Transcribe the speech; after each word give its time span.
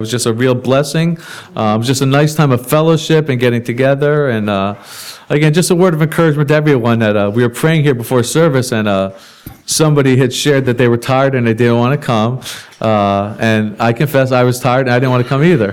It 0.00 0.04
was 0.04 0.10
just 0.10 0.24
a 0.24 0.32
real 0.32 0.54
blessing. 0.54 1.18
Uh, 1.54 1.74
it 1.74 1.78
was 1.78 1.86
just 1.86 2.00
a 2.00 2.06
nice 2.06 2.34
time 2.34 2.52
of 2.52 2.66
fellowship 2.66 3.28
and 3.28 3.38
getting 3.38 3.62
together. 3.62 4.30
And 4.30 4.48
uh, 4.48 4.82
again, 5.28 5.52
just 5.52 5.70
a 5.70 5.74
word 5.74 5.92
of 5.92 6.00
encouragement 6.00 6.48
to 6.48 6.54
everyone 6.54 7.00
that 7.00 7.18
uh, 7.18 7.30
we 7.30 7.42
were 7.42 7.50
praying 7.50 7.82
here 7.82 7.94
before 7.94 8.22
service, 8.22 8.72
and 8.72 8.88
uh, 8.88 9.12
somebody 9.66 10.16
had 10.16 10.32
shared 10.32 10.64
that 10.64 10.78
they 10.78 10.88
were 10.88 10.96
tired 10.96 11.34
and 11.34 11.46
they 11.46 11.52
didn't 11.52 11.76
want 11.76 12.00
to 12.00 12.06
come. 12.06 12.40
Uh, 12.80 13.36
and 13.40 13.76
I 13.78 13.92
confess 13.92 14.32
I 14.32 14.42
was 14.42 14.58
tired 14.58 14.86
and 14.86 14.94
I 14.94 14.98
didn't 14.98 15.10
want 15.10 15.22
to 15.22 15.28
come 15.28 15.44
either. 15.44 15.72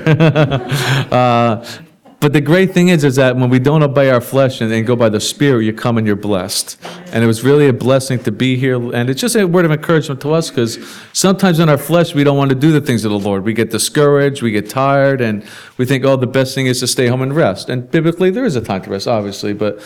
But 2.19 2.33
the 2.33 2.41
great 2.41 2.71
thing 2.71 2.89
is, 2.89 3.03
is 3.03 3.15
that 3.17 3.35
when 3.35 3.51
we 3.51 3.59
don't 3.59 3.83
obey 3.83 4.09
our 4.09 4.21
flesh 4.21 4.59
and, 4.59 4.71
and 4.73 4.87
go 4.87 4.95
by 4.95 5.07
the 5.07 5.19
Spirit, 5.19 5.65
you 5.65 5.73
come 5.73 5.99
and 5.99 6.07
you're 6.07 6.15
blessed. 6.15 6.75
And 7.13 7.23
it 7.23 7.27
was 7.27 7.43
really 7.43 7.67
a 7.67 7.73
blessing 7.73 8.17
to 8.23 8.31
be 8.31 8.55
here. 8.55 8.75
And 8.95 9.07
it's 9.07 9.21
just 9.21 9.35
a 9.35 9.45
word 9.45 9.65
of 9.65 9.71
encouragement 9.71 10.21
to 10.21 10.33
us 10.33 10.49
because 10.49 10.79
sometimes 11.13 11.59
in 11.59 11.69
our 11.69 11.77
flesh, 11.77 12.15
we 12.15 12.23
don't 12.23 12.37
want 12.37 12.49
to 12.49 12.55
do 12.55 12.71
the 12.71 12.81
things 12.81 13.05
of 13.05 13.11
the 13.11 13.19
Lord. 13.19 13.43
We 13.43 13.53
get 13.53 13.69
discouraged, 13.69 14.41
we 14.41 14.49
get 14.49 14.67
tired, 14.67 15.21
and 15.21 15.45
we 15.77 15.85
think, 15.85 16.05
oh, 16.05 16.15
the 16.15 16.25
best 16.25 16.55
thing 16.55 16.65
is 16.65 16.79
to 16.79 16.87
stay 16.87 17.05
home 17.05 17.21
and 17.21 17.35
rest. 17.35 17.69
And 17.69 17.89
biblically, 17.91 18.31
there 18.31 18.45
is 18.45 18.55
a 18.55 18.61
time 18.61 18.81
to 18.81 18.89
rest, 18.89 19.07
obviously. 19.07 19.53
But 19.53 19.79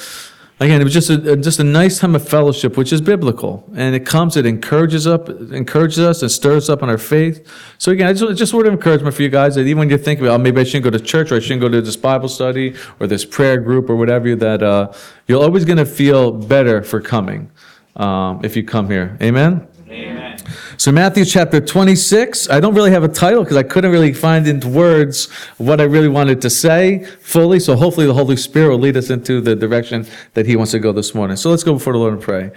again, 0.62 0.80
it 0.80 0.84
was 0.84 0.94
just 0.94 1.10
a, 1.10 1.36
just 1.36 1.60
a 1.60 1.64
nice 1.64 2.00
time 2.00 2.14
of 2.14 2.28
fellowship, 2.28 2.78
which 2.78 2.94
is 2.94 3.02
biblical. 3.02 3.68
And 3.76 3.96
it 3.96 4.06
comes, 4.06 4.38
it 4.38 4.46
encourages 4.46 5.08
up, 5.08 5.28
encourages 5.30 6.00
us 6.00 6.22
and 6.22 6.32
stirs 6.32 6.70
up 6.70 6.84
in 6.84 6.90
our 6.90 7.00
faith. 7.00 7.48
So 7.80 7.92
again, 7.92 8.08
I 8.08 8.14
just, 8.14 8.38
just 8.38 8.54
a 8.54 8.58
word 8.58 8.68
of 8.68 8.74
encouragement 8.74 9.16
for 9.16 9.24
you 9.24 9.30
guys 9.30 9.56
that 9.56 9.62
even 9.62 9.80
when 9.80 9.90
you're 9.90 9.98
thinking 9.98 10.26
about, 10.26 10.40
oh, 10.40 10.44
maybe 10.44 10.62
I 10.62 10.64
shouldn't 10.64 10.84
go 10.84 10.92
to 10.92 11.00
church 11.00 11.32
or 11.32 11.36
I 11.36 11.40
shouldn't 11.40 11.62
go 11.62 11.70
to 11.70 11.82
this 11.82 11.98
Bible 11.98 12.30
study 12.30 12.76
or 13.00 13.08
this 13.08 13.26
prayer 13.26 13.58
group 13.58 13.90
or 13.90 13.96
whatever, 13.96 14.36
that 14.36 14.62
uh, 14.62 14.94
you're 15.28 15.42
always 15.42 15.66
going 15.66 15.80
to 15.80 15.86
feel 15.86 16.32
better 16.32 16.84
for 16.84 17.02
coming 17.02 17.52
um, 17.96 18.42
if 18.44 18.56
you 18.56 18.64
come 18.64 18.88
here. 18.88 19.18
Amen. 19.22 19.68
Amen? 19.90 20.38
So 20.82 20.92
Matthew 20.92 21.26
chapter 21.26 21.62
26, 21.62 22.50
I 22.50 22.60
don't 22.60 22.74
really 22.74 22.90
have 22.90 23.04
a 23.04 23.08
title 23.08 23.44
because 23.44 23.56
I 23.56 23.62
couldn't 23.62 23.92
really 23.92 24.14
find 24.14 24.48
into 24.48 24.68
words 24.68 25.30
what 25.60 25.80
I 25.80 25.84
really 25.84 26.08
wanted 26.08 26.42
to 26.42 26.50
say 26.50 27.06
fully. 27.20 27.60
So 27.60 27.76
hopefully 27.76 28.08
the 28.08 28.16
Holy 28.16 28.36
Spirit 28.36 28.70
will 28.70 28.80
lead 28.80 28.98
us 28.98 29.12
into 29.12 29.42
the 29.42 29.56
direction 29.56 30.08
that 30.34 30.48
he 30.48 30.56
wants 30.56 30.72
to 30.72 30.80
go 30.80 30.92
this 30.92 31.14
morning. 31.14 31.38
So 31.38 31.52
let's 31.52 31.64
go 31.64 31.74
before 31.74 31.94
the 31.94 32.00
Lord 32.00 32.14
and 32.14 32.22
pray. 32.24 32.50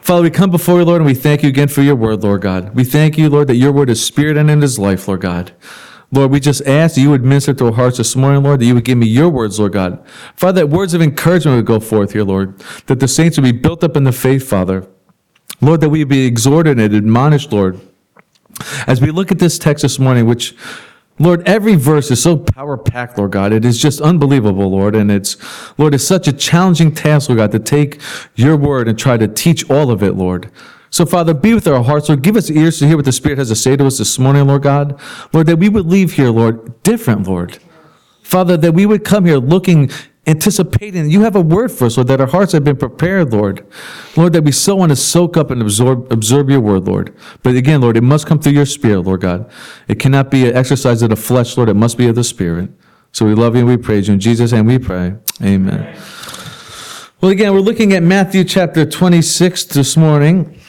Father, 0.00 0.22
we 0.22 0.30
come 0.30 0.50
before 0.50 0.78
you, 0.78 0.86
Lord, 0.86 1.02
and 1.02 1.06
we 1.06 1.12
thank 1.12 1.42
you 1.42 1.50
again 1.50 1.68
for 1.68 1.82
your 1.82 1.94
word, 1.94 2.22
Lord 2.22 2.40
God. 2.40 2.74
We 2.74 2.84
thank 2.84 3.18
you, 3.18 3.28
Lord, 3.28 3.48
that 3.48 3.56
your 3.56 3.72
word 3.72 3.90
is 3.90 4.02
spirit 4.02 4.38
and 4.38 4.50
it 4.50 4.64
is 4.64 4.78
life, 4.78 5.06
Lord 5.06 5.20
God. 5.20 5.52
Lord, 6.10 6.30
we 6.30 6.40
just 6.40 6.66
ask 6.66 6.94
that 6.94 7.02
you 7.02 7.10
would 7.10 7.22
minister 7.22 7.52
to 7.52 7.66
our 7.66 7.72
hearts 7.74 7.98
this 7.98 8.16
morning, 8.16 8.44
Lord, 8.44 8.60
that 8.60 8.64
you 8.64 8.76
would 8.76 8.86
give 8.86 8.96
me 8.96 9.08
your 9.08 9.28
words, 9.28 9.60
Lord 9.60 9.74
God. 9.74 10.02
Father, 10.36 10.62
that 10.62 10.68
words 10.68 10.94
of 10.94 11.02
encouragement 11.02 11.58
would 11.58 11.66
go 11.66 11.80
forth 11.80 12.14
here, 12.14 12.24
Lord, 12.24 12.58
that 12.86 12.98
the 12.98 13.08
saints 13.08 13.36
would 13.36 13.44
be 13.44 13.52
built 13.52 13.84
up 13.84 13.94
in 13.94 14.04
the 14.04 14.12
faith, 14.12 14.48
Father. 14.48 14.88
Lord, 15.60 15.80
that 15.80 15.90
we 15.90 16.04
be 16.04 16.26
exhorted 16.26 16.78
and 16.78 16.94
admonished, 16.94 17.52
Lord. 17.52 17.80
As 18.86 19.00
we 19.00 19.10
look 19.10 19.32
at 19.32 19.38
this 19.38 19.58
text 19.58 19.82
this 19.82 19.98
morning, 19.98 20.26
which, 20.26 20.54
Lord, 21.18 21.46
every 21.48 21.74
verse 21.74 22.10
is 22.10 22.22
so 22.22 22.36
power 22.36 22.76
packed, 22.76 23.18
Lord 23.18 23.32
God. 23.32 23.52
It 23.52 23.64
is 23.64 23.80
just 23.80 24.00
unbelievable, 24.00 24.70
Lord. 24.70 24.94
And 24.94 25.10
it's, 25.10 25.36
Lord, 25.78 25.94
it's 25.94 26.04
such 26.04 26.28
a 26.28 26.32
challenging 26.32 26.94
task, 26.94 27.28
Lord 27.28 27.38
God, 27.38 27.52
to 27.52 27.58
take 27.58 28.00
your 28.34 28.56
word 28.56 28.88
and 28.88 28.98
try 28.98 29.16
to 29.16 29.28
teach 29.28 29.68
all 29.68 29.90
of 29.90 30.02
it, 30.02 30.12
Lord. 30.12 30.50
So, 30.90 31.04
Father, 31.04 31.34
be 31.34 31.54
with 31.54 31.66
our 31.68 31.82
hearts, 31.82 32.08
Lord. 32.08 32.22
Give 32.22 32.36
us 32.36 32.50
ears 32.50 32.78
to 32.78 32.86
hear 32.86 32.96
what 32.96 33.04
the 33.04 33.12
Spirit 33.12 33.38
has 33.38 33.48
to 33.48 33.56
say 33.56 33.76
to 33.76 33.86
us 33.86 33.98
this 33.98 34.18
morning, 34.18 34.46
Lord 34.46 34.62
God. 34.62 34.98
Lord, 35.32 35.46
that 35.48 35.58
we 35.58 35.68
would 35.68 35.86
leave 35.86 36.12
here, 36.12 36.30
Lord, 36.30 36.82
different, 36.82 37.26
Lord. 37.26 37.58
Father, 38.22 38.56
that 38.56 38.72
we 38.72 38.86
would 38.86 39.04
come 39.04 39.24
here 39.24 39.38
looking 39.38 39.90
anticipating. 40.28 41.10
You 41.10 41.22
have 41.22 41.34
a 41.34 41.40
word 41.40 41.72
for 41.72 41.86
us, 41.86 41.96
Lord, 41.96 42.08
that 42.08 42.20
our 42.20 42.26
hearts 42.26 42.52
have 42.52 42.62
been 42.62 42.76
prepared, 42.76 43.32
Lord. 43.32 43.66
Lord, 44.16 44.34
that 44.34 44.44
we 44.44 44.52
so 44.52 44.76
want 44.76 44.90
to 44.90 44.96
soak 44.96 45.36
up 45.36 45.50
and 45.50 45.60
absorb, 45.62 46.12
absorb 46.12 46.50
your 46.50 46.60
word, 46.60 46.86
Lord. 46.86 47.16
But 47.42 47.56
again, 47.56 47.80
Lord, 47.80 47.96
it 47.96 48.02
must 48.02 48.26
come 48.26 48.38
through 48.38 48.52
your 48.52 48.66
spirit, 48.66 49.00
Lord 49.00 49.22
God. 49.22 49.50
It 49.88 49.98
cannot 49.98 50.30
be 50.30 50.46
an 50.46 50.54
exercise 50.54 51.00
of 51.02 51.10
the 51.10 51.16
flesh, 51.16 51.56
Lord. 51.56 51.70
It 51.70 51.74
must 51.74 51.96
be 51.96 52.06
of 52.06 52.14
the 52.14 52.24
spirit. 52.24 52.70
So 53.10 53.24
we 53.24 53.34
love 53.34 53.54
you 53.54 53.60
and 53.60 53.68
we 53.68 53.78
praise 53.78 54.06
you. 54.06 54.14
In 54.14 54.20
Jesus' 54.20 54.52
name 54.52 54.66
we 54.66 54.78
pray. 54.78 55.14
Amen. 55.42 55.96
Well, 57.20 57.32
again, 57.32 57.52
we're 57.54 57.60
looking 57.60 57.94
at 57.94 58.02
Matthew 58.02 58.44
chapter 58.44 58.84
26 58.84 59.64
this 59.64 59.96
morning. 59.96 60.60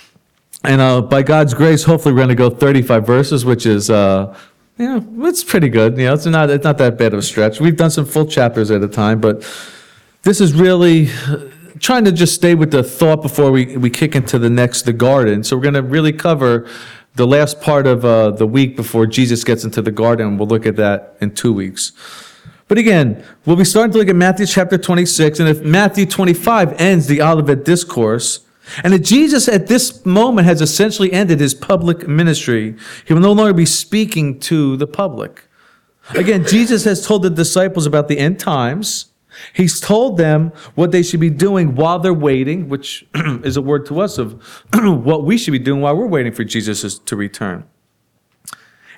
And 0.63 0.81
uh, 0.81 1.01
by 1.01 1.21
God's 1.21 1.53
grace, 1.53 1.83
hopefully 1.83 2.13
we're 2.13 2.19
going 2.19 2.29
to 2.29 2.35
go 2.35 2.49
35 2.49 3.05
verses, 3.05 3.45
which 3.45 3.65
is 3.65 3.89
uh, 3.89 4.37
yeah, 4.79 5.01
it's 5.27 5.43
pretty 5.43 5.67
good. 5.67 5.97
You 5.97 6.05
know, 6.05 6.13
it's 6.13 6.25
not 6.25 6.49
it's 6.49 6.63
not 6.63 6.77
that 6.77 6.97
bad 6.97 7.13
of 7.13 7.19
a 7.19 7.21
stretch. 7.21 7.59
We've 7.59 7.75
done 7.75 7.91
some 7.91 8.05
full 8.05 8.25
chapters 8.25 8.71
at 8.71 8.81
a 8.81 8.87
time, 8.87 9.19
but 9.19 9.41
this 10.23 10.39
is 10.39 10.53
really 10.53 11.09
uh, 11.27 11.49
trying 11.79 12.05
to 12.05 12.13
just 12.13 12.33
stay 12.33 12.55
with 12.55 12.71
the 12.71 12.81
thought 12.81 13.21
before 13.21 13.51
we, 13.51 13.75
we 13.75 13.89
kick 13.89 14.15
into 14.15 14.39
the 14.39 14.49
next 14.49 14.83
the 14.83 14.93
garden. 14.93 15.43
So 15.43 15.57
we're 15.57 15.63
going 15.63 15.73
to 15.73 15.83
really 15.83 16.13
cover 16.13 16.65
the 17.15 17.27
last 17.27 17.59
part 17.59 17.87
of 17.87 18.05
uh, 18.05 18.31
the 18.31 18.47
week 18.47 18.77
before 18.77 19.05
Jesus 19.05 19.43
gets 19.43 19.65
into 19.65 19.81
the 19.81 19.91
garden. 19.91 20.37
We'll 20.37 20.47
look 20.47 20.65
at 20.65 20.77
that 20.77 21.17
in 21.19 21.35
two 21.35 21.51
weeks. 21.51 21.91
But 22.69 22.77
again, 22.77 23.25
we'll 23.45 23.57
be 23.57 23.65
starting 23.65 23.91
to 23.91 23.97
look 23.97 24.07
at 24.07 24.15
Matthew 24.15 24.45
chapter 24.45 24.77
26, 24.77 25.41
and 25.41 25.49
if 25.49 25.61
Matthew 25.61 26.05
25 26.05 26.79
ends 26.79 27.07
the 27.07 27.21
Olivet 27.21 27.65
Discourse, 27.65 28.41
and 28.83 28.93
that 28.93 28.99
Jesus 28.99 29.47
at 29.47 29.67
this 29.67 30.05
moment 30.05 30.45
has 30.45 30.61
essentially 30.61 31.11
ended 31.11 31.39
his 31.39 31.53
public 31.53 32.07
ministry. 32.07 32.75
He 33.05 33.13
will 33.13 33.21
no 33.21 33.31
longer 33.31 33.53
be 33.53 33.65
speaking 33.65 34.39
to 34.41 34.77
the 34.77 34.87
public. 34.87 35.43
Again, 36.15 36.45
Jesus 36.45 36.85
has 36.85 37.05
told 37.05 37.23
the 37.23 37.29
disciples 37.29 37.85
about 37.85 38.07
the 38.07 38.17
end 38.17 38.39
times. 38.39 39.07
He's 39.53 39.79
told 39.79 40.17
them 40.17 40.51
what 40.75 40.91
they 40.91 41.03
should 41.03 41.19
be 41.19 41.29
doing 41.29 41.75
while 41.75 41.99
they're 41.99 42.13
waiting, 42.13 42.67
which 42.67 43.07
is 43.15 43.57
a 43.57 43.61
word 43.61 43.85
to 43.87 44.01
us 44.01 44.17
of 44.17 44.41
what 44.73 45.23
we 45.23 45.37
should 45.37 45.51
be 45.51 45.59
doing 45.59 45.81
while 45.81 45.95
we're 45.95 46.07
waiting 46.07 46.33
for 46.33 46.43
Jesus 46.43 46.97
to 46.97 47.15
return. 47.15 47.65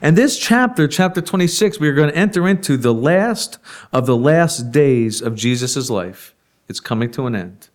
And 0.02 0.18
this 0.18 0.40
chapter, 0.40 0.88
chapter 0.88 1.22
26, 1.22 1.80
we 1.80 1.88
are 1.88 1.94
going 1.94 2.10
to 2.10 2.18
enter 2.18 2.48
into 2.48 2.76
the 2.76 2.94
last 2.94 3.60
of 3.94 4.08
the 4.08 4.18
last 4.18 4.72
days 4.72 5.22
of 5.22 5.36
Jesus' 5.36 5.90
life. 5.90 6.34
It's 6.68 6.80
coming 6.80 7.12
to 7.12 7.28
an 7.28 7.36
end. 7.36 7.70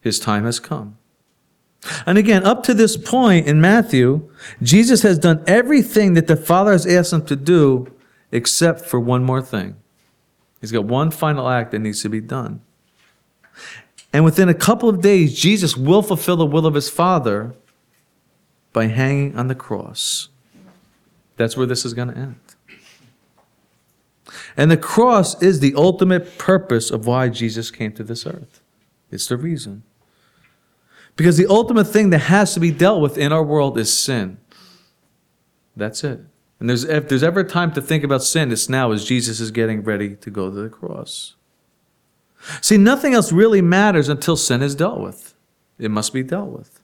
His 0.00 0.20
time 0.20 0.44
has 0.44 0.60
come. 0.60 0.98
And 2.06 2.18
again, 2.18 2.44
up 2.44 2.62
to 2.64 2.74
this 2.74 2.96
point 2.96 3.46
in 3.46 3.60
Matthew, 3.60 4.30
Jesus 4.62 5.02
has 5.02 5.18
done 5.18 5.42
everything 5.46 6.14
that 6.14 6.26
the 6.26 6.36
Father 6.36 6.72
has 6.72 6.86
asked 6.86 7.12
him 7.12 7.24
to 7.26 7.36
do 7.36 7.92
except 8.32 8.80
for 8.80 8.98
one 9.00 9.24
more 9.24 9.42
thing. 9.42 9.76
He's 10.60 10.72
got 10.72 10.84
one 10.84 11.10
final 11.10 11.48
act 11.48 11.70
that 11.72 11.78
needs 11.78 12.02
to 12.02 12.08
be 12.08 12.20
done. 12.20 12.60
And 14.12 14.24
within 14.24 14.48
a 14.48 14.54
couple 14.54 14.88
of 14.88 15.00
days, 15.00 15.38
Jesus 15.38 15.76
will 15.76 16.02
fulfill 16.02 16.36
the 16.36 16.46
will 16.46 16.66
of 16.66 16.74
his 16.74 16.88
Father 16.88 17.54
by 18.72 18.86
hanging 18.86 19.36
on 19.36 19.48
the 19.48 19.54
cross. 19.54 20.28
That's 21.36 21.56
where 21.56 21.66
this 21.66 21.84
is 21.84 21.94
going 21.94 22.08
to 22.08 22.16
end. 22.16 22.36
And 24.56 24.70
the 24.70 24.76
cross 24.76 25.40
is 25.42 25.60
the 25.60 25.74
ultimate 25.74 26.38
purpose 26.38 26.90
of 26.90 27.06
why 27.06 27.28
Jesus 27.28 27.70
came 27.70 27.92
to 27.92 28.02
this 28.02 28.26
earth. 28.26 28.60
It's 29.10 29.26
the 29.26 29.36
reason. 29.36 29.82
Because 31.16 31.36
the 31.38 31.46
ultimate 31.46 31.86
thing 31.86 32.10
that 32.10 32.18
has 32.18 32.54
to 32.54 32.60
be 32.60 32.70
dealt 32.70 33.00
with 33.00 33.16
in 33.16 33.32
our 33.32 33.42
world 33.42 33.78
is 33.78 33.96
sin. 33.96 34.38
That's 35.74 36.04
it. 36.04 36.20
And 36.60 36.68
there's, 36.68 36.84
if 36.84 37.08
there's 37.08 37.22
ever 37.22 37.40
a 37.40 37.44
time 37.44 37.72
to 37.72 37.82
think 37.82 38.04
about 38.04 38.22
sin, 38.22 38.52
it's 38.52 38.68
now 38.68 38.92
as 38.92 39.04
Jesus 39.04 39.40
is 39.40 39.50
getting 39.50 39.82
ready 39.82 40.16
to 40.16 40.30
go 40.30 40.50
to 40.50 40.56
the 40.56 40.68
cross. 40.68 41.34
See, 42.60 42.76
nothing 42.76 43.14
else 43.14 43.32
really 43.32 43.60
matters 43.60 44.08
until 44.08 44.36
sin 44.36 44.62
is 44.62 44.74
dealt 44.74 45.00
with. 45.00 45.34
It 45.78 45.90
must 45.90 46.12
be 46.12 46.22
dealt 46.22 46.50
with. 46.50 46.80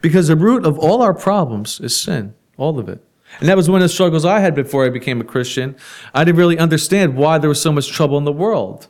Because 0.00 0.28
the 0.28 0.36
root 0.36 0.64
of 0.64 0.78
all 0.78 1.02
our 1.02 1.14
problems 1.14 1.80
is 1.80 1.98
sin, 1.98 2.34
all 2.56 2.78
of 2.78 2.88
it. 2.88 3.02
And 3.38 3.48
that 3.48 3.56
was 3.56 3.70
one 3.70 3.80
of 3.80 3.84
the 3.84 3.92
struggles 3.92 4.24
I 4.24 4.40
had 4.40 4.54
before 4.54 4.84
I 4.84 4.88
became 4.88 5.20
a 5.20 5.24
Christian. 5.24 5.76
I 6.14 6.24
didn't 6.24 6.38
really 6.38 6.58
understand 6.58 7.16
why 7.16 7.38
there 7.38 7.48
was 7.48 7.60
so 7.60 7.72
much 7.72 7.90
trouble 7.90 8.18
in 8.18 8.24
the 8.24 8.32
world. 8.32 8.88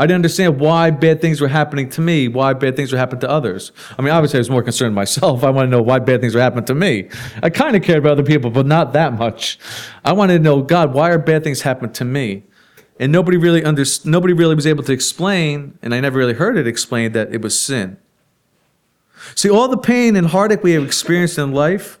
I 0.00 0.04
didn't 0.04 0.16
understand 0.16 0.58
why 0.58 0.90
bad 0.92 1.20
things 1.20 1.42
were 1.42 1.48
happening 1.48 1.90
to 1.90 2.00
me, 2.00 2.26
why 2.26 2.54
bad 2.54 2.74
things 2.74 2.90
were 2.90 2.96
happening 2.96 3.20
to 3.20 3.28
others. 3.28 3.70
I 3.98 4.00
mean, 4.00 4.14
obviously, 4.14 4.38
I 4.38 4.40
was 4.40 4.48
more 4.48 4.62
concerned 4.62 4.94
myself. 4.94 5.44
I 5.44 5.50
want 5.50 5.66
to 5.66 5.70
know 5.70 5.82
why 5.82 5.98
bad 5.98 6.22
things 6.22 6.34
were 6.34 6.40
happening 6.40 6.64
to 6.64 6.74
me. 6.74 7.10
I 7.42 7.50
kind 7.50 7.76
of 7.76 7.82
cared 7.82 7.98
about 7.98 8.12
other 8.12 8.22
people, 8.22 8.50
but 8.50 8.64
not 8.64 8.94
that 8.94 9.12
much. 9.12 9.58
I 10.02 10.14
wanted 10.14 10.38
to 10.38 10.42
know, 10.42 10.62
God, 10.62 10.94
why 10.94 11.10
are 11.10 11.18
bad 11.18 11.44
things 11.44 11.60
happening 11.60 11.92
to 11.92 12.06
me? 12.06 12.44
And 12.98 13.12
nobody 13.12 13.36
really 13.36 13.62
under, 13.62 13.84
nobody 14.06 14.32
really 14.32 14.54
was 14.54 14.66
able 14.66 14.82
to 14.84 14.92
explain, 14.92 15.78
and 15.82 15.94
I 15.94 16.00
never 16.00 16.18
really 16.18 16.32
heard 16.32 16.56
it 16.56 16.66
explained 16.66 17.14
that 17.14 17.34
it 17.34 17.42
was 17.42 17.60
sin. 17.60 17.98
See, 19.34 19.50
all 19.50 19.68
the 19.68 19.76
pain 19.76 20.16
and 20.16 20.28
heartache 20.28 20.62
we 20.62 20.72
have 20.72 20.82
experienced 20.82 21.36
in 21.36 21.52
life 21.52 21.98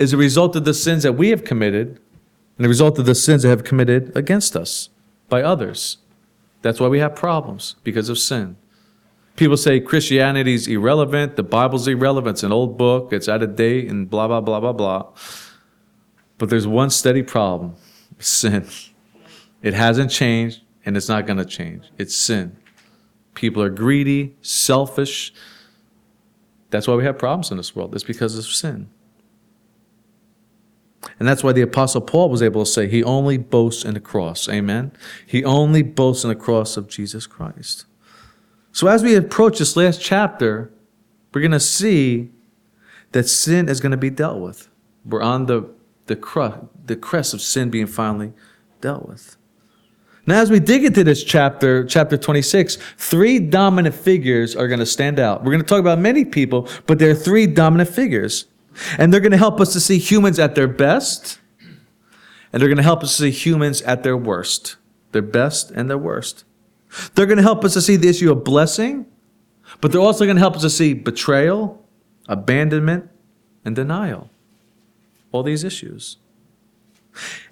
is 0.00 0.12
a 0.12 0.16
result 0.16 0.56
of 0.56 0.64
the 0.64 0.74
sins 0.74 1.04
that 1.04 1.12
we 1.12 1.28
have 1.28 1.44
committed 1.44 2.00
and 2.58 2.64
the 2.64 2.68
result 2.68 2.98
of 2.98 3.06
the 3.06 3.14
sins 3.14 3.44
that 3.44 3.50
have 3.50 3.62
committed 3.62 4.16
against 4.16 4.56
us 4.56 4.88
by 5.28 5.42
others. 5.42 5.98
That's 6.62 6.80
why 6.80 6.88
we 6.88 6.98
have 6.98 7.14
problems, 7.14 7.76
because 7.84 8.08
of 8.08 8.18
sin. 8.18 8.56
People 9.36 9.56
say 9.56 9.80
Christianity's 9.80 10.66
irrelevant, 10.66 11.36
the 11.36 11.42
Bible's 11.42 11.86
irrelevant, 11.86 12.36
it's 12.36 12.42
an 12.42 12.52
old 12.52 12.78
book, 12.78 13.12
it's 13.12 13.28
out 13.28 13.42
of 13.42 13.54
date, 13.54 13.90
and 13.90 14.08
blah, 14.08 14.26
blah, 14.26 14.40
blah, 14.40 14.60
blah, 14.60 14.72
blah. 14.72 15.12
But 16.38 16.48
there's 16.50 16.66
one 16.66 16.90
steady 16.90 17.22
problem 17.22 17.76
sin. 18.18 18.66
It 19.62 19.74
hasn't 19.74 20.10
changed, 20.10 20.62
and 20.84 20.96
it's 20.96 21.08
not 21.08 21.26
going 21.26 21.38
to 21.38 21.44
change. 21.44 21.84
It's 21.98 22.16
sin. 22.16 22.56
People 23.34 23.62
are 23.62 23.70
greedy, 23.70 24.34
selfish. 24.40 25.34
That's 26.70 26.88
why 26.88 26.94
we 26.94 27.04
have 27.04 27.18
problems 27.18 27.50
in 27.50 27.58
this 27.58 27.76
world. 27.76 27.94
It's 27.94 28.04
because 28.04 28.38
of 28.38 28.44
sin. 28.46 28.88
And 31.18 31.28
that's 31.28 31.42
why 31.42 31.52
the 31.52 31.62
Apostle 31.62 32.00
Paul 32.00 32.30
was 32.30 32.42
able 32.42 32.64
to 32.64 32.70
say 32.70 32.88
he 32.88 33.02
only 33.04 33.38
boasts 33.38 33.84
in 33.84 33.94
the 33.94 34.00
cross. 34.00 34.48
Amen? 34.48 34.92
He 35.26 35.44
only 35.44 35.82
boasts 35.82 36.24
in 36.24 36.28
the 36.28 36.36
cross 36.36 36.76
of 36.76 36.88
Jesus 36.88 37.26
Christ. 37.26 37.86
So 38.72 38.88
as 38.88 39.02
we 39.02 39.14
approach 39.14 39.58
this 39.58 39.76
last 39.76 40.00
chapter, 40.00 40.70
we're 41.32 41.40
going 41.40 41.52
to 41.52 41.60
see 41.60 42.30
that 43.12 43.24
sin 43.24 43.68
is 43.68 43.80
going 43.80 43.92
to 43.92 43.96
be 43.96 44.10
dealt 44.10 44.40
with. 44.40 44.68
We're 45.04 45.22
on 45.22 45.46
the, 45.46 45.70
the, 46.06 46.16
cru- 46.16 46.68
the 46.84 46.96
crest 46.96 47.32
of 47.32 47.40
sin 47.40 47.70
being 47.70 47.86
finally 47.86 48.32
dealt 48.80 49.08
with. 49.08 49.36
Now, 50.26 50.40
as 50.40 50.50
we 50.50 50.58
dig 50.58 50.84
into 50.84 51.04
this 51.04 51.22
chapter, 51.22 51.84
chapter 51.84 52.16
26, 52.16 52.78
three 52.98 53.38
dominant 53.38 53.94
figures 53.94 54.56
are 54.56 54.66
going 54.66 54.80
to 54.80 54.86
stand 54.86 55.20
out. 55.20 55.44
We're 55.44 55.52
going 55.52 55.62
to 55.62 55.68
talk 55.68 55.78
about 55.78 56.00
many 56.00 56.24
people, 56.24 56.68
but 56.86 56.98
there 56.98 57.10
are 57.10 57.14
three 57.14 57.46
dominant 57.46 57.88
figures. 57.88 58.46
And 58.98 59.12
they're 59.12 59.20
going 59.20 59.32
to 59.32 59.38
help 59.38 59.60
us 59.60 59.72
to 59.72 59.80
see 59.80 59.98
humans 59.98 60.38
at 60.38 60.54
their 60.54 60.68
best, 60.68 61.38
and 62.52 62.60
they're 62.60 62.68
going 62.68 62.76
to 62.76 62.82
help 62.82 63.02
us 63.02 63.16
to 63.16 63.22
see 63.24 63.30
humans 63.30 63.82
at 63.82 64.02
their 64.02 64.16
worst, 64.16 64.76
their 65.12 65.22
best 65.22 65.70
and 65.70 65.90
their 65.90 65.98
worst. 65.98 66.44
They're 67.14 67.26
going 67.26 67.38
to 67.38 67.42
help 67.42 67.64
us 67.64 67.74
to 67.74 67.82
see 67.82 67.96
the 67.96 68.08
issue 68.08 68.30
of 68.30 68.44
blessing, 68.44 69.06
but 69.80 69.92
they're 69.92 70.00
also 70.00 70.24
going 70.24 70.36
to 70.36 70.40
help 70.40 70.56
us 70.56 70.62
to 70.62 70.70
see 70.70 70.94
betrayal, 70.94 71.84
abandonment, 72.28 73.10
and 73.64 73.74
denial. 73.74 74.30
All 75.32 75.42
these 75.42 75.64
issues. 75.64 76.18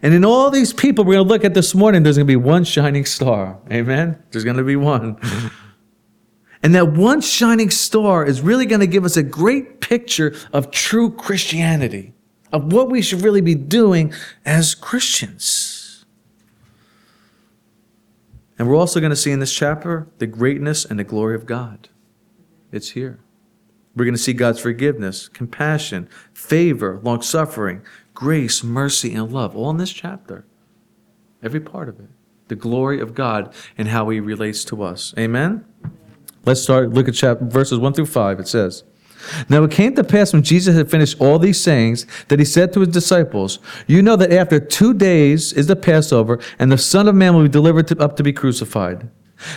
And 0.03 0.15
in 0.15 0.25
all 0.25 0.51
these 0.51 0.73
people 0.73 1.05
we're 1.05 1.15
going 1.15 1.27
to 1.27 1.33
look 1.33 1.45
at 1.45 1.55
this 1.55 1.75
morning, 1.75 2.03
there's 2.03 2.17
going 2.17 2.27
to 2.27 2.31
be 2.31 2.37
one 2.37 2.65
shining 2.65 3.05
star. 3.05 3.59
Amen? 3.71 4.23
There's 4.31 4.45
going 4.45 4.59
to 4.59 4.65
be 4.65 4.77
one. 4.77 5.19
And 6.65 6.75
that 6.75 6.93
one 6.93 7.21
shining 7.21 7.69
star 7.69 8.25
is 8.25 8.41
really 8.41 8.65
going 8.65 8.81
to 8.81 8.87
give 8.87 9.05
us 9.05 9.19
a 9.19 9.23
great 9.23 9.83
picture 9.83 10.35
of 10.51 10.71
true 10.71 11.11
Christianity, 11.11 12.15
of 12.55 12.73
what 12.73 12.89
we 12.89 13.03
should 13.03 13.21
really 13.21 13.43
be 13.43 13.55
doing 13.55 14.15
as 14.47 14.75
Christians. 14.75 16.07
And 18.59 18.67
we're 18.67 18.77
also 18.77 18.99
going 18.99 19.11
to 19.11 19.17
see 19.17 19.31
in 19.31 19.41
this 19.41 19.53
chapter 19.53 20.09
the 20.17 20.27
greatness 20.27 20.87
and 20.87 20.99
the 20.99 21.05
glory 21.05 21.35
of 21.35 21.45
God. 21.45 21.91
It's 22.73 22.91
here. 22.93 23.19
We're 23.95 24.07
going 24.07 24.15
to 24.15 24.21
see 24.21 24.33
God's 24.33 24.59
forgiveness, 24.59 25.29
compassion, 25.29 26.09
favor, 26.33 26.99
long 27.03 27.21
suffering, 27.21 27.83
grace, 28.15 28.65
mercy, 28.65 29.13
and 29.13 29.31
love, 29.31 29.55
all 29.55 29.69
in 29.69 29.77
this 29.77 29.93
chapter. 29.93 30.47
Every 31.43 31.61
part 31.61 31.91
of 31.91 32.01
it. 32.01 32.09
The 32.49 32.57
glory 32.57 33.01
of 33.01 33.15
God 33.15 33.53
and 33.77 33.89
how 33.89 34.09
He 34.09 34.19
relates 34.19 34.65
to 34.67 34.83
us. 34.83 35.13
Amen? 35.19 35.67
Let's 36.47 36.61
start, 36.61 36.91
look 36.91 37.09
at 37.09 37.15
chapter, 37.15 37.45
verses 37.45 37.79
1 37.79 37.93
through 37.95 38.07
5. 38.07 38.41
It 38.41 38.49
says, 38.49 38.85
Now 39.49 39.65
it 39.65 39.71
came 39.71 39.95
to 39.95 40.05
pass 40.05 40.33
when 40.33 40.43
Jesus 40.43 40.77
had 40.77 40.91
finished 40.91 41.21
all 41.21 41.39
these 41.39 41.61
sayings 41.61 42.07
that 42.29 42.39
he 42.39 42.45
said 42.45 42.73
to 42.73 42.81
his 42.81 42.91
disciples, 42.91 43.59
You 43.87 44.03
know 44.03 44.17
that 44.17 44.33
after 44.33 44.61
two 44.61 44.93
days 44.93 45.53
is 45.53 45.67
the 45.67 45.77
Passover, 45.77 46.39
and 46.59 46.71
the 46.71 46.79
Son 46.79 47.09
of 47.09 47.15
Man 47.15 47.35
will 47.35 47.45
be 47.45 47.49
delivered 47.49 47.89
to, 47.89 47.99
up 47.99 48.17
to 48.17 48.23
be 48.23 48.33
crucified. 48.33 49.09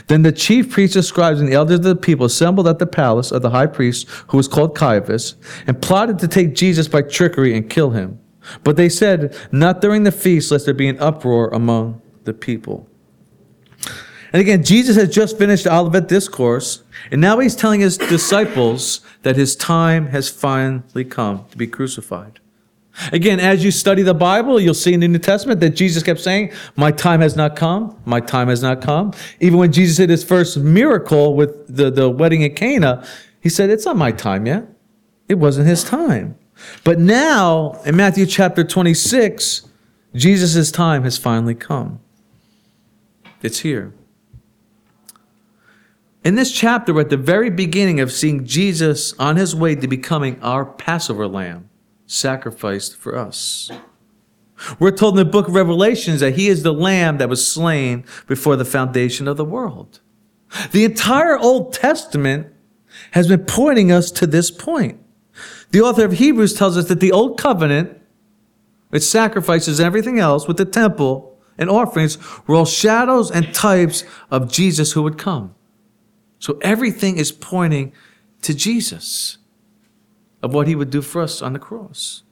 Then 0.07 0.23
the 0.23 0.31
chief 0.31 0.71
priests, 0.71 1.07
scribes, 1.07 1.39
and 1.39 1.49
the 1.49 1.53
elders 1.53 1.79
of 1.79 1.83
the 1.83 1.95
people 1.95 2.25
assembled 2.25 2.67
at 2.67 2.79
the 2.79 2.87
palace 2.87 3.31
of 3.31 3.41
the 3.41 3.51
high 3.51 3.67
priest, 3.67 4.07
who 4.27 4.37
was 4.37 4.47
called 4.47 4.75
Caiaphas, 4.75 5.35
and 5.65 5.81
plotted 5.81 6.19
to 6.19 6.27
take 6.27 6.55
Jesus 6.55 6.87
by 6.87 7.01
trickery 7.01 7.55
and 7.55 7.69
kill 7.69 7.91
him. 7.91 8.19
But 8.63 8.77
they 8.77 8.89
said, 8.89 9.35
Not 9.51 9.81
during 9.81 10.03
the 10.03 10.11
feast, 10.11 10.51
lest 10.51 10.65
there 10.65 10.73
be 10.73 10.87
an 10.87 10.99
uproar 10.99 11.49
among 11.49 12.01
the 12.23 12.33
people. 12.33 12.89
And 14.33 14.41
again, 14.41 14.63
Jesus 14.63 14.95
has 14.97 15.13
just 15.13 15.37
finished 15.37 15.65
Olivet 15.65 16.07
Discourse, 16.07 16.83
and 17.11 17.21
now 17.21 17.39
he's 17.39 17.55
telling 17.55 17.79
his 17.79 17.97
disciples 17.97 19.01
that 19.23 19.35
his 19.35 19.55
time 19.55 20.07
has 20.07 20.29
finally 20.29 21.05
come 21.05 21.45
to 21.51 21.57
be 21.57 21.67
crucified. 21.67 22.39
Again, 23.11 23.39
as 23.39 23.63
you 23.63 23.71
study 23.71 24.01
the 24.01 24.13
Bible, 24.13 24.59
you'll 24.59 24.73
see 24.73 24.93
in 24.93 24.99
the 24.99 25.07
New 25.07 25.19
Testament 25.19 25.59
that 25.59 25.71
Jesus 25.71 26.01
kept 26.01 26.19
saying, 26.19 26.51
My 26.75 26.91
time 26.91 27.21
has 27.21 27.35
not 27.35 27.55
come, 27.55 27.95
my 28.05 28.19
time 28.19 28.47
has 28.47 28.63
not 28.63 28.81
come. 28.81 29.13
Even 29.39 29.59
when 29.59 29.71
Jesus 29.71 29.97
did 29.97 30.09
his 30.09 30.23
first 30.23 30.57
miracle 30.57 31.35
with 31.35 31.75
the, 31.75 31.91
the 31.91 32.09
wedding 32.09 32.43
at 32.43 32.55
Cana, 32.55 33.05
he 33.39 33.49
said, 33.49 33.69
It's 33.69 33.85
not 33.85 33.97
my 33.97 34.11
time 34.11 34.47
yet. 34.47 34.67
It 35.29 35.35
wasn't 35.35 35.67
his 35.67 35.83
time. 35.83 36.37
But 36.83 36.99
now, 36.99 37.79
in 37.85 37.95
Matthew 37.95 38.25
chapter 38.25 38.63
26, 38.63 39.69
Jesus' 40.15 40.71
time 40.71 41.03
has 41.03 41.19
finally 41.19 41.53
come. 41.53 41.99
It's 43.43 43.59
here. 43.59 43.93
In 46.27 46.35
this 46.35 46.51
chapter, 46.51 46.93
we're 46.93 47.03
at 47.03 47.09
the 47.09 47.15
very 47.15 47.49
beginning 47.49 48.01
of 48.01 48.11
seeing 48.11 48.43
Jesus 48.43 49.13
on 49.13 49.37
his 49.37 49.55
way 49.55 49.75
to 49.75 49.87
becoming 49.87 50.37
our 50.41 50.65
Passover 50.65 51.25
lamb, 51.25 51.69
sacrificed 52.05 52.97
for 52.97 53.17
us. 53.17 53.71
We're 54.77 54.91
told 54.91 55.17
in 55.17 55.25
the 55.25 55.31
book 55.31 55.47
of 55.47 55.55
Revelations 55.55 56.19
that 56.19 56.35
he 56.35 56.49
is 56.49 56.63
the 56.63 56.73
lamb 56.73 57.17
that 57.19 57.29
was 57.29 57.49
slain 57.49 58.03
before 58.27 58.57
the 58.57 58.65
foundation 58.65 59.25
of 59.25 59.37
the 59.37 59.45
world. 59.45 60.01
The 60.73 60.83
entire 60.83 61.39
Old 61.39 61.71
Testament 61.71 62.47
has 63.11 63.29
been 63.29 63.45
pointing 63.45 63.89
us 63.89 64.11
to 64.11 64.27
this 64.27 64.51
point. 64.51 64.99
The 65.71 65.79
author 65.79 66.03
of 66.03 66.11
Hebrews 66.11 66.55
tells 66.55 66.75
us 66.75 66.89
that 66.89 66.99
the 66.99 67.13
Old 67.13 67.39
Covenant, 67.39 68.01
its 68.91 69.07
sacrifices 69.07 69.79
everything 69.79 70.19
else 70.19 70.45
with 70.45 70.57
the 70.57 70.65
temple 70.65 71.39
and 71.57 71.69
offerings, 71.69 72.17
were 72.45 72.55
all 72.55 72.65
shadows 72.65 73.31
and 73.31 73.55
types 73.55 74.03
of 74.29 74.51
Jesus 74.51 74.91
who 74.91 75.03
would 75.03 75.17
come. 75.17 75.53
So 76.39 76.59
everything 76.61 77.17
is 77.17 77.31
pointing 77.31 77.93
to 78.43 78.53
Jesus, 78.53 79.37
of 80.41 80.53
what 80.53 80.67
he 80.67 80.75
would 80.75 80.89
do 80.89 81.01
for 81.01 81.21
us 81.21 81.41
on 81.41 81.53
the 81.53 81.59
cross, 81.59 82.23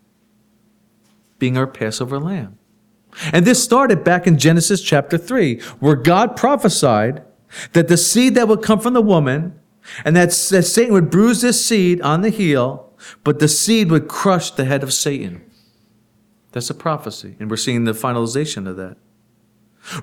being 1.40 1.57
our 1.57 1.68
Passover 1.68 2.19
lamb. 2.19 2.57
And 3.31 3.46
this 3.46 3.63
started 3.63 4.04
back 4.04 4.28
in 4.28 4.38
Genesis 4.38 4.81
chapter 4.81 5.18
3, 5.18 5.60
where 5.80 5.96
God 5.96 6.36
prophesied 6.36 7.24
that 7.74 7.88
the 7.88 7.98
seed 7.98 8.36
that 8.36 8.48
would 8.48 8.62
come 8.62 8.80
from 8.80 8.94
the 8.94 9.02
woman, 9.02 9.60
and 10.04 10.16
that, 10.16 10.30
that 10.52 10.63
Satan 10.63 10.94
would 10.94 11.10
bruise 11.10 11.42
this 11.42 11.66
seed 11.66 12.02
on 12.02 12.22
the 12.22 12.30
heel, 12.30 12.94
but 13.24 13.40
the 13.40 13.48
seed 13.48 13.92
would 13.92 14.07
crush 14.07 14.52
the 14.52 14.66
head 14.66 14.84
of 14.84 14.94
Satan. 14.94 15.44
That's 16.52 16.69
a 16.69 16.75
prophecy, 16.75 17.36
and 17.40 17.50
we're 17.50 17.57
seeing 17.57 17.84
the 17.84 17.92
finalization 17.92 18.68
of 18.68 18.78
that. 18.78 18.98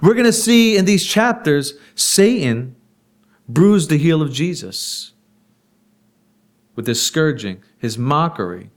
We're 0.01 0.15
going 0.15 0.27
to 0.27 0.33
see 0.33 0.77
in 0.77 0.85
these 0.85 1.05
chapters 1.05 1.75
Satan 1.95 2.77
bruised 3.49 3.91
the 3.91 3.99
heel 3.99 4.23
of 4.23 4.33
Jesus 4.33 5.13
with 6.75 6.87
his 6.87 7.03
scourging, 7.03 7.63
his 7.79 7.99
mockery. 7.99 8.71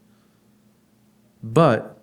But 1.41 2.01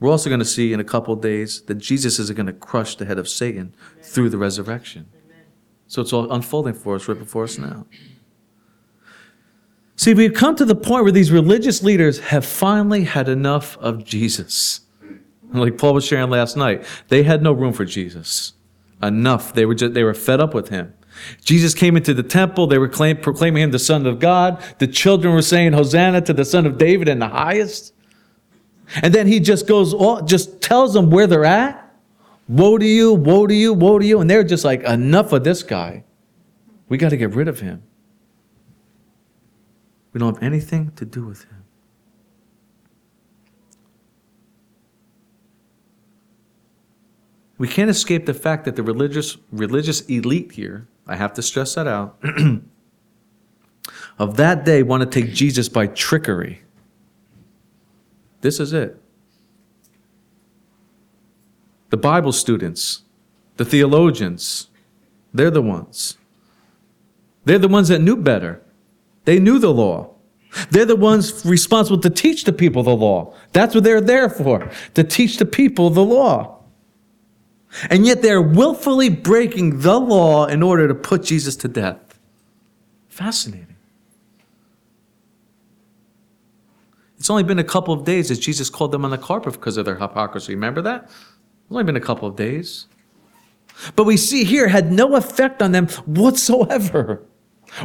we're 0.00 0.10
also 0.10 0.28
going 0.28 0.40
to 0.40 0.46
see 0.46 0.72
in 0.72 0.80
a 0.80 0.84
couple 0.84 1.14
days 1.16 1.62
that 1.62 1.76
Jesus 1.76 2.18
is 2.18 2.30
going 2.30 2.46
to 2.46 2.52
crush 2.52 2.96
the 2.96 3.04
head 3.04 3.18
of 3.18 3.28
Satan 3.28 3.74
through 4.02 4.30
the 4.30 4.38
resurrection. 4.38 5.08
So 5.88 6.02
it's 6.02 6.12
all 6.12 6.30
unfolding 6.32 6.74
for 6.74 6.96
us 6.96 7.06
right 7.08 7.18
before 7.18 7.44
us 7.44 7.58
now. 7.58 7.86
See, 9.94 10.12
we've 10.12 10.34
come 10.34 10.56
to 10.56 10.64
the 10.64 10.74
point 10.74 11.04
where 11.04 11.12
these 11.12 11.32
religious 11.32 11.82
leaders 11.82 12.18
have 12.18 12.44
finally 12.44 13.04
had 13.04 13.28
enough 13.28 13.78
of 13.78 14.04
Jesus. 14.04 14.80
Like 15.52 15.78
Paul 15.78 15.94
was 15.94 16.04
sharing 16.04 16.28
last 16.28 16.56
night, 16.56 16.84
they 17.08 17.22
had 17.22 17.42
no 17.42 17.52
room 17.52 17.72
for 17.72 17.84
Jesus. 17.84 18.52
Enough. 19.02 19.54
They 19.54 19.64
were 19.64 19.74
just, 19.74 19.94
they 19.94 20.02
were 20.02 20.14
fed 20.14 20.40
up 20.40 20.52
with 20.52 20.68
him. 20.68 20.92
Jesus 21.42 21.74
came 21.74 21.96
into 21.96 22.14
the 22.14 22.22
temple. 22.22 22.66
They 22.66 22.78
were 22.78 22.88
claim, 22.88 23.16
proclaiming 23.16 23.62
him 23.62 23.70
the 23.70 23.78
Son 23.78 24.06
of 24.06 24.18
God. 24.18 24.62
The 24.78 24.86
children 24.86 25.34
were 25.34 25.42
saying, 25.42 25.72
Hosanna 25.72 26.20
to 26.22 26.32
the 26.32 26.44
Son 26.44 26.66
of 26.66 26.78
David 26.78 27.08
in 27.08 27.18
the 27.18 27.28
highest. 27.28 27.92
And 29.02 29.12
then 29.12 29.26
he 29.26 29.40
just 29.40 29.66
goes, 29.66 29.94
oh, 29.94 30.22
just 30.22 30.60
tells 30.62 30.94
them 30.94 31.10
where 31.10 31.26
they're 31.26 31.44
at. 31.44 31.82
Woe 32.48 32.78
to 32.78 32.86
you, 32.86 33.12
woe 33.12 33.46
to 33.46 33.54
you, 33.54 33.72
woe 33.72 33.98
to 33.98 34.06
you. 34.06 34.20
And 34.20 34.30
they're 34.30 34.44
just 34.44 34.64
like, 34.64 34.82
enough 34.82 35.32
of 35.32 35.42
this 35.44 35.62
guy. 35.62 36.04
We 36.88 36.98
got 36.98 37.08
to 37.08 37.16
get 37.16 37.34
rid 37.34 37.48
of 37.48 37.60
him. 37.60 37.82
We 40.12 40.20
don't 40.20 40.34
have 40.34 40.42
anything 40.42 40.92
to 40.96 41.04
do 41.04 41.26
with 41.26 41.44
him. 41.44 41.64
We 47.58 47.68
can't 47.68 47.90
escape 47.90 48.26
the 48.26 48.34
fact 48.34 48.64
that 48.66 48.76
the 48.76 48.82
religious, 48.82 49.38
religious 49.50 50.02
elite 50.02 50.52
here 50.52 50.86
I 51.06 51.16
have 51.16 51.32
to 51.34 51.42
stress 51.42 51.74
that 51.74 51.86
out, 51.86 52.18
of 54.18 54.36
that 54.36 54.64
day 54.64 54.82
want 54.82 55.10
to 55.10 55.22
take 55.22 55.32
Jesus 55.32 55.68
by 55.68 55.86
trickery. 55.86 56.62
This 58.40 58.58
is 58.58 58.72
it. 58.72 59.00
The 61.90 61.96
Bible 61.96 62.32
students, 62.32 63.02
the 63.56 63.64
theologians, 63.64 64.68
they're 65.32 65.50
the 65.50 65.62
ones. 65.62 66.18
They're 67.44 67.58
the 67.58 67.68
ones 67.68 67.88
that 67.88 68.00
knew 68.00 68.16
better. 68.16 68.60
They 69.24 69.38
knew 69.38 69.58
the 69.58 69.72
law. 69.72 70.14
They're 70.70 70.84
the 70.84 70.96
ones 70.96 71.44
responsible 71.44 72.00
to 72.00 72.10
teach 72.10 72.44
the 72.44 72.52
people 72.52 72.82
the 72.82 72.96
law. 72.96 73.34
That's 73.52 73.74
what 73.74 73.84
they're 73.84 74.00
there 74.00 74.28
for, 74.28 74.70
to 74.94 75.04
teach 75.04 75.36
the 75.36 75.44
people 75.44 75.90
the 75.90 76.04
law. 76.04 76.55
And 77.90 78.06
yet 78.06 78.22
they're 78.22 78.42
willfully 78.42 79.08
breaking 79.08 79.80
the 79.80 79.98
law 79.98 80.46
in 80.46 80.62
order 80.62 80.88
to 80.88 80.94
put 80.94 81.22
Jesus 81.22 81.56
to 81.56 81.68
death. 81.68 82.18
Fascinating. 83.08 83.76
It's 87.18 87.30
only 87.30 87.42
been 87.42 87.58
a 87.58 87.64
couple 87.64 87.94
of 87.94 88.04
days 88.04 88.28
that 88.28 88.36
Jesus 88.36 88.70
called 88.70 88.92
them 88.92 89.04
on 89.04 89.10
the 89.10 89.18
carpet 89.18 89.54
because 89.54 89.76
of 89.76 89.84
their 89.84 89.96
hypocrisy. 89.96 90.54
Remember 90.54 90.82
that? 90.82 91.04
It's 91.04 91.72
only 91.72 91.84
been 91.84 91.96
a 91.96 92.00
couple 92.00 92.28
of 92.28 92.36
days. 92.36 92.86
But 93.94 94.04
we 94.04 94.16
see 94.16 94.44
here 94.44 94.68
had 94.68 94.92
no 94.92 95.16
effect 95.16 95.60
on 95.62 95.72
them 95.72 95.88
whatsoever. 96.06 97.22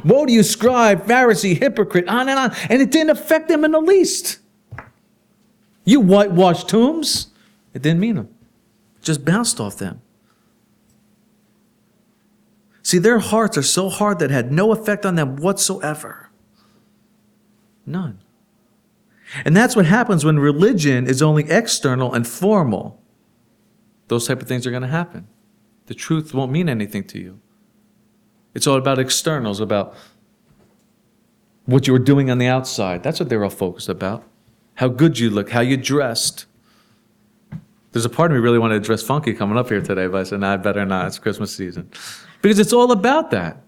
Woe 0.05 0.25
to 0.25 0.31
you, 0.31 0.43
scribe, 0.43 1.05
Pharisee, 1.05 1.57
hypocrite, 1.57 2.07
on 2.07 2.29
and 2.29 2.37
on. 2.37 2.55
And 2.69 2.81
it 2.81 2.91
didn't 2.91 3.09
affect 3.09 3.47
them 3.47 3.65
in 3.65 3.71
the 3.71 3.81
least. 3.81 4.39
You 5.83 6.01
whitewashed 6.01 6.69
tombs. 6.69 7.27
It 7.73 7.81
didn't 7.81 7.99
mean 7.99 8.15
them. 8.15 8.29
Just 9.01 9.25
bounced 9.25 9.59
off 9.59 9.77
them. 9.77 10.01
See, 12.83 12.97
their 12.97 13.19
hearts 13.19 13.57
are 13.57 13.63
so 13.63 13.89
hard 13.89 14.19
that 14.19 14.31
had 14.31 14.51
no 14.51 14.71
effect 14.71 15.05
on 15.05 15.15
them 15.15 15.35
whatsoever. 15.35 16.29
None. 17.85 18.19
And 19.45 19.55
that's 19.55 19.75
what 19.75 19.85
happens 19.85 20.25
when 20.25 20.39
religion 20.39 21.07
is 21.07 21.21
only 21.21 21.49
external 21.49 22.13
and 22.13 22.27
formal. 22.27 23.01
Those 24.07 24.27
type 24.27 24.41
of 24.41 24.47
things 24.47 24.67
are 24.67 24.71
going 24.71 24.81
to 24.81 24.89
happen. 24.89 25.27
The 25.85 25.93
truth 25.93 26.33
won't 26.33 26.51
mean 26.51 26.67
anything 26.67 27.03
to 27.05 27.19
you. 27.19 27.39
It's 28.53 28.67
all 28.67 28.77
about 28.77 28.99
externals, 28.99 29.59
about 29.59 29.95
what 31.65 31.87
you 31.87 31.93
were 31.93 31.99
doing 31.99 32.29
on 32.29 32.37
the 32.37 32.47
outside. 32.47 33.03
That's 33.03 33.19
what 33.19 33.29
they're 33.29 33.43
all 33.43 33.49
focused 33.49 33.89
about. 33.89 34.23
How 34.75 34.89
good 34.89 35.19
you 35.19 35.29
look, 35.29 35.51
how 35.51 35.61
you 35.61 35.77
dressed. 35.77 36.45
There's 37.91 38.05
a 38.05 38.09
part 38.09 38.31
of 38.31 38.35
me 38.35 38.41
really 38.41 38.59
wanted 38.59 38.75
to 38.75 38.79
dress 38.85 39.03
funky 39.03 39.33
coming 39.33 39.57
up 39.57 39.69
here 39.69 39.81
today, 39.81 40.07
but 40.07 40.21
I 40.21 40.23
said, 40.23 40.39
nah, 40.39 40.53
I 40.53 40.57
better 40.57 40.85
not. 40.85 41.07
It's 41.07 41.19
Christmas 41.19 41.55
season. 41.55 41.89
Because 42.41 42.57
it's 42.57 42.73
all 42.73 42.91
about 42.91 43.31
that. 43.31 43.61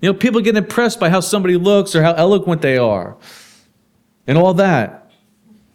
You 0.00 0.12
know, 0.12 0.18
people 0.18 0.40
get 0.40 0.56
impressed 0.56 1.00
by 1.00 1.10
how 1.10 1.20
somebody 1.20 1.56
looks 1.56 1.94
or 1.94 2.02
how 2.02 2.12
eloquent 2.12 2.62
they 2.62 2.78
are 2.78 3.16
and 4.26 4.38
all 4.38 4.54
that. 4.54 5.10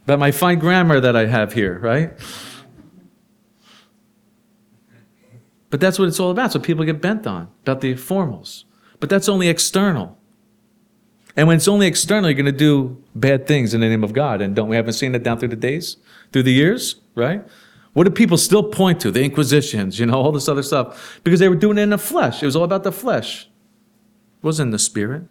About 0.05 0.19
my 0.19 0.31
fine 0.31 0.59
grammar 0.59 0.99
that 0.99 1.15
I 1.15 1.25
have 1.25 1.53
here, 1.53 1.77
right? 1.79 2.13
But 5.69 5.79
that's 5.79 5.99
what 5.99 6.07
it's 6.07 6.19
all 6.19 6.31
about. 6.31 6.51
So 6.51 6.59
people 6.59 6.85
get 6.85 7.01
bent 7.01 7.27
on, 7.27 7.49
about 7.63 7.81
the 7.81 7.93
formals. 7.93 8.63
But 8.99 9.09
that's 9.09 9.29
only 9.29 9.47
external. 9.47 10.17
And 11.35 11.47
when 11.47 11.57
it's 11.57 11.67
only 11.67 11.87
external, 11.87 12.29
you're 12.29 12.35
going 12.35 12.45
to 12.45 12.51
do 12.51 13.01
bad 13.15 13.47
things 13.47 13.73
in 13.73 13.81
the 13.81 13.87
name 13.87 14.03
of 14.03 14.11
God. 14.11 14.41
And 14.41 14.55
don't 14.55 14.69
we 14.69 14.75
haven't 14.75 14.93
seen 14.93 15.15
it 15.15 15.23
down 15.23 15.39
through 15.39 15.49
the 15.49 15.55
days, 15.55 15.97
through 16.33 16.43
the 16.43 16.51
years, 16.51 16.95
right? 17.15 17.45
What 17.93 18.05
do 18.05 18.11
people 18.11 18.37
still 18.37 18.63
point 18.63 19.01
to? 19.01 19.11
The 19.11 19.23
Inquisitions, 19.23 19.99
you 19.99 20.05
know, 20.05 20.13
all 20.13 20.31
this 20.31 20.47
other 20.47 20.63
stuff. 20.63 21.19
Because 21.23 21.39
they 21.39 21.49
were 21.49 21.55
doing 21.55 21.77
it 21.77 21.81
in 21.81 21.89
the 21.89 21.97
flesh. 21.97 22.41
It 22.41 22.45
was 22.45 22.55
all 22.55 22.63
about 22.63 22.83
the 22.83 22.91
flesh. 22.91 23.45
It 23.45 24.43
wasn't 24.43 24.71
the 24.71 24.79
spirit. 24.79 25.23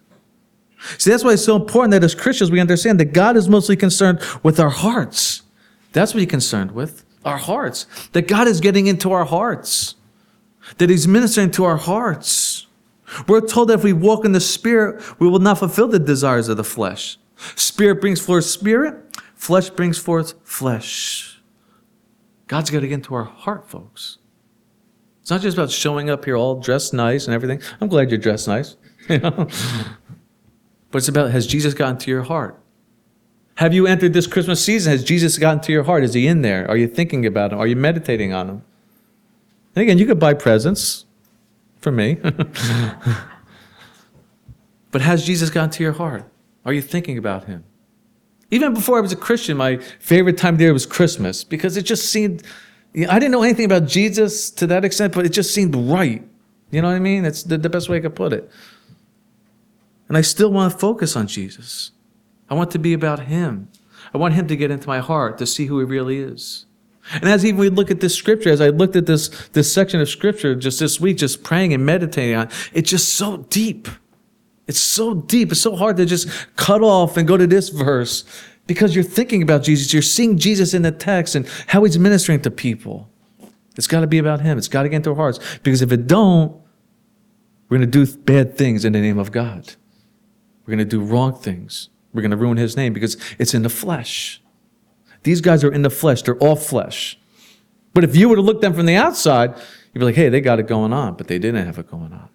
See, 0.98 1.10
that's 1.10 1.24
why 1.24 1.32
it's 1.32 1.44
so 1.44 1.56
important 1.56 1.92
that 1.92 2.04
as 2.04 2.14
Christians 2.14 2.50
we 2.50 2.60
understand 2.60 3.00
that 3.00 3.12
God 3.12 3.36
is 3.36 3.48
mostly 3.48 3.76
concerned 3.76 4.20
with 4.42 4.58
our 4.60 4.70
hearts. 4.70 5.42
That's 5.92 6.14
what 6.14 6.20
He's 6.20 6.30
concerned 6.30 6.72
with, 6.72 7.04
our 7.24 7.36
hearts. 7.36 7.86
That 8.12 8.28
God 8.28 8.46
is 8.46 8.60
getting 8.60 8.86
into 8.86 9.12
our 9.12 9.24
hearts 9.24 9.96
that 10.78 10.90
He's 10.90 11.08
ministering 11.08 11.50
to 11.52 11.64
our 11.64 11.76
hearts. 11.76 12.66
We're 13.26 13.40
told 13.40 13.68
that 13.68 13.74
if 13.74 13.84
we 13.84 13.92
walk 13.92 14.24
in 14.24 14.32
the 14.32 14.40
Spirit, 14.40 15.02
we 15.20 15.28
will 15.28 15.40
not 15.40 15.58
fulfill 15.58 15.88
the 15.88 15.98
desires 15.98 16.48
of 16.48 16.56
the 16.56 16.64
flesh. 16.64 17.18
Spirit 17.56 18.00
brings 18.00 18.20
forth 18.20 18.44
spirit, 18.44 19.16
flesh 19.34 19.70
brings 19.70 19.98
forth 19.98 20.34
flesh. 20.44 21.29
God's 22.50 22.68
got 22.68 22.80
to 22.80 22.88
get 22.88 22.94
into 22.94 23.14
our 23.14 23.22
heart, 23.22 23.70
folks. 23.70 24.18
It's 25.22 25.30
not 25.30 25.40
just 25.40 25.56
about 25.56 25.70
showing 25.70 26.10
up 26.10 26.24
here 26.24 26.34
all 26.34 26.58
dressed 26.58 26.92
nice 26.92 27.26
and 27.26 27.32
everything. 27.32 27.62
I'm 27.80 27.86
glad 27.86 28.10
you're 28.10 28.18
dressed 28.18 28.48
nice. 28.48 28.76
You 29.08 29.18
know? 29.18 29.46
but 30.90 30.98
it's 30.98 31.06
about 31.06 31.30
has 31.30 31.46
Jesus 31.46 31.74
gotten 31.74 31.96
to 31.98 32.10
your 32.10 32.22
heart? 32.22 32.60
Have 33.54 33.72
you 33.72 33.86
entered 33.86 34.14
this 34.14 34.26
Christmas 34.26 34.64
season? 34.64 34.90
Has 34.90 35.04
Jesus 35.04 35.38
gotten 35.38 35.60
to 35.60 35.70
your 35.70 35.84
heart? 35.84 36.02
Is 36.02 36.12
he 36.14 36.26
in 36.26 36.42
there? 36.42 36.68
Are 36.68 36.76
you 36.76 36.88
thinking 36.88 37.24
about 37.24 37.52
him? 37.52 37.60
Are 37.60 37.68
you 37.68 37.76
meditating 37.76 38.32
on 38.32 38.48
him? 38.48 38.62
And 39.76 39.82
again, 39.82 39.98
you 39.98 40.06
could 40.06 40.18
buy 40.18 40.34
presents 40.34 41.06
for 41.78 41.92
me. 41.92 42.14
but 44.90 45.02
has 45.02 45.24
Jesus 45.24 45.50
gotten 45.50 45.70
to 45.70 45.84
your 45.84 45.92
heart? 45.92 46.24
Are 46.64 46.72
you 46.72 46.82
thinking 46.82 47.16
about 47.16 47.44
him? 47.44 47.64
Even 48.50 48.74
before 48.74 48.98
I 48.98 49.00
was 49.00 49.12
a 49.12 49.16
Christian, 49.16 49.56
my 49.56 49.78
favorite 50.00 50.36
time 50.36 50.54
of 50.54 50.60
year 50.60 50.72
was 50.72 50.86
Christmas 50.86 51.44
because 51.44 51.76
it 51.76 51.82
just 51.82 52.10
seemed, 52.10 52.42
you 52.92 53.06
know, 53.06 53.12
I 53.12 53.18
didn't 53.18 53.32
know 53.32 53.42
anything 53.42 53.64
about 53.64 53.86
Jesus 53.86 54.50
to 54.52 54.66
that 54.66 54.84
extent, 54.84 55.14
but 55.14 55.24
it 55.24 55.30
just 55.30 55.54
seemed 55.54 55.76
right. 55.76 56.26
You 56.70 56.82
know 56.82 56.88
what 56.88 56.96
I 56.96 57.00
mean? 57.00 57.22
That's 57.22 57.42
the, 57.42 57.58
the 57.58 57.68
best 57.68 57.88
way 57.88 57.98
I 57.98 58.00
could 58.00 58.14
put 58.14 58.32
it. 58.32 58.50
And 60.08 60.16
I 60.16 60.22
still 60.22 60.50
want 60.50 60.72
to 60.72 60.78
focus 60.78 61.14
on 61.14 61.28
Jesus. 61.28 61.92
I 62.48 62.54
want 62.54 62.72
to 62.72 62.78
be 62.78 62.92
about 62.92 63.20
him. 63.20 63.68
I 64.12 64.18
want 64.18 64.34
him 64.34 64.48
to 64.48 64.56
get 64.56 64.72
into 64.72 64.88
my 64.88 64.98
heart 64.98 65.38
to 65.38 65.46
see 65.46 65.66
who 65.66 65.78
he 65.78 65.84
really 65.84 66.18
is. 66.18 66.66
And 67.12 67.24
as 67.24 67.44
even 67.44 67.58
we 67.58 67.70
look 67.70 67.90
at 67.90 68.00
this 68.00 68.14
scripture, 68.14 68.50
as 68.50 68.60
I 68.60 68.68
looked 68.68 68.96
at 68.96 69.06
this, 69.06 69.28
this 69.48 69.72
section 69.72 70.00
of 70.00 70.08
scripture 70.08 70.54
just 70.54 70.80
this 70.80 71.00
week, 71.00 71.16
just 71.16 71.42
praying 71.42 71.72
and 71.72 71.84
meditating 71.84 72.36
on, 72.36 72.48
it's 72.72 72.90
just 72.90 73.14
so 73.14 73.38
deep. 73.48 73.88
It's 74.70 74.78
so 74.78 75.14
deep. 75.14 75.50
It's 75.50 75.60
so 75.60 75.74
hard 75.74 75.96
to 75.96 76.06
just 76.06 76.28
cut 76.54 76.80
off 76.80 77.16
and 77.16 77.26
go 77.26 77.36
to 77.36 77.48
this 77.48 77.70
verse 77.70 78.24
because 78.68 78.94
you're 78.94 79.02
thinking 79.02 79.42
about 79.42 79.64
Jesus. 79.64 79.92
You're 79.92 80.00
seeing 80.00 80.38
Jesus 80.38 80.74
in 80.74 80.82
the 80.82 80.92
text 80.92 81.34
and 81.34 81.44
how 81.66 81.82
he's 81.82 81.98
ministering 81.98 82.40
to 82.42 82.52
people. 82.52 83.10
It's 83.76 83.88
got 83.88 84.02
to 84.02 84.06
be 84.06 84.18
about 84.18 84.42
him. 84.42 84.58
It's 84.58 84.68
got 84.68 84.84
to 84.84 84.88
get 84.88 84.98
into 84.98 85.10
our 85.10 85.16
hearts 85.16 85.40
because 85.64 85.82
if 85.82 85.90
it 85.90 86.06
don't, 86.06 86.52
we're 87.68 87.78
going 87.78 87.90
to 87.90 88.06
do 88.06 88.16
bad 88.18 88.56
things 88.56 88.84
in 88.84 88.92
the 88.92 89.00
name 89.00 89.18
of 89.18 89.32
God. 89.32 89.74
We're 90.64 90.76
going 90.76 90.88
to 90.88 90.96
do 90.96 91.00
wrong 91.00 91.34
things. 91.34 91.88
We're 92.12 92.22
going 92.22 92.30
to 92.30 92.36
ruin 92.36 92.56
his 92.56 92.76
name 92.76 92.92
because 92.92 93.16
it's 93.40 93.54
in 93.54 93.64
the 93.64 93.68
flesh. 93.68 94.40
These 95.24 95.40
guys 95.40 95.64
are 95.64 95.72
in 95.72 95.82
the 95.82 95.90
flesh, 95.90 96.22
they're 96.22 96.36
all 96.38 96.54
flesh. 96.54 97.18
But 97.92 98.04
if 98.04 98.14
you 98.14 98.28
were 98.28 98.36
to 98.36 98.42
look 98.42 98.60
them 98.60 98.72
from 98.72 98.86
the 98.86 98.94
outside, 98.94 99.50
you'd 99.92 99.98
be 99.98 100.04
like, 100.04 100.14
hey, 100.14 100.28
they 100.28 100.40
got 100.40 100.60
it 100.60 100.68
going 100.68 100.92
on, 100.92 101.14
but 101.14 101.26
they 101.26 101.40
didn't 101.40 101.66
have 101.66 101.76
it 101.76 101.90
going 101.90 102.12
on. 102.12 102.28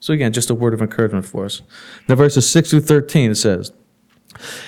So 0.00 0.14
again, 0.14 0.32
just 0.32 0.50
a 0.50 0.54
word 0.54 0.74
of 0.74 0.82
encouragement 0.82 1.26
for 1.26 1.44
us. 1.44 1.62
Now, 2.08 2.14
verses 2.14 2.48
6 2.48 2.70
through 2.70 2.80
13, 2.82 3.32
it 3.32 3.34
says, 3.34 3.72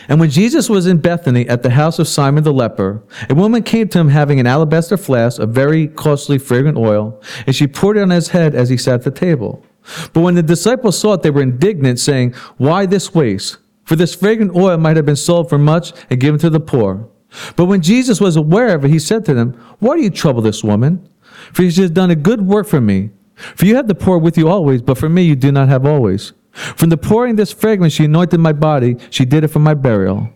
and 0.09 0.19
when 0.19 0.31
Jesus 0.31 0.69
was 0.69 0.87
in 0.87 0.99
Bethany 0.99 1.49
at 1.49 1.63
the 1.63 1.71
house 1.71 1.99
of 1.99 2.09
Simon 2.09 2.43
the 2.45 2.53
leper, 2.53 3.03
a 3.29 3.35
woman 3.35 3.63
came 3.63 3.89
to 3.89 3.99
him 4.01 4.09
having 4.09 4.41
an 4.41 4.47
alabaster 4.47 4.97
flask 4.97 5.41
of 5.41 5.51
very 5.51 5.87
costly 5.87 6.39
fragrant 6.39 6.77
oil, 6.77 7.21
and 7.47 7.55
she 7.55 7.67
poured 7.67 7.97
it 7.97 8.03
on 8.03 8.11
his 8.11 8.29
head 8.29 8.55
as 8.55 8.69
he 8.69 8.77
sat 8.77 8.95
at 8.95 9.03
the 9.03 9.11
table. 9.11 9.65
But 10.13 10.23
when 10.23 10.35
the 10.35 10.43
disciples 10.43 10.99
saw 10.99 11.15
it, 11.15 11.23
they 11.23 11.31
were 11.31 11.43
indignant, 11.43 12.01
saying, 12.01 12.35
Why 12.57 12.87
this 12.87 13.15
waste? 13.15 13.59
For 13.85 13.97
this 13.97 14.15
fragrant 14.15 14.55
oil 14.55 14.77
might 14.79 14.97
have 14.97 15.07
been 15.07 15.17
sold 15.17 15.49
for 15.49 15.59
much 15.59 15.93
and 16.11 16.21
given 16.21 16.41
to 16.41 16.51
the 16.51 16.61
poor. 16.61 17.09
But 17.57 17.67
when 17.67 17.81
Jesus 17.81 18.21
was 18.21 18.37
aware 18.37 18.75
of 18.75 18.85
it, 18.85 18.91
he 18.91 18.99
said 18.99 19.25
to 19.27 19.35
them, 19.35 19.53
Why 19.79 19.97
do 19.97 20.03
you 20.03 20.11
trouble 20.11 20.43
this 20.43 20.65
woman? 20.65 21.09
For 21.53 21.69
she 21.71 21.81
has 21.83 21.91
done 21.91 22.11
a 22.11 22.17
good 22.17 22.43
work 22.43 22.67
for 22.67 22.81
me. 22.81 23.11
For 23.57 23.67
you 23.67 23.77
have 23.77 23.89
the 23.89 23.95
poor 23.95 24.19
with 24.19 24.37
you 24.37 24.49
always, 24.49 24.83
but 24.83 24.99
for 24.99 25.09
me 25.09 25.23
you 25.23 25.37
do 25.37 25.51
not 25.51 25.69
have 25.69 25.87
always. 25.87 26.33
From 26.53 26.89
the 26.89 26.97
pouring 26.97 27.37
this 27.37 27.53
fragrance 27.53 27.93
she 27.93 28.05
anointed 28.05 28.41
my 28.41 28.53
body, 28.53 28.97
she 29.11 29.25
did 29.25 29.45
it 29.45 29.49
for 29.49 29.61
my 29.61 29.75
burial. 29.75 30.31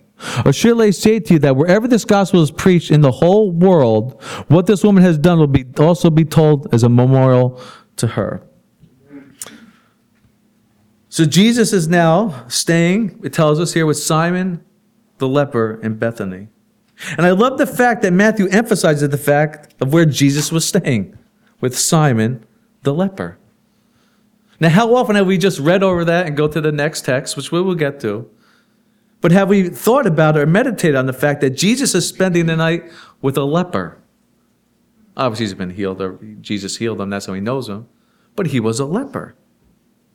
Or 0.45 0.53
surely 0.53 0.89
I 0.89 0.91
say 0.91 1.21
to 1.21 1.35
you 1.35 1.39
that 1.41 1.57
wherever 1.57 1.89
this 1.89 2.05
gospel 2.05 2.43
is 2.43 2.51
preached 2.51 2.91
in 2.91 3.01
the 3.01 3.11
whole 3.11 3.51
world, 3.51 4.23
what 4.49 4.67
this 4.67 4.85
woman 4.85 5.03
has 5.03 5.19
done 5.19 5.39
will 5.39 5.47
be 5.47 5.67
also 5.79 6.09
be 6.11 6.25
told 6.25 6.73
as 6.73 6.83
a 6.83 6.89
memorial 6.89 7.61
to 7.97 8.07
her. 8.07 8.43
So 11.09 11.25
Jesus 11.25 11.73
is 11.73 11.87
now 11.87 12.45
staying, 12.49 13.21
it 13.23 13.33
tells 13.33 13.61
us 13.61 13.75
here, 13.75 13.87
with 13.87 13.99
Simon 13.99 14.65
the 15.19 15.29
leper 15.29 15.79
in 15.83 15.97
Bethany. 15.97 16.49
And 17.17 17.27
I 17.27 17.31
love 17.31 17.59
the 17.59 17.67
fact 17.67 18.03
that 18.03 18.13
Matthew 18.13 18.49
emphasizes 18.49 19.09
the 19.09 19.19
fact 19.19 19.75
of 19.81 19.93
where 19.93 20.07
Jesus 20.07 20.51
was 20.51 20.67
staying 20.67 21.17
with 21.61 21.79
Simon 21.79 22.45
the 22.85 22.95
leper. 22.95 23.39
Now, 24.61 24.69
how 24.69 24.95
often 24.95 25.17
have 25.17 25.27
we 25.27 25.37
just 25.37 25.59
read 25.59 25.83
over 25.83 26.05
that 26.05 26.27
and 26.27 26.37
go 26.37 26.47
to 26.47 26.61
the 26.61 26.73
next 26.73 27.05
text, 27.05 27.37
which 27.37 27.51
we 27.51 27.61
will 27.61 27.75
get 27.75 27.99
to? 28.01 28.31
But 29.21 29.33
have 29.33 29.49
we 29.49 29.69
thought 29.69 30.07
about 30.07 30.37
or 30.37 30.47
meditated 30.47 30.95
on 30.95 31.07
the 31.07 31.13
fact 31.13 31.41
that 31.41 31.51
Jesus 31.51 31.95
is 31.95 32.07
spending 32.07 32.47
the 32.47 32.57
night 32.57 32.85
with 33.21 33.37
a 33.37 33.45
leper? 33.45 33.99
Obviously, 35.17 35.47
he's 35.47 35.55
been 35.55 35.71
healed, 35.71 36.01
or 36.01 36.19
Jesus 36.41 36.77
healed 36.77 37.01
him, 37.01 37.11
that's 37.11 37.27
how 37.27 37.33
he 37.33 37.41
knows 37.41 37.69
him. 37.69 37.89
But 38.37 38.49
he 38.49 38.61
was 38.61 38.81
a 38.81 38.85
leper. 38.85 39.35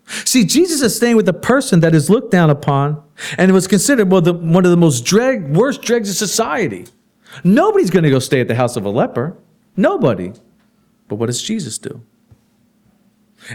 See, 0.06 0.44
Jesus 0.44 0.82
is 0.82 0.96
staying 0.96 1.16
with 1.16 1.30
a 1.30 1.34
person 1.34 1.82
that 1.82 1.94
is 1.94 2.10
looked 2.10 2.32
down 2.32 2.50
upon 2.50 3.04
and 3.38 3.52
was 3.52 3.68
considered 3.68 4.12
well, 4.12 4.22
the, 4.22 4.34
one 4.34 4.66
of 4.66 4.72
the 4.72 4.78
most 4.78 5.06
drag, 5.06 5.56
worst 5.56 5.82
dregs 5.82 6.10
of 6.10 6.16
society. 6.16 6.86
Nobody's 7.44 7.92
going 7.92 8.04
to 8.04 8.10
go 8.10 8.20
stay 8.20 8.42
at 8.42 8.48
the 8.48 8.56
house 8.56 8.76
of 8.76 8.86
a 8.86 8.90
leper. 8.90 9.38
Nobody. 9.76 10.34
But 11.08 11.16
what 11.16 11.28
does 11.28 11.42
Jesus 11.42 11.78
do? 11.78 12.04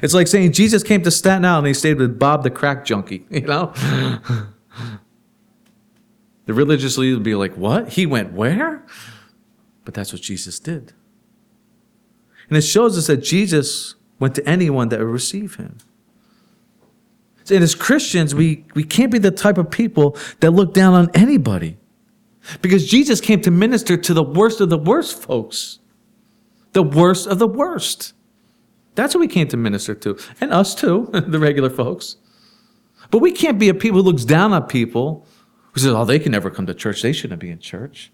It's 0.02 0.14
like 0.14 0.26
saying 0.26 0.52
Jesus 0.52 0.82
came 0.82 1.02
to 1.02 1.10
Staten 1.10 1.44
Island 1.44 1.66
and 1.66 1.68
he 1.68 1.74
stayed 1.74 1.98
with 1.98 2.18
Bob 2.18 2.42
the 2.42 2.50
crack 2.50 2.84
junkie, 2.84 3.26
you 3.30 3.42
know? 3.42 3.72
the 6.46 6.54
religious 6.54 6.98
leaders 6.98 7.16
would 7.16 7.24
be 7.24 7.34
like, 7.34 7.54
what? 7.54 7.90
He 7.90 8.06
went 8.06 8.32
where? 8.32 8.84
But 9.84 9.94
that's 9.94 10.12
what 10.12 10.22
Jesus 10.22 10.58
did. 10.58 10.92
And 12.48 12.58
it 12.58 12.62
shows 12.62 12.98
us 12.98 13.06
that 13.06 13.18
Jesus 13.18 13.94
went 14.18 14.34
to 14.34 14.48
anyone 14.48 14.88
that 14.88 14.98
would 14.98 15.08
receive 15.08 15.56
him. 15.56 15.78
And 17.50 17.62
as 17.62 17.74
Christians, 17.74 18.34
we, 18.34 18.64
we 18.74 18.84
can't 18.84 19.12
be 19.12 19.18
the 19.18 19.30
type 19.30 19.58
of 19.58 19.70
people 19.70 20.16
that 20.40 20.50
look 20.50 20.72
down 20.72 20.94
on 20.94 21.10
anybody. 21.14 21.76
Because 22.60 22.86
Jesus 22.86 23.20
came 23.20 23.40
to 23.42 23.50
minister 23.50 23.96
to 23.96 24.14
the 24.14 24.22
worst 24.22 24.60
of 24.60 24.70
the 24.70 24.78
worst 24.78 25.20
folks, 25.20 25.78
the 26.72 26.82
worst 26.82 27.26
of 27.26 27.38
the 27.38 27.46
worst. 27.46 28.12
That's 28.94 29.14
what 29.14 29.20
we 29.20 29.28
came 29.28 29.48
to 29.48 29.56
minister 29.56 29.94
to, 29.94 30.18
and 30.40 30.52
us 30.52 30.74
too, 30.74 31.08
the 31.12 31.38
regular 31.38 31.70
folks. 31.70 32.16
But 33.10 33.18
we 33.18 33.32
can't 33.32 33.58
be 33.58 33.68
a 33.68 33.74
people 33.74 34.02
who 34.02 34.10
looks 34.10 34.24
down 34.24 34.52
on 34.52 34.66
people 34.66 35.26
who 35.72 35.80
says, 35.80 35.92
"Oh, 35.92 36.04
they 36.04 36.18
can 36.18 36.32
never 36.32 36.50
come 36.50 36.66
to 36.66 36.74
church. 36.74 37.02
They 37.02 37.12
shouldn't 37.12 37.40
be 37.40 37.50
in 37.50 37.58
church," 37.58 38.12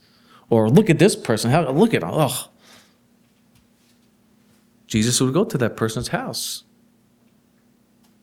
or 0.49 0.68
"Look 0.68 0.90
at 0.90 0.99
this 0.99 1.16
person. 1.16 1.50
How 1.50 1.70
look 1.70 1.94
at 1.94 2.02
oh." 2.04 2.49
Jesus 4.87 5.20
would 5.20 5.32
go 5.32 5.44
to 5.44 5.56
that 5.58 5.76
person's 5.76 6.08
house. 6.08 6.64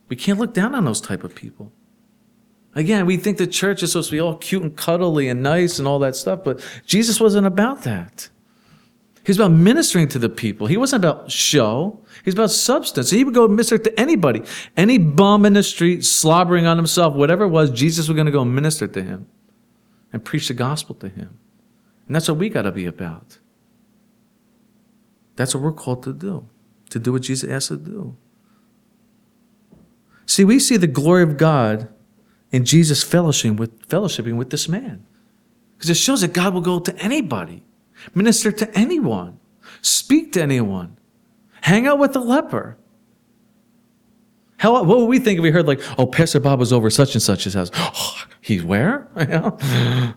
We 0.09 0.15
can't 0.15 0.37
look 0.37 0.53
down 0.53 0.75
on 0.75 0.83
those 0.85 0.99
type 0.99 1.23
of 1.23 1.33
people. 1.33 1.71
Again, 2.75 3.05
we 3.05 3.17
think 3.17 3.37
the 3.37 3.47
church 3.47 3.81
is 3.81 3.93
supposed 3.93 4.09
to 4.09 4.15
be 4.15 4.19
all 4.19 4.35
cute 4.35 4.61
and 4.61 4.75
cuddly 4.75 5.29
and 5.29 5.41
nice 5.41 5.79
and 5.79 5.87
all 5.87 5.97
that 5.99 6.15
stuff, 6.15 6.43
but 6.43 6.61
Jesus 6.85 7.19
wasn't 7.19 7.47
about 7.47 7.83
that. 7.83 8.29
He 9.27 9.31
was 9.31 9.39
about 9.39 9.51
ministering 9.51 10.07
to 10.07 10.19
the 10.19 10.29
people. 10.29 10.67
He 10.67 10.77
wasn't 10.77 11.03
about 11.03 11.29
show. 11.29 11.99
He 12.23 12.29
was 12.29 12.35
about 12.35 12.49
substance. 12.49 13.09
He 13.09 13.25
would 13.25 13.33
go 13.33 13.45
minister 13.45 13.77
to 13.77 13.99
anybody. 13.99 14.41
Any 14.77 14.97
bum 14.97 15.45
in 15.45 15.51
the 15.51 15.63
street 15.63 16.05
slobbering 16.05 16.65
on 16.65 16.77
himself, 16.77 17.13
whatever 17.13 17.43
it 17.43 17.49
was, 17.49 17.69
Jesus 17.69 18.07
was 18.07 18.15
going 18.15 18.27
to 18.27 18.31
go 18.31 18.45
minister 18.45 18.87
to 18.87 19.03
him 19.03 19.27
and 20.13 20.23
preach 20.23 20.47
the 20.47 20.53
gospel 20.53 20.95
to 20.95 21.09
him. 21.09 21.37
And 22.07 22.15
that's 22.15 22.29
what 22.29 22.37
we 22.37 22.47
got 22.47 22.61
to 22.61 22.71
be 22.71 22.85
about. 22.85 23.39
That's 25.35 25.53
what 25.53 25.61
we're 25.61 25.73
called 25.73 26.03
to 26.03 26.13
do, 26.13 26.47
to 26.91 26.97
do 26.97 27.11
what 27.11 27.23
Jesus 27.23 27.49
asked 27.49 27.69
us 27.69 27.79
to 27.79 27.83
do. 27.83 28.15
See, 30.25 30.45
we 30.45 30.57
see 30.57 30.77
the 30.77 30.87
glory 30.87 31.23
of 31.23 31.35
God 31.35 31.89
in 32.53 32.63
Jesus 32.63 33.03
fellowshipping 33.03 33.57
with, 33.57 33.89
fellowshipping 33.89 34.37
with 34.37 34.51
this 34.51 34.69
man. 34.69 35.05
Because 35.75 35.89
it 35.89 35.97
shows 35.97 36.21
that 36.21 36.31
God 36.31 36.53
will 36.53 36.61
go 36.61 36.79
to 36.79 36.95
anybody, 36.95 37.65
minister 38.13 38.51
to 38.51 38.77
anyone, 38.77 39.39
speak 39.81 40.33
to 40.33 40.41
anyone, 40.41 40.97
hang 41.61 41.87
out 41.87 41.99
with 41.99 42.13
the 42.13 42.19
leper. 42.19 42.77
How, 44.57 44.83
what 44.83 44.97
would 44.97 45.05
we 45.05 45.19
think 45.19 45.37
if 45.37 45.43
we 45.43 45.51
heard 45.51 45.67
like, 45.67 45.81
oh, 45.99 46.07
Pastor 46.07 46.39
Bob 46.39 46.59
was 46.59 46.73
over 46.73 46.89
such 46.89 47.13
and 47.13 47.21
such 47.21 47.43
such's 47.43 47.53
house? 47.53 47.71
Oh, 47.75 48.23
he's 48.41 48.63
where? 48.63 49.07
but 49.13 50.15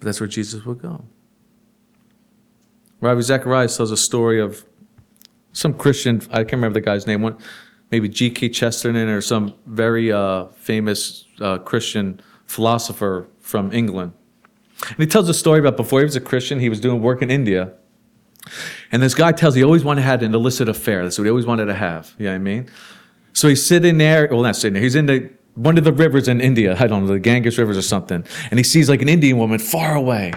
that's 0.00 0.20
where 0.20 0.28
Jesus 0.28 0.64
would 0.64 0.80
go. 0.80 1.04
Ravi 3.00 3.22
Zacharias 3.22 3.76
tells 3.76 3.90
a 3.90 3.96
story 3.96 4.40
of 4.40 4.64
some 5.52 5.74
Christian, 5.74 6.22
I 6.30 6.38
can't 6.38 6.54
remember 6.54 6.74
the 6.74 6.84
guy's 6.84 7.06
name, 7.06 7.22
one, 7.22 7.36
maybe 7.90 8.08
G.K. 8.08 8.48
Chesterton 8.50 9.08
or 9.08 9.20
some 9.20 9.54
very 9.66 10.10
uh, 10.10 10.46
famous 10.46 11.26
uh, 11.40 11.58
Christian 11.58 12.20
philosopher 12.46 13.28
from 13.40 13.72
England. 13.72 14.12
And 14.86 14.98
he 14.98 15.06
tells 15.06 15.28
a 15.28 15.34
story 15.34 15.58
about 15.60 15.76
before 15.76 16.00
he 16.00 16.04
was 16.04 16.16
a 16.16 16.20
Christian, 16.20 16.60
he 16.60 16.68
was 16.68 16.80
doing 16.80 17.02
work 17.02 17.22
in 17.22 17.30
India. 17.30 17.72
And 18.92 19.02
this 19.02 19.14
guy 19.14 19.32
tells 19.32 19.54
he 19.54 19.64
always 19.64 19.84
wanted 19.84 20.02
to 20.02 20.06
have 20.06 20.22
an 20.22 20.34
illicit 20.34 20.68
affair. 20.68 21.02
That's 21.02 21.18
what 21.18 21.24
he 21.24 21.30
always 21.30 21.46
wanted 21.46 21.66
to 21.66 21.74
have. 21.74 22.14
You 22.18 22.26
know 22.26 22.30
what 22.30 22.36
I 22.36 22.38
mean? 22.38 22.70
So 23.32 23.48
he's 23.48 23.64
sitting 23.64 23.98
there, 23.98 24.28
well, 24.30 24.42
not 24.42 24.56
sitting 24.56 24.74
there, 24.74 24.82
he's 24.82 24.94
in 24.94 25.06
the 25.06 25.30
one 25.54 25.76
of 25.76 25.82
the 25.82 25.92
rivers 25.92 26.28
in 26.28 26.40
India, 26.40 26.76
I 26.78 26.86
don't 26.86 27.04
know, 27.04 27.12
the 27.12 27.18
Ganges 27.18 27.58
rivers 27.58 27.76
or 27.76 27.82
something, 27.82 28.24
and 28.50 28.58
he 28.60 28.62
sees 28.62 28.88
like 28.88 29.02
an 29.02 29.08
Indian 29.08 29.38
woman 29.38 29.58
far 29.58 29.96
away. 29.96 30.32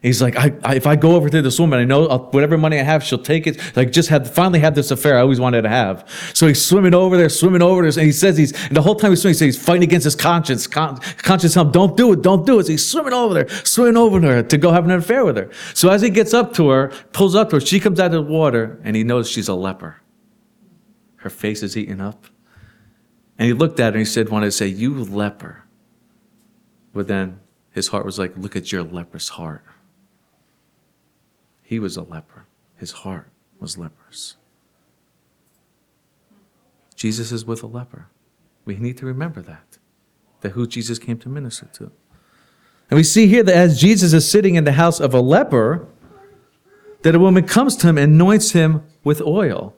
He's 0.00 0.22
like, 0.22 0.36
I, 0.36 0.52
I, 0.62 0.76
if 0.76 0.86
I 0.86 0.94
go 0.94 1.16
over 1.16 1.28
to 1.28 1.42
this 1.42 1.58
woman, 1.58 1.80
I 1.80 1.84
know 1.84 2.06
I'll, 2.06 2.30
whatever 2.30 2.56
money 2.56 2.78
I 2.78 2.84
have, 2.84 3.02
she'll 3.02 3.18
take 3.18 3.48
it. 3.48 3.60
Like, 3.76 3.90
just 3.90 4.08
had 4.08 4.30
finally 4.30 4.60
had 4.60 4.76
this 4.76 4.92
affair 4.92 5.18
I 5.18 5.22
always 5.22 5.40
wanted 5.40 5.62
to 5.62 5.68
have. 5.68 6.08
So 6.34 6.46
he's 6.46 6.64
swimming 6.64 6.94
over 6.94 7.16
there, 7.16 7.28
swimming 7.28 7.62
over 7.62 7.82
there, 7.82 8.00
and 8.00 8.06
he 8.06 8.12
says 8.12 8.36
he's 8.36 8.52
and 8.66 8.76
the 8.76 8.82
whole 8.82 8.94
time 8.94 9.10
he's 9.10 9.22
swimming, 9.22 9.34
he 9.34 9.38
says 9.38 9.56
he's 9.56 9.64
fighting 9.64 9.82
against 9.82 10.04
his 10.04 10.14
conscience. 10.14 10.68
Con, 10.68 10.98
conscience 11.16 11.56
him, 11.56 11.72
don't 11.72 11.96
do 11.96 12.12
it, 12.12 12.22
don't 12.22 12.46
do 12.46 12.60
it. 12.60 12.66
So 12.66 12.72
he's 12.72 12.88
swimming 12.88 13.12
over 13.12 13.34
there, 13.34 13.48
swimming 13.64 13.96
over 13.96 14.20
there 14.20 14.42
to 14.44 14.56
go 14.56 14.70
have 14.70 14.84
an 14.84 14.92
affair 14.92 15.24
with 15.24 15.36
her. 15.36 15.50
So 15.74 15.88
as 15.88 16.00
he 16.00 16.10
gets 16.10 16.32
up 16.32 16.54
to 16.54 16.68
her, 16.68 16.92
pulls 17.12 17.34
up 17.34 17.50
to 17.50 17.56
her, 17.56 17.60
she 17.60 17.80
comes 17.80 17.98
out 17.98 18.06
of 18.06 18.12
the 18.12 18.22
water, 18.22 18.80
and 18.84 18.94
he 18.94 19.02
knows 19.02 19.28
she's 19.28 19.48
a 19.48 19.54
leper. 19.54 20.00
Her 21.16 21.30
face 21.30 21.64
is 21.64 21.76
eaten 21.76 22.00
up, 22.00 22.26
and 23.36 23.48
he 23.48 23.52
looked 23.52 23.80
at 23.80 23.94
her 23.94 23.98
and 23.98 23.98
he 23.98 24.04
said, 24.04 24.28
"Wanted 24.28 24.46
to 24.46 24.52
say, 24.52 24.68
you 24.68 24.94
leper." 24.94 25.64
But 26.94 27.08
then 27.08 27.40
his 27.72 27.88
heart 27.88 28.06
was 28.06 28.16
like, 28.16 28.36
"Look 28.36 28.54
at 28.54 28.70
your 28.70 28.84
leprous 28.84 29.30
heart." 29.30 29.64
He 31.68 31.78
was 31.78 31.98
a 31.98 32.02
leper. 32.02 32.46
His 32.76 32.92
heart 32.92 33.28
was 33.60 33.76
leprous. 33.76 34.36
Jesus 36.96 37.30
is 37.30 37.44
with 37.44 37.62
a 37.62 37.66
leper. 37.66 38.06
We 38.64 38.76
need 38.76 38.96
to 38.96 39.04
remember 39.04 39.42
that, 39.42 39.76
that 40.40 40.52
who 40.52 40.66
Jesus 40.66 40.98
came 40.98 41.18
to 41.18 41.28
minister 41.28 41.66
to. 41.74 41.92
And 42.88 42.96
we 42.96 43.02
see 43.02 43.26
here 43.26 43.42
that 43.42 43.54
as 43.54 43.78
Jesus 43.78 44.14
is 44.14 44.30
sitting 44.30 44.54
in 44.54 44.64
the 44.64 44.72
house 44.72 44.98
of 44.98 45.12
a 45.12 45.20
leper, 45.20 45.86
that 47.02 47.14
a 47.14 47.18
woman 47.18 47.46
comes 47.46 47.76
to 47.76 47.88
him 47.88 47.98
and 47.98 48.14
anoints 48.14 48.52
him 48.52 48.82
with 49.04 49.20
oil. 49.20 49.74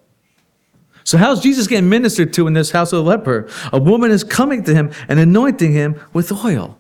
So, 1.03 1.19
how's 1.19 1.43
Jesus 1.43 1.67
getting 1.67 1.89
ministered 1.89 2.33
to 2.35 2.47
in 2.47 2.53
this 2.53 2.71
house 2.71 2.93
of 2.93 3.01
a 3.01 3.09
leper? 3.09 3.49
A 3.73 3.81
woman 3.81 4.13
is 4.13 4.23
coming 4.23 4.63
to 4.63 4.73
him 4.77 4.93
and 5.09 5.19
anointing 5.19 5.73
him 5.73 6.01
with 6.13 6.31
oil. 6.31 6.79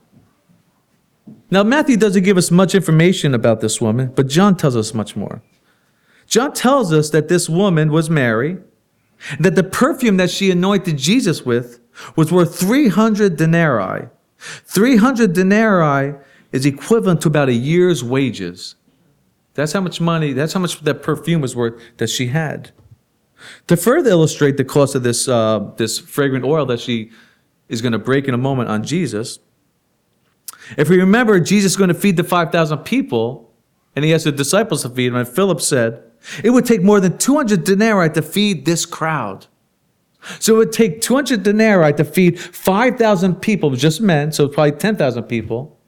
Now, 1.50 1.62
Matthew 1.64 1.96
doesn't 1.96 2.22
give 2.22 2.36
us 2.36 2.50
much 2.50 2.74
information 2.74 3.34
about 3.34 3.60
this 3.60 3.80
woman, 3.80 4.12
but 4.14 4.28
John 4.28 4.56
tells 4.56 4.76
us 4.76 4.94
much 4.94 5.16
more. 5.16 5.42
John 6.26 6.52
tells 6.52 6.92
us 6.92 7.10
that 7.10 7.28
this 7.28 7.48
woman 7.48 7.90
was 7.90 8.08
Mary, 8.08 8.58
that 9.40 9.56
the 9.56 9.64
perfume 9.64 10.16
that 10.18 10.30
she 10.30 10.50
anointed 10.50 10.96
Jesus 10.96 11.44
with 11.44 11.80
was 12.14 12.30
worth 12.30 12.58
300 12.58 13.36
denarii. 13.36 14.08
300 14.38 15.32
denarii 15.32 16.14
is 16.52 16.64
equivalent 16.64 17.20
to 17.22 17.28
about 17.28 17.48
a 17.48 17.54
year's 17.54 18.02
wages. 18.04 18.76
That's 19.54 19.72
how 19.72 19.80
much 19.80 20.00
money, 20.00 20.32
that's 20.32 20.52
how 20.52 20.60
much 20.60 20.80
that 20.80 21.02
perfume 21.02 21.40
was 21.40 21.56
worth 21.56 21.80
that 21.96 22.08
she 22.08 22.28
had. 22.28 22.70
To 23.66 23.76
further 23.76 24.10
illustrate 24.10 24.56
the 24.56 24.64
cost 24.64 24.94
of 24.94 25.02
this, 25.02 25.26
uh, 25.26 25.70
this 25.76 25.98
fragrant 25.98 26.44
oil 26.44 26.64
that 26.66 26.80
she 26.80 27.10
is 27.68 27.82
going 27.82 27.92
to 27.92 27.98
break 27.98 28.28
in 28.28 28.34
a 28.34 28.38
moment 28.38 28.68
on 28.68 28.84
Jesus, 28.84 29.40
if 30.76 30.88
we 30.88 30.98
remember, 30.98 31.40
Jesus 31.40 31.72
is 31.72 31.76
going 31.76 31.88
to 31.88 31.94
feed 31.94 32.16
the 32.16 32.24
5,000 32.24 32.78
people, 32.78 33.52
and 33.96 34.04
he 34.04 34.11
has 34.12 34.24
the 34.24 34.33
disciples 34.33 34.83
to 34.83 34.90
feed 34.90 35.09
them. 35.09 35.16
And 35.16 35.28
Philip 35.28 35.61
said, 35.61 36.02
it 36.44 36.50
would 36.50 36.66
take 36.66 36.83
more 36.83 37.00
than 37.00 37.18
200 37.18 37.64
denarii 37.64 38.11
to 38.11 38.22
feed 38.22 38.64
this 38.64 38.87
crowd. 38.87 39.46
So 40.38 40.54
it 40.54 40.59
would 40.59 40.72
take 40.72 41.00
200 41.00 41.42
denarii 41.42 41.94
to 41.94 42.04
feed 42.04 42.38
5,000 42.38 43.37
people, 43.37 43.70
just 43.70 44.00
men, 44.00 44.33
so 44.33 44.48
probably 44.48 44.72
10,000 44.72 45.22
people. 45.24 45.78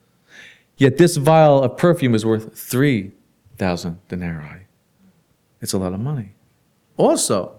Yet 0.78 0.96
this 0.96 1.16
vial 1.16 1.62
of 1.62 1.76
perfume 1.76 2.14
is 2.14 2.24
worth 2.24 2.58
3,000 2.58 4.00
denarii. 4.08 4.66
It's 5.60 5.74
a 5.74 5.78
lot 5.78 5.92
of 5.92 6.00
money. 6.00 6.32
Also, 6.96 7.54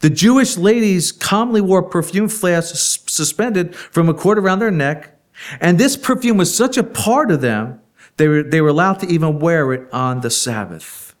the 0.00 0.10
Jewish 0.10 0.56
ladies 0.56 1.12
commonly 1.12 1.60
wore 1.60 1.82
perfume 1.82 2.28
flasks 2.28 2.98
suspended 3.06 3.74
from 3.74 4.08
a 4.08 4.14
cord 4.14 4.38
around 4.38 4.58
their 4.58 4.70
neck 4.70 5.16
and 5.60 5.78
this 5.78 5.96
perfume 5.96 6.36
was 6.36 6.54
such 6.54 6.76
a 6.76 6.82
part 6.82 7.30
of 7.30 7.40
them, 7.40 7.80
they 8.16 8.28
were, 8.28 8.42
they 8.42 8.60
were 8.60 8.68
allowed 8.68 9.00
to 9.00 9.06
even 9.06 9.38
wear 9.38 9.72
it 9.72 9.88
on 9.92 10.20
the 10.20 10.30
Sabbath. 10.30 11.14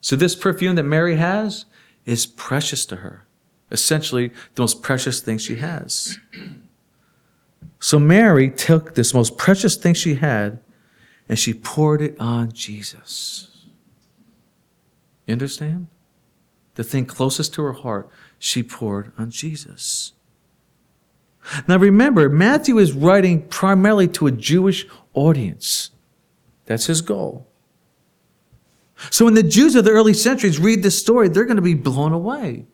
So, 0.00 0.16
this 0.16 0.34
perfume 0.34 0.76
that 0.76 0.84
Mary 0.84 1.16
has 1.16 1.66
is 2.04 2.26
precious 2.26 2.84
to 2.86 2.96
her. 2.96 3.26
Essentially, 3.70 4.28
the 4.54 4.62
most 4.62 4.82
precious 4.82 5.20
thing 5.20 5.38
she 5.38 5.56
has. 5.56 6.18
So, 7.80 7.98
Mary 7.98 8.48
took 8.48 8.94
this 8.94 9.12
most 9.12 9.36
precious 9.36 9.76
thing 9.76 9.92
she 9.92 10.14
had 10.14 10.58
and 11.28 11.38
she 11.38 11.52
poured 11.52 12.00
it 12.00 12.18
on 12.18 12.50
Jesus. 12.50 13.66
You 15.26 15.32
understand? 15.32 15.88
The 16.76 16.84
thing 16.84 17.04
closest 17.04 17.52
to 17.54 17.62
her 17.62 17.74
heart, 17.74 18.08
she 18.38 18.62
poured 18.62 19.12
on 19.18 19.30
Jesus. 19.30 20.13
Now 21.68 21.76
remember, 21.76 22.28
Matthew 22.28 22.78
is 22.78 22.92
writing 22.92 23.42
primarily 23.48 24.08
to 24.08 24.26
a 24.26 24.32
Jewish 24.32 24.86
audience. 25.12 25.90
That's 26.66 26.86
his 26.86 27.00
goal. 27.00 27.46
So 29.10 29.24
when 29.26 29.34
the 29.34 29.42
Jews 29.42 29.74
of 29.74 29.84
the 29.84 29.90
early 29.90 30.14
centuries 30.14 30.58
read 30.58 30.82
this 30.82 30.98
story, 30.98 31.28
they're 31.28 31.44
going 31.44 31.56
to 31.56 31.62
be 31.62 31.74
blown 31.74 32.12
away. 32.12 32.66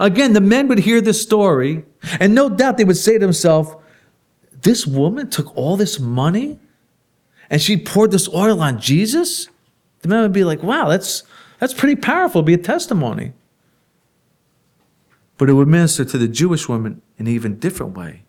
Again, 0.00 0.32
the 0.32 0.40
men 0.40 0.68
would 0.68 0.78
hear 0.80 1.00
this 1.00 1.20
story, 1.20 1.84
and 2.18 2.34
no 2.34 2.48
doubt 2.48 2.78
they 2.78 2.84
would 2.84 2.96
say 2.96 3.14
to 3.14 3.18
themselves, 3.18 3.70
This 4.62 4.86
woman 4.86 5.30
took 5.30 5.56
all 5.56 5.76
this 5.76 6.00
money 6.00 6.58
and 7.50 7.60
she 7.60 7.76
poured 7.76 8.10
this 8.10 8.28
oil 8.34 8.60
on 8.60 8.80
Jesus? 8.80 9.48
The 10.00 10.08
men 10.08 10.22
would 10.22 10.32
be 10.32 10.44
like, 10.44 10.62
Wow, 10.62 10.88
that's, 10.88 11.22
that's 11.58 11.74
pretty 11.74 11.96
powerful, 11.96 12.42
be 12.42 12.54
a 12.54 12.58
testimony 12.58 13.32
but 15.38 15.48
it 15.48 15.54
would 15.54 15.68
minister 15.68 16.04
to 16.04 16.18
the 16.18 16.28
Jewish 16.28 16.68
woman 16.68 17.00
in 17.18 17.26
an 17.26 17.32
even 17.32 17.58
different 17.58 17.96
way. 17.96 18.22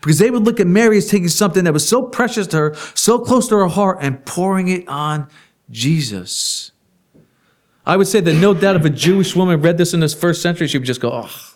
Because 0.00 0.18
they 0.18 0.30
would 0.30 0.42
look 0.42 0.60
at 0.60 0.66
Mary 0.66 0.98
as 0.98 1.06
taking 1.06 1.28
something 1.28 1.64
that 1.64 1.72
was 1.72 1.88
so 1.88 2.02
precious 2.02 2.46
to 2.48 2.56
her, 2.56 2.74
so 2.94 3.18
close 3.18 3.48
to 3.48 3.56
her 3.56 3.68
heart, 3.68 3.98
and 4.00 4.24
pouring 4.26 4.68
it 4.68 4.86
on 4.88 5.28
Jesus. 5.70 6.72
I 7.86 7.96
would 7.96 8.06
say 8.06 8.20
that 8.20 8.34
no 8.34 8.52
doubt 8.52 8.76
if 8.76 8.84
a 8.84 8.90
Jewish 8.90 9.34
woman 9.34 9.60
read 9.60 9.78
this 9.78 9.94
in 9.94 10.00
this 10.00 10.14
first 10.14 10.42
century, 10.42 10.68
she 10.68 10.78
would 10.78 10.86
just 10.86 11.00
go, 11.00 11.10
oh, 11.12 11.54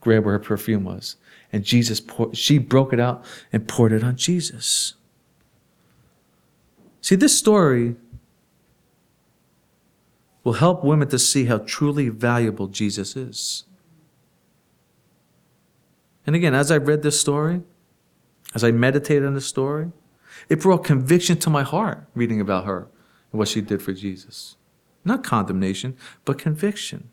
grab 0.00 0.24
where 0.24 0.32
her 0.32 0.38
perfume 0.38 0.84
was. 0.84 1.16
and 1.52 1.64
Jesus 1.64 2.02
she 2.32 2.58
broke 2.58 2.92
it 2.92 3.00
out 3.00 3.24
and 3.52 3.68
poured 3.68 3.92
it 3.92 4.04
on 4.04 4.16
Jesus. 4.16 4.94
See, 7.00 7.14
this 7.14 7.38
story 7.38 7.96
will 10.44 10.54
help 10.54 10.84
women 10.84 11.08
to 11.08 11.18
see 11.18 11.46
how 11.46 11.58
truly 11.58 12.08
valuable 12.08 12.66
Jesus 12.66 13.16
is. 13.16 13.64
And 16.28 16.36
again, 16.36 16.52
as 16.52 16.70
I 16.70 16.76
read 16.76 17.02
this 17.02 17.18
story, 17.18 17.62
as 18.54 18.62
I 18.62 18.70
meditated 18.70 19.24
on 19.24 19.32
this 19.32 19.46
story, 19.46 19.92
it 20.50 20.60
brought 20.60 20.84
conviction 20.84 21.38
to 21.38 21.48
my 21.48 21.62
heart 21.62 22.06
reading 22.14 22.38
about 22.38 22.66
her 22.66 22.86
and 23.32 23.38
what 23.38 23.48
she 23.48 23.62
did 23.62 23.80
for 23.80 23.94
Jesus. 23.94 24.56
Not 25.06 25.24
condemnation, 25.24 25.96
but 26.26 26.36
conviction. 26.36 27.08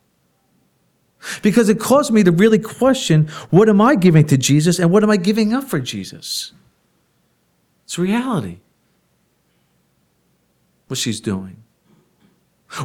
Because 1.40 1.70
it 1.70 1.80
caused 1.80 2.12
me 2.12 2.24
to 2.24 2.30
really 2.30 2.58
question 2.58 3.28
what 3.48 3.70
am 3.70 3.80
I 3.80 3.94
giving 3.94 4.26
to 4.26 4.36
Jesus 4.36 4.78
and 4.78 4.90
what 4.90 5.02
am 5.02 5.08
I 5.08 5.16
giving 5.16 5.54
up 5.54 5.64
for 5.64 5.80
Jesus? 5.80 6.52
It's 7.86 7.98
reality. 7.98 8.58
What 10.88 10.98
she's 10.98 11.20
doing. 11.20 11.62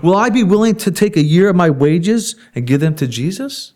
Will 0.02 0.16
I 0.16 0.30
be 0.30 0.46
willing 0.46 0.76
to 0.76 0.92
take 0.92 1.18
a 1.18 1.22
year 1.22 1.50
of 1.50 1.58
my 1.58 1.70
wages 1.70 2.38
and 2.56 2.66
give 2.66 2.80
them 2.80 2.96
to 2.96 3.06
Jesus? 3.06 3.74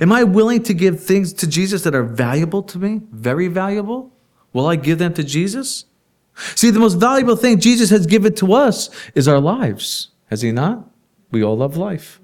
Am 0.00 0.12
I 0.12 0.24
willing 0.24 0.62
to 0.64 0.74
give 0.74 1.02
things 1.02 1.32
to 1.34 1.46
Jesus 1.46 1.82
that 1.82 1.94
are 1.94 2.02
valuable 2.02 2.62
to 2.64 2.78
me? 2.78 3.02
Very 3.10 3.48
valuable? 3.48 4.10
Will 4.52 4.66
I 4.66 4.76
give 4.76 4.98
them 4.98 5.14
to 5.14 5.24
Jesus? 5.24 5.84
See, 6.54 6.70
the 6.70 6.80
most 6.80 6.94
valuable 6.94 7.36
thing 7.36 7.60
Jesus 7.60 7.90
has 7.90 8.06
given 8.06 8.34
to 8.36 8.54
us 8.54 8.90
is 9.14 9.28
our 9.28 9.40
lives. 9.40 10.08
Has 10.30 10.42
he 10.42 10.52
not? 10.52 10.88
We 11.30 11.44
all 11.44 11.56
love 11.56 11.76
life. 11.76 12.20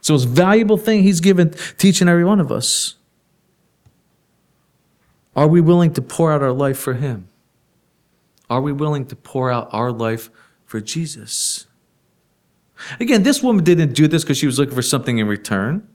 So, 0.00 0.14
it's 0.14 0.24
valuable 0.24 0.76
thing 0.76 1.02
he's 1.02 1.20
given 1.20 1.50
to 1.50 1.88
each 1.88 2.00
and 2.00 2.08
every 2.08 2.24
one 2.24 2.40
of 2.40 2.50
us. 2.50 2.96
Are 5.36 5.46
we 5.46 5.60
willing 5.60 5.92
to 5.94 6.02
pour 6.02 6.32
out 6.32 6.42
our 6.42 6.52
life 6.52 6.78
for 6.78 6.94
him? 6.94 7.28
Are 8.48 8.60
we 8.60 8.72
willing 8.72 9.06
to 9.06 9.16
pour 9.16 9.50
out 9.50 9.68
our 9.72 9.92
life 9.92 10.30
for 10.66 10.80
Jesus? 10.80 11.66
Again, 12.98 13.22
this 13.22 13.42
woman 13.42 13.62
didn't 13.62 13.92
do 13.92 14.08
this 14.08 14.24
because 14.24 14.38
she 14.38 14.46
was 14.46 14.58
looking 14.58 14.74
for 14.74 14.82
something 14.82 15.18
in 15.18 15.28
return. 15.28 15.86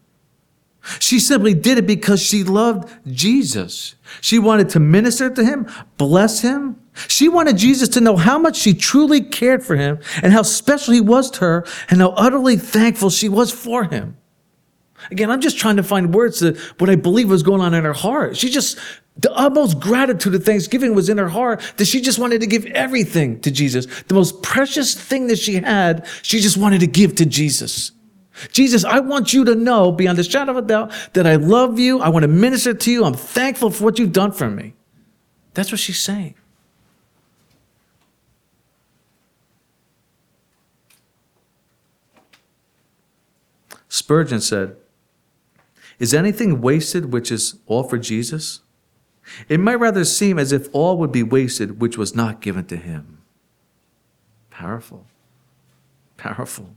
She 1.00 1.19
simply 1.19 1.54
did 1.54 1.78
it 1.78 1.88
because 1.88 2.21
she 2.21 2.43
loved 2.43 2.89
Jesus. 3.08 3.95
She 4.21 4.39
wanted 4.39 4.69
to 4.69 4.80
minister 4.80 5.30
to 5.30 5.43
him, 5.43 5.67
bless 5.98 6.41
him. 6.41 6.80
She 7.08 7.28
wanted 7.28 7.58
Jesus 7.58 7.89
to 7.89 8.02
know 8.02 8.15
how 8.15 8.38
much 8.38 8.56
she 8.56 8.74
truly 8.74 9.21
cared 9.21 9.63
for 9.63 9.76
him 9.76 10.00
and 10.21 10.32
how 10.32 10.43
special 10.43 10.93
he 10.93 11.02
was 11.02 11.30
to 11.32 11.39
her 11.41 11.65
and 11.89 12.00
how 12.02 12.10
utterly 12.12 12.56
thankful 12.56 13.10
she 13.10 13.28
was 13.28 13.52
for 13.52 13.86
him. 13.86 14.15
Again, 15.12 15.30
I'm 15.30 15.41
just 15.41 15.58
trying 15.58 15.76
to 15.76 15.84
find 15.84 16.13
words 16.13 16.39
to 16.39 16.58
what 16.78 16.89
I 16.89 16.95
believe 16.95 17.30
was 17.30 17.43
going 17.43 17.62
on 17.62 17.74
in 17.74 17.84
her 17.84 17.93
heart. 17.93 18.38
She 18.38 18.50
just, 18.50 18.80
the 19.17 19.32
utmost 19.34 19.80
gratitude 19.80 20.34
of 20.36 20.43
thanksgiving 20.43 20.95
was 20.95 21.10
in 21.10 21.17
her 21.17 21.28
heart 21.28 21.62
that 21.78 21.86
she 21.86 22.02
just 22.02 22.17
wanted 22.17 22.41
to 22.41 22.48
give 22.48 22.65
everything 22.67 23.39
to 23.41 23.52
Jesus. 23.52 23.86
The 24.04 24.13
most 24.13 24.41
precious 24.41 24.95
thing 24.95 25.28
that 25.28 25.38
she 25.38 25.56
had, 25.56 26.08
she 26.21 26.39
just 26.39 26.58
wanted 26.58 26.80
to 26.80 26.88
give 26.88 27.15
to 27.15 27.26
Jesus. 27.26 27.91
Jesus, 28.52 28.84
I 28.84 29.00
want 29.00 29.34
you 29.34 29.45
to 29.45 29.56
know 29.56 29.91
beyond 29.91 30.19
a 30.19 30.24
shadow 30.24 30.52
of 30.52 30.58
a 30.58 30.62
doubt 30.62 30.91
that 31.13 31.26
I 31.26 31.36
love 31.36 31.80
you. 31.80 32.02
I 32.02 32.10
want 32.10 32.24
to 32.24 32.28
minister 32.28 32.74
to 32.74 32.91
you. 32.91 33.06
I'm 33.06 33.13
thankful 33.13 33.69
for 33.69 33.86
what 33.86 34.00
you've 34.00 34.12
done 34.12 34.32
for 34.32 34.50
me. 34.50 34.74
That's 35.54 35.71
what 35.71 35.80
she's 35.80 36.00
saying. 36.00 36.36
Spurgeon 43.88 44.41
said, 44.41 44.76
Is 46.00 46.13
anything 46.13 46.60
wasted 46.60 47.13
which 47.13 47.32
is 47.32 47.56
all 47.65 47.84
for 47.84 47.98
Jesus? 47.98 48.60
It 49.48 49.60
might 49.60 49.76
rather 49.76 50.04
seem 50.04 50.38
as 50.38 50.52
if 50.52 50.67
all 50.74 50.98
would 50.98 51.12
be 51.12 51.24
wasted 51.24 51.80
which 51.80 51.98
was 51.98 52.13
not 52.13 52.41
given 52.41 52.65
to 52.65 52.76
him. 52.76 53.21
Powerful. 54.50 55.08
Powerful. 56.17 56.76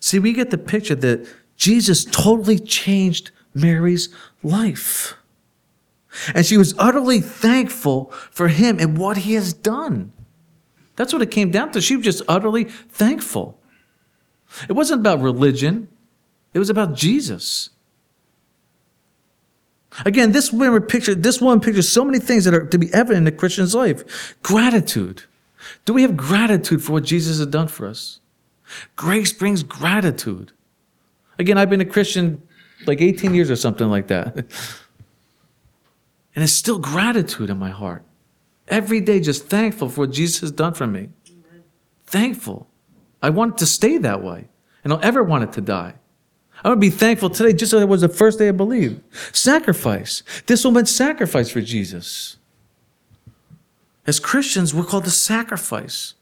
See, 0.00 0.18
we 0.18 0.32
get 0.32 0.50
the 0.50 0.58
picture 0.58 0.94
that 0.94 1.28
Jesus 1.56 2.04
totally 2.04 2.58
changed 2.58 3.30
Mary's 3.54 4.08
life. 4.42 5.14
And 6.34 6.46
she 6.46 6.56
was 6.56 6.74
utterly 6.78 7.20
thankful 7.20 8.10
for 8.30 8.48
him 8.48 8.78
and 8.78 8.96
what 8.96 9.18
he 9.18 9.34
has 9.34 9.52
done. 9.52 10.12
That's 10.96 11.12
what 11.12 11.22
it 11.22 11.30
came 11.30 11.50
down 11.50 11.72
to. 11.72 11.80
She 11.80 11.96
was 11.96 12.04
just 12.04 12.22
utterly 12.26 12.64
thankful. 12.64 13.58
It 14.68 14.72
wasn't 14.72 15.00
about 15.00 15.20
religion, 15.20 15.88
it 16.54 16.58
was 16.58 16.70
about 16.70 16.94
Jesus. 16.94 17.70
Again, 20.04 20.32
this 20.32 20.52
woman 20.52 20.82
pictured 20.82 21.22
this 21.22 21.40
woman 21.40 21.60
pictures 21.60 21.88
so 21.88 22.04
many 22.04 22.18
things 22.18 22.44
that 22.44 22.52
are 22.52 22.66
to 22.66 22.78
be 22.78 22.92
evident 22.92 23.26
in 23.26 23.34
a 23.34 23.36
Christian's 23.36 23.74
life. 23.74 24.36
Gratitude. 24.42 25.22
Do 25.84 25.94
we 25.94 26.02
have 26.02 26.16
gratitude 26.16 26.82
for 26.82 26.92
what 26.92 27.04
Jesus 27.04 27.38
has 27.38 27.46
done 27.46 27.68
for 27.68 27.86
us? 27.86 28.20
Grace 28.96 29.32
brings 29.32 29.62
gratitude. 29.62 30.52
Again, 31.38 31.58
I've 31.58 31.70
been 31.70 31.80
a 31.80 31.86
Christian 31.86 32.42
like 32.86 33.00
18 33.00 33.34
years 33.34 33.50
or 33.50 33.56
something 33.56 33.88
like 33.88 34.08
that. 34.08 34.36
And 36.34 36.42
it's 36.44 36.52
still 36.52 36.78
gratitude 36.78 37.48
in 37.48 37.58
my 37.58 37.70
heart. 37.70 38.02
Every 38.68 39.00
day, 39.00 39.20
just 39.20 39.46
thankful 39.46 39.88
for 39.88 40.02
what 40.02 40.10
Jesus 40.10 40.40
has 40.40 40.50
done 40.50 40.74
for 40.74 40.86
me. 40.86 41.08
Thankful. 42.06 42.68
I 43.22 43.30
want 43.30 43.54
it 43.54 43.58
to 43.58 43.66
stay 43.66 43.96
that 43.98 44.22
way. 44.22 44.48
And 44.84 44.92
I'll 44.92 45.00
ever 45.02 45.22
want 45.22 45.44
it 45.44 45.52
to 45.54 45.60
die. 45.60 45.94
I 46.62 46.68
want 46.68 46.80
to 46.80 46.86
be 46.86 46.90
thankful 46.90 47.30
today 47.30 47.52
just 47.52 47.72
as 47.72 47.82
it 47.82 47.88
was 47.88 48.00
the 48.00 48.08
first 48.08 48.38
day 48.38 48.48
I 48.48 48.52
believed. 48.52 49.00
Sacrifice. 49.34 50.22
This 50.46 50.64
will 50.64 50.72
mean 50.72 50.86
sacrifice 50.86 51.50
for 51.50 51.60
Jesus. 51.60 52.36
As 54.06 54.20
Christians, 54.20 54.74
we're 54.74 54.84
called 54.84 55.04
to 55.04 55.10
sacrifice 55.10 56.14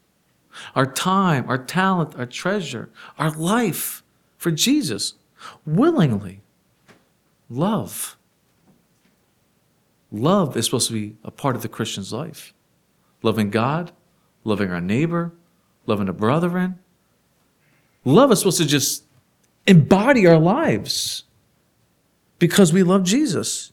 our 0.74 0.86
time, 0.86 1.48
our 1.48 1.58
talent, 1.58 2.14
our 2.16 2.26
treasure, 2.26 2.90
our 3.18 3.30
life 3.30 4.02
for 4.36 4.50
Jesus 4.50 5.14
willingly. 5.66 6.40
Love. 7.48 8.16
Love 10.10 10.56
is 10.56 10.66
supposed 10.66 10.88
to 10.88 10.94
be 10.94 11.16
a 11.24 11.30
part 11.30 11.56
of 11.56 11.62
the 11.62 11.68
Christian's 11.68 12.12
life. 12.12 12.54
Loving 13.22 13.50
God, 13.50 13.92
loving 14.44 14.70
our 14.70 14.80
neighbor, 14.80 15.32
loving 15.86 16.08
a 16.08 16.12
brethren. 16.12 16.78
Love 18.04 18.30
is 18.30 18.40
supposed 18.40 18.58
to 18.58 18.66
just 18.66 19.04
embody 19.66 20.26
our 20.26 20.38
lives 20.38 21.24
because 22.38 22.72
we 22.72 22.82
love 22.82 23.02
Jesus. 23.04 23.72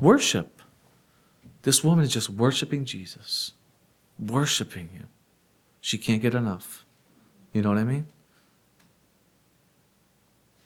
Worship. 0.00 0.62
This 1.62 1.82
woman 1.82 2.04
is 2.04 2.12
just 2.12 2.30
worshiping 2.30 2.84
Jesus, 2.84 3.52
worshiping 4.18 4.88
Him. 4.88 5.08
She 5.86 5.98
can't 5.98 6.20
get 6.20 6.34
enough. 6.34 6.84
You 7.52 7.62
know 7.62 7.68
what 7.68 7.78
I 7.78 7.84
mean? 7.84 8.08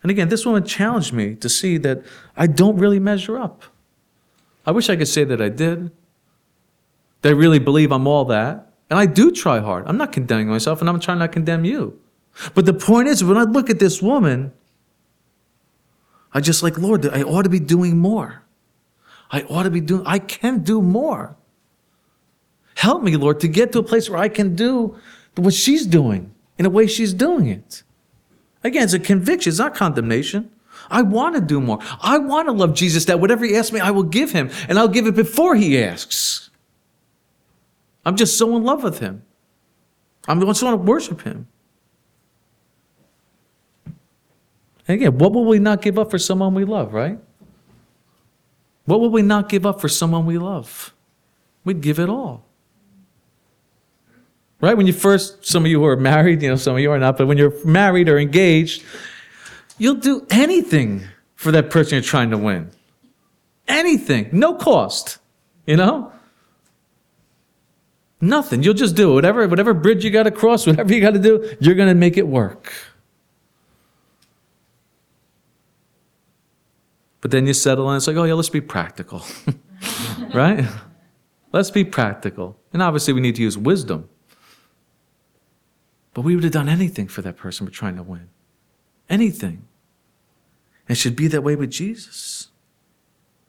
And 0.02 0.10
again, 0.10 0.30
this 0.30 0.46
woman 0.46 0.64
challenged 0.64 1.12
me 1.12 1.34
to 1.34 1.48
see 1.50 1.76
that 1.76 2.02
I 2.38 2.46
don't 2.46 2.78
really 2.78 2.98
measure 2.98 3.38
up. 3.38 3.64
I 4.64 4.70
wish 4.70 4.88
I 4.88 4.96
could 4.96 5.08
say 5.08 5.24
that 5.24 5.42
I 5.42 5.50
did. 5.50 5.90
That 7.20 7.28
I 7.28 7.32
really 7.32 7.58
believe 7.58 7.92
I'm 7.92 8.06
all 8.06 8.24
that. 8.24 8.72
And 8.88 8.98
I 8.98 9.04
do 9.04 9.30
try 9.30 9.60
hard. 9.60 9.86
I'm 9.86 9.98
not 9.98 10.10
condemning 10.10 10.48
myself, 10.48 10.80
and 10.80 10.88
I'm 10.88 10.98
trying 10.98 11.18
not 11.18 11.26
to 11.26 11.32
condemn 11.34 11.66
you. 11.66 12.00
But 12.54 12.64
the 12.64 12.72
point 12.72 13.06
is, 13.08 13.22
when 13.22 13.36
I 13.36 13.42
look 13.42 13.68
at 13.68 13.78
this 13.78 14.00
woman, 14.00 14.54
I 16.32 16.40
just 16.40 16.62
like, 16.62 16.78
Lord, 16.78 17.04
I 17.04 17.24
ought 17.24 17.42
to 17.42 17.50
be 17.50 17.60
doing 17.60 17.98
more. 17.98 18.44
I 19.30 19.42
ought 19.42 19.64
to 19.64 19.70
be 19.70 19.82
doing, 19.82 20.02
I 20.06 20.18
can 20.18 20.62
do 20.62 20.80
more. 20.80 21.36
Help 22.80 23.02
me, 23.02 23.14
Lord, 23.14 23.40
to 23.40 23.48
get 23.48 23.72
to 23.72 23.78
a 23.80 23.82
place 23.82 24.08
where 24.08 24.18
I 24.18 24.30
can 24.30 24.56
do 24.56 24.96
what 25.36 25.52
she's 25.52 25.84
doing 25.84 26.32
in 26.56 26.64
a 26.64 26.70
way 26.70 26.86
she's 26.86 27.12
doing 27.12 27.46
it. 27.46 27.82
Again, 28.64 28.84
it's 28.84 28.94
a 28.94 28.98
conviction, 28.98 29.50
it's 29.50 29.58
not 29.58 29.74
condemnation. 29.74 30.50
I 30.90 31.02
want 31.02 31.34
to 31.34 31.42
do 31.42 31.60
more. 31.60 31.78
I 32.00 32.16
want 32.16 32.48
to 32.48 32.52
love 32.52 32.72
Jesus 32.72 33.04
that 33.04 33.20
whatever 33.20 33.44
he 33.44 33.54
asks 33.54 33.70
me, 33.70 33.80
I 33.80 33.90
will 33.90 34.04
give 34.04 34.32
him, 34.32 34.48
and 34.66 34.78
I'll 34.78 34.88
give 34.88 35.06
it 35.06 35.14
before 35.14 35.56
he 35.56 35.78
asks. 35.78 36.48
I'm 38.06 38.16
just 38.16 38.38
so 38.38 38.56
in 38.56 38.64
love 38.64 38.82
with 38.82 39.00
him. 39.00 39.24
I'm 40.26 40.40
just 40.40 40.62
want 40.62 40.80
to 40.80 40.90
worship 40.90 41.20
him. 41.20 41.48
And 44.88 44.94
again, 44.94 45.18
what 45.18 45.34
will 45.34 45.44
we 45.44 45.58
not 45.58 45.82
give 45.82 45.98
up 45.98 46.10
for 46.10 46.18
someone 46.18 46.54
we 46.54 46.64
love, 46.64 46.94
right? 46.94 47.18
What 48.86 49.00
will 49.00 49.10
we 49.10 49.20
not 49.20 49.50
give 49.50 49.66
up 49.66 49.82
for 49.82 49.88
someone 49.90 50.24
we 50.24 50.38
love? 50.38 50.94
We'd 51.62 51.82
give 51.82 51.98
it 51.98 52.08
all. 52.08 52.46
Right? 54.60 54.76
When 54.76 54.86
you 54.86 54.92
first, 54.92 55.46
some 55.46 55.64
of 55.64 55.70
you 55.70 55.84
are 55.84 55.96
married, 55.96 56.42
you 56.42 56.48
know, 56.48 56.56
some 56.56 56.74
of 56.74 56.80
you 56.80 56.90
are 56.90 56.98
not, 56.98 57.16
but 57.16 57.26
when 57.26 57.38
you're 57.38 57.54
married 57.64 58.08
or 58.08 58.18
engaged, 58.18 58.84
you'll 59.78 59.94
do 59.94 60.26
anything 60.30 61.04
for 61.34 61.50
that 61.52 61.70
person 61.70 61.94
you're 61.94 62.02
trying 62.02 62.30
to 62.30 62.38
win. 62.38 62.70
Anything, 63.66 64.28
no 64.32 64.54
cost, 64.54 65.18
you 65.66 65.76
know? 65.76 66.12
Nothing. 68.20 68.62
You'll 68.62 68.74
just 68.74 68.96
do. 68.96 69.14
Whatever, 69.14 69.48
whatever 69.48 69.72
bridge 69.72 70.04
you 70.04 70.10
got 70.10 70.24
to 70.24 70.30
cross, 70.30 70.66
whatever 70.66 70.92
you 70.92 71.00
got 71.00 71.14
to 71.14 71.18
do, 71.18 71.56
you're 71.60 71.74
going 71.74 71.88
to 71.88 71.94
make 71.94 72.18
it 72.18 72.28
work. 72.28 72.72
But 77.22 77.30
then 77.30 77.46
you 77.46 77.54
settle 77.54 77.88
and 77.88 77.96
it's 77.96 78.06
like, 78.06 78.16
oh 78.16 78.24
yeah, 78.24 78.34
let's 78.34 78.50
be 78.50 78.60
practical. 78.60 79.22
right? 80.34 80.66
Let's 81.52 81.70
be 81.72 81.84
practical. 81.84 82.56
And 82.72 82.80
obviously, 82.80 83.12
we 83.12 83.20
need 83.20 83.34
to 83.34 83.42
use 83.42 83.58
wisdom. 83.58 84.08
But 86.14 86.22
we 86.22 86.34
would 86.34 86.44
have 86.44 86.52
done 86.52 86.68
anything 86.68 87.08
for 87.08 87.22
that 87.22 87.36
person 87.36 87.66
we're 87.66 87.70
trying 87.70 87.96
to 87.96 88.02
win. 88.02 88.28
Anything. 89.08 89.66
It 90.88 90.96
should 90.96 91.14
be 91.14 91.28
that 91.28 91.42
way 91.42 91.56
with 91.56 91.70
Jesus. 91.70 92.48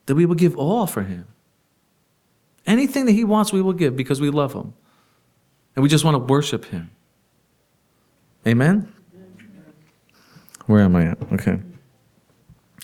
That 0.05 0.15
we 0.15 0.25
will 0.25 0.35
give 0.35 0.55
all 0.57 0.85
for 0.85 1.03
him. 1.03 1.27
Anything 2.67 3.05
that 3.05 3.13
he 3.13 3.23
wants, 3.23 3.51
we 3.51 3.61
will 3.61 3.73
give 3.73 3.95
because 3.95 4.21
we 4.21 4.29
love 4.29 4.53
him. 4.53 4.73
And 5.75 5.83
we 5.83 5.89
just 5.89 6.03
want 6.03 6.15
to 6.15 6.19
worship 6.19 6.65
him. 6.65 6.91
Amen? 8.45 8.91
Where 10.67 10.81
am 10.81 10.95
I 10.95 11.07
at? 11.07 11.17
Okay. 11.33 11.59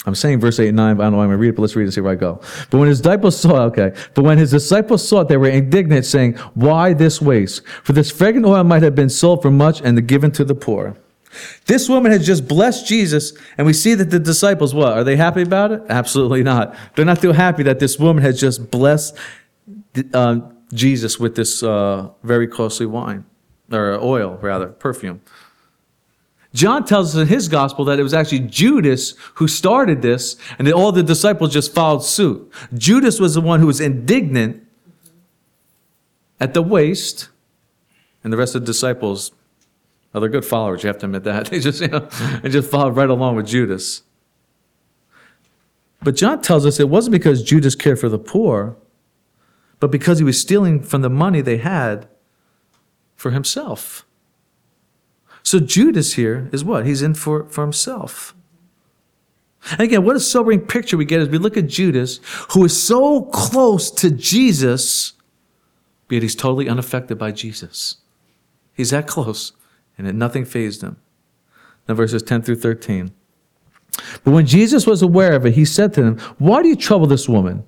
I'm 0.05 0.15
saying 0.15 0.39
verse 0.39 0.59
8 0.59 0.69
and 0.69 0.77
9, 0.77 0.97
but 0.97 1.03
I 1.03 1.05
don't 1.05 1.13
know 1.13 1.17
why 1.17 1.23
I'm 1.23 1.29
going 1.29 1.37
to 1.37 1.41
read 1.41 1.49
it, 1.49 1.55
but 1.55 1.63
let's 1.63 1.75
read 1.75 1.83
it 1.83 1.87
and 1.87 1.93
see 1.93 2.01
where 2.01 2.13
I 2.13 2.15
go. 2.15 2.39
But 2.69 2.77
when 2.77 2.87
his 2.87 3.01
disciples 3.01 3.37
saw, 3.39 3.63
okay, 3.63 3.93
but 4.13 4.23
when 4.23 4.37
his 4.37 4.51
disciples 4.51 5.07
saw 5.07 5.21
it, 5.21 5.27
they 5.27 5.37
were 5.37 5.49
indignant, 5.49 6.05
saying, 6.05 6.35
Why 6.53 6.93
this 6.93 7.21
waste? 7.21 7.65
For 7.83 7.93
this 7.93 8.11
fragrant 8.11 8.45
oil 8.45 8.63
might 8.63 8.83
have 8.83 8.95
been 8.95 9.09
sold 9.09 9.41
for 9.41 9.51
much 9.51 9.81
and 9.81 10.07
given 10.07 10.31
to 10.31 10.45
the 10.45 10.55
poor. 10.55 10.95
This 11.65 11.89
woman 11.89 12.11
has 12.11 12.25
just 12.25 12.47
blessed 12.47 12.87
Jesus, 12.87 13.33
and 13.57 13.67
we 13.67 13.73
see 13.73 13.93
that 13.95 14.09
the 14.09 14.19
disciples, 14.19 14.73
what? 14.73 14.93
Are 14.93 15.03
they 15.03 15.15
happy 15.15 15.41
about 15.41 15.71
it? 15.71 15.81
Absolutely 15.89 16.43
not. 16.43 16.75
They're 16.95 17.05
not 17.05 17.21
too 17.21 17.33
happy 17.33 17.63
that 17.63 17.79
this 17.79 17.99
woman 17.99 18.23
has 18.23 18.39
just 18.39 18.71
blessed 18.71 19.17
uh, 20.13 20.39
Jesus 20.73 21.19
with 21.19 21.35
this 21.35 21.63
uh, 21.63 22.09
very 22.23 22.47
costly 22.47 22.85
wine, 22.85 23.25
or 23.71 23.93
oil, 24.01 24.37
rather, 24.41 24.67
perfume. 24.67 25.21
John 26.57 26.85
tells 26.85 27.15
us 27.15 27.21
in 27.21 27.27
his 27.27 27.47
gospel 27.47 27.85
that 27.85 27.99
it 27.99 28.03
was 28.03 28.15
actually 28.15 28.39
Judas 28.39 29.13
who 29.35 29.47
started 29.47 30.01
this, 30.01 30.37
and 30.57 30.67
that 30.67 30.73
all 30.73 30.91
the 30.91 31.03
disciples 31.03 31.53
just 31.53 31.71
followed 31.71 32.03
suit. 32.03 32.51
Judas 32.73 33.19
was 33.19 33.35
the 33.35 33.41
one 33.41 33.59
who 33.59 33.67
was 33.67 33.79
indignant 33.79 34.65
at 36.39 36.55
the 36.55 36.63
waste, 36.63 37.29
and 38.23 38.33
the 38.33 38.37
rest 38.37 38.55
of 38.55 38.61
the 38.61 38.65
disciples, 38.65 39.31
well, 40.11 40.21
they're 40.21 40.31
good 40.31 40.45
followers, 40.45 40.81
you 40.81 40.87
have 40.87 40.97
to 40.97 41.05
admit 41.05 41.25
that. 41.25 41.47
They 41.51 41.59
just, 41.59 41.79
you 41.79 41.89
know, 41.89 42.09
they 42.41 42.49
just 42.49 42.71
followed 42.71 42.95
right 42.95 43.09
along 43.09 43.35
with 43.35 43.45
Judas. 43.45 44.01
But 46.01 46.15
John 46.15 46.41
tells 46.41 46.65
us 46.65 46.79
it 46.79 46.89
wasn't 46.89 47.11
because 47.11 47.43
Judas 47.43 47.75
cared 47.75 47.99
for 47.99 48.09
the 48.09 48.17
poor, 48.17 48.75
but 49.79 49.91
because 49.91 50.17
he 50.17 50.23
was 50.23 50.41
stealing 50.41 50.81
from 50.81 51.03
the 51.03 51.09
money 51.09 51.41
they 51.41 51.57
had 51.57 52.07
for 53.15 53.29
himself. 53.29 54.06
So 55.47 55.61
Judas 55.61 56.15
here 56.15 56.49
is 56.51 56.65
what? 56.65 56.85
He's 56.85 57.01
in 57.01 57.13
for, 57.13 57.45
for 57.45 57.61
himself. 57.61 58.35
And 59.71 59.79
again, 59.79 60.03
what 60.03 60.17
a 60.17 60.19
sobering 60.19 60.59
picture 60.59 60.97
we 60.97 61.05
get 61.05 61.21
as 61.21 61.29
we 61.29 61.37
look 61.37 61.55
at 61.55 61.67
Judas, 61.67 62.19
who 62.51 62.65
is 62.65 62.83
so 62.83 63.21
close 63.21 63.89
to 63.91 64.11
Jesus, 64.11 65.13
yet 66.09 66.21
he's 66.21 66.35
totally 66.35 66.67
unaffected 66.67 67.17
by 67.17 67.31
Jesus. 67.31 67.95
He's 68.73 68.89
that 68.89 69.07
close, 69.07 69.53
and 69.97 70.19
nothing 70.19 70.43
fazed 70.43 70.81
him. 70.81 70.97
Now, 71.87 71.95
verses 71.95 72.23
10 72.23 72.41
through 72.41 72.57
13. 72.57 73.13
But 74.25 74.31
when 74.31 74.45
Jesus 74.45 74.85
was 74.85 75.01
aware 75.01 75.31
of 75.31 75.45
it, 75.45 75.53
he 75.53 75.63
said 75.63 75.93
to 75.93 76.03
them, 76.03 76.17
Why 76.39 76.61
do 76.61 76.67
you 76.67 76.75
trouble 76.75 77.07
this 77.07 77.29
woman? 77.29 77.63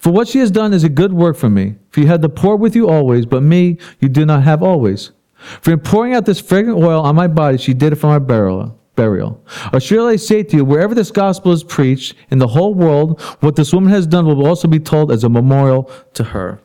For 0.00 0.10
what 0.10 0.26
she 0.26 0.40
has 0.40 0.50
done 0.50 0.74
is 0.74 0.82
a 0.82 0.88
good 0.88 1.12
work 1.12 1.36
for 1.36 1.48
me. 1.48 1.76
For 1.90 2.00
you 2.00 2.08
had 2.08 2.20
the 2.20 2.28
poor 2.28 2.56
with 2.56 2.74
you 2.74 2.88
always, 2.88 3.26
but 3.26 3.44
me 3.44 3.78
you 4.00 4.08
do 4.08 4.26
not 4.26 4.42
have 4.42 4.60
always. 4.60 5.12
For 5.40 5.72
in 5.72 5.80
pouring 5.80 6.14
out 6.14 6.26
this 6.26 6.40
fragrant 6.40 6.78
oil 6.78 7.00
on 7.00 7.14
my 7.14 7.26
body, 7.26 7.58
she 7.58 7.74
did 7.74 7.92
it 7.92 7.96
for 7.96 8.08
my 8.08 8.18
burial. 8.18 8.78
Burial. 8.94 9.42
Or 9.72 9.80
I 10.06 10.16
say 10.16 10.42
to 10.42 10.56
you, 10.56 10.64
wherever 10.64 10.94
this 10.94 11.10
gospel 11.10 11.52
is 11.52 11.64
preached 11.64 12.14
in 12.30 12.38
the 12.38 12.48
whole 12.48 12.74
world, 12.74 13.20
what 13.40 13.56
this 13.56 13.72
woman 13.72 13.90
has 13.90 14.06
done 14.06 14.26
will 14.26 14.46
also 14.46 14.68
be 14.68 14.78
told 14.78 15.10
as 15.10 15.24
a 15.24 15.28
memorial 15.28 15.90
to 16.14 16.24
her. 16.24 16.60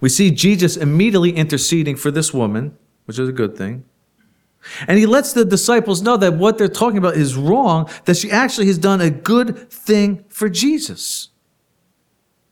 We 0.00 0.08
see 0.08 0.30
Jesus 0.30 0.76
immediately 0.76 1.30
interceding 1.30 1.96
for 1.96 2.10
this 2.10 2.34
woman, 2.34 2.76
which 3.06 3.18
is 3.18 3.28
a 3.28 3.32
good 3.32 3.56
thing. 3.56 3.84
And 4.86 4.98
he 4.98 5.06
lets 5.06 5.32
the 5.32 5.44
disciples 5.44 6.02
know 6.02 6.16
that 6.18 6.34
what 6.34 6.58
they're 6.58 6.68
talking 6.68 6.98
about 6.98 7.16
is 7.16 7.34
wrong, 7.34 7.88
that 8.04 8.16
she 8.16 8.30
actually 8.30 8.66
has 8.66 8.78
done 8.78 9.00
a 9.00 9.10
good 9.10 9.70
thing 9.70 10.24
for 10.28 10.50
Jesus. 10.50 11.28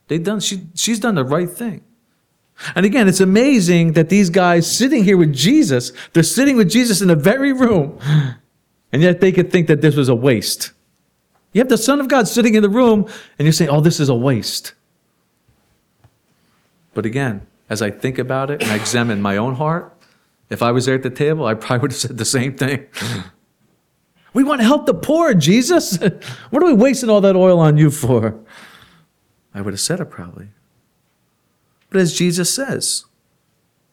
They've 0.08 0.22
done, 0.22 0.40
she, 0.40 0.68
she's 0.74 1.00
done 1.00 1.16
the 1.16 1.24
right 1.24 1.50
thing. 1.50 1.84
And 2.74 2.84
again, 2.84 3.08
it's 3.08 3.20
amazing 3.20 3.92
that 3.92 4.08
these 4.08 4.30
guys 4.30 4.70
sitting 4.70 5.04
here 5.04 5.16
with 5.16 5.32
Jesus, 5.32 5.92
they're 6.12 6.22
sitting 6.22 6.56
with 6.56 6.68
Jesus 6.68 7.00
in 7.00 7.08
the 7.08 7.16
very 7.16 7.52
room, 7.52 7.98
and 8.92 9.02
yet 9.02 9.20
they 9.20 9.32
could 9.32 9.52
think 9.52 9.68
that 9.68 9.80
this 9.80 9.96
was 9.96 10.08
a 10.08 10.14
waste. 10.14 10.72
You 11.52 11.60
have 11.60 11.68
the 11.68 11.78
Son 11.78 12.00
of 12.00 12.08
God 12.08 12.28
sitting 12.28 12.54
in 12.54 12.62
the 12.62 12.68
room, 12.68 13.08
and 13.38 13.46
you're 13.46 13.52
saying, 13.52 13.70
oh, 13.70 13.80
this 13.80 14.00
is 14.00 14.08
a 14.08 14.14
waste. 14.14 14.74
But 16.94 17.06
again, 17.06 17.46
as 17.70 17.80
I 17.80 17.90
think 17.90 18.18
about 18.18 18.50
it 18.50 18.62
and 18.62 18.72
I 18.72 18.76
examine 18.76 19.22
my 19.22 19.36
own 19.36 19.54
heart, 19.54 19.94
if 20.50 20.62
I 20.62 20.72
was 20.72 20.86
there 20.86 20.94
at 20.94 21.02
the 21.02 21.10
table, 21.10 21.46
I 21.46 21.54
probably 21.54 21.78
would 21.82 21.92
have 21.92 22.00
said 22.00 22.18
the 22.18 22.24
same 22.24 22.56
thing. 22.56 22.86
we 24.32 24.42
want 24.42 24.60
to 24.60 24.66
help 24.66 24.86
the 24.86 24.94
poor, 24.94 25.34
Jesus. 25.34 25.96
what 26.50 26.62
are 26.62 26.66
we 26.66 26.72
wasting 26.72 27.10
all 27.10 27.20
that 27.20 27.36
oil 27.36 27.60
on 27.60 27.76
you 27.76 27.90
for? 27.90 28.38
I 29.54 29.60
would 29.60 29.74
have 29.74 29.80
said 29.80 30.00
it 30.00 30.06
probably. 30.06 30.48
But 31.90 32.00
as 32.00 32.16
Jesus 32.16 32.54
says, 32.54 33.04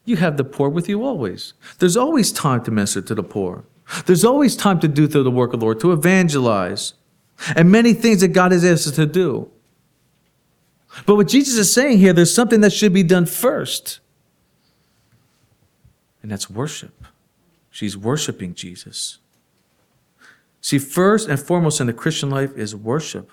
you 0.04 0.18
have 0.18 0.38
the 0.38 0.44
poor 0.44 0.70
with 0.70 0.88
you 0.88 1.04
always. 1.04 1.54
There's 1.80 1.98
always 1.98 2.32
time 2.32 2.64
to 2.64 2.72
minister 2.72 3.02
to 3.02 3.16
the 3.16 3.24
poor. 3.24 3.66
There's 4.06 4.26
always 4.26 4.56
time 4.56 4.80
to 4.82 4.88
do 4.88 5.08
through 5.08 5.24
the 5.24 5.32
work 5.32 5.54
of 5.54 5.60
the 5.60 5.66
Lord, 5.66 5.80
to 5.82 5.92
evangelize, 5.92 6.94
and 7.56 7.72
many 7.72 7.94
things 7.94 8.22
that 8.22 8.30
God 8.30 8.52
has 8.52 8.64
asked 8.66 8.88
us 8.88 8.96
to 8.96 9.06
do. 9.06 9.50
But 11.06 11.16
what 11.16 11.28
Jesus 11.28 11.58
is 11.58 11.74
saying 11.74 11.98
here, 11.98 12.14
there's 12.14 12.34
something 12.34 12.62
that 12.62 12.72
should 12.72 12.94
be 12.94 13.04
done 13.04 13.26
first, 13.26 14.00
and 16.22 16.32
that's 16.32 16.50
worship. 16.50 17.06
She's 17.70 17.98
worshiping 17.98 18.54
Jesus. 18.54 19.20
See, 20.62 20.80
first 20.80 21.28
and 21.28 21.40
foremost 21.40 21.82
in 21.82 21.88
the 21.88 21.94
Christian 21.94 22.30
life 22.30 22.56
is 22.56 22.76
worship. 22.76 23.30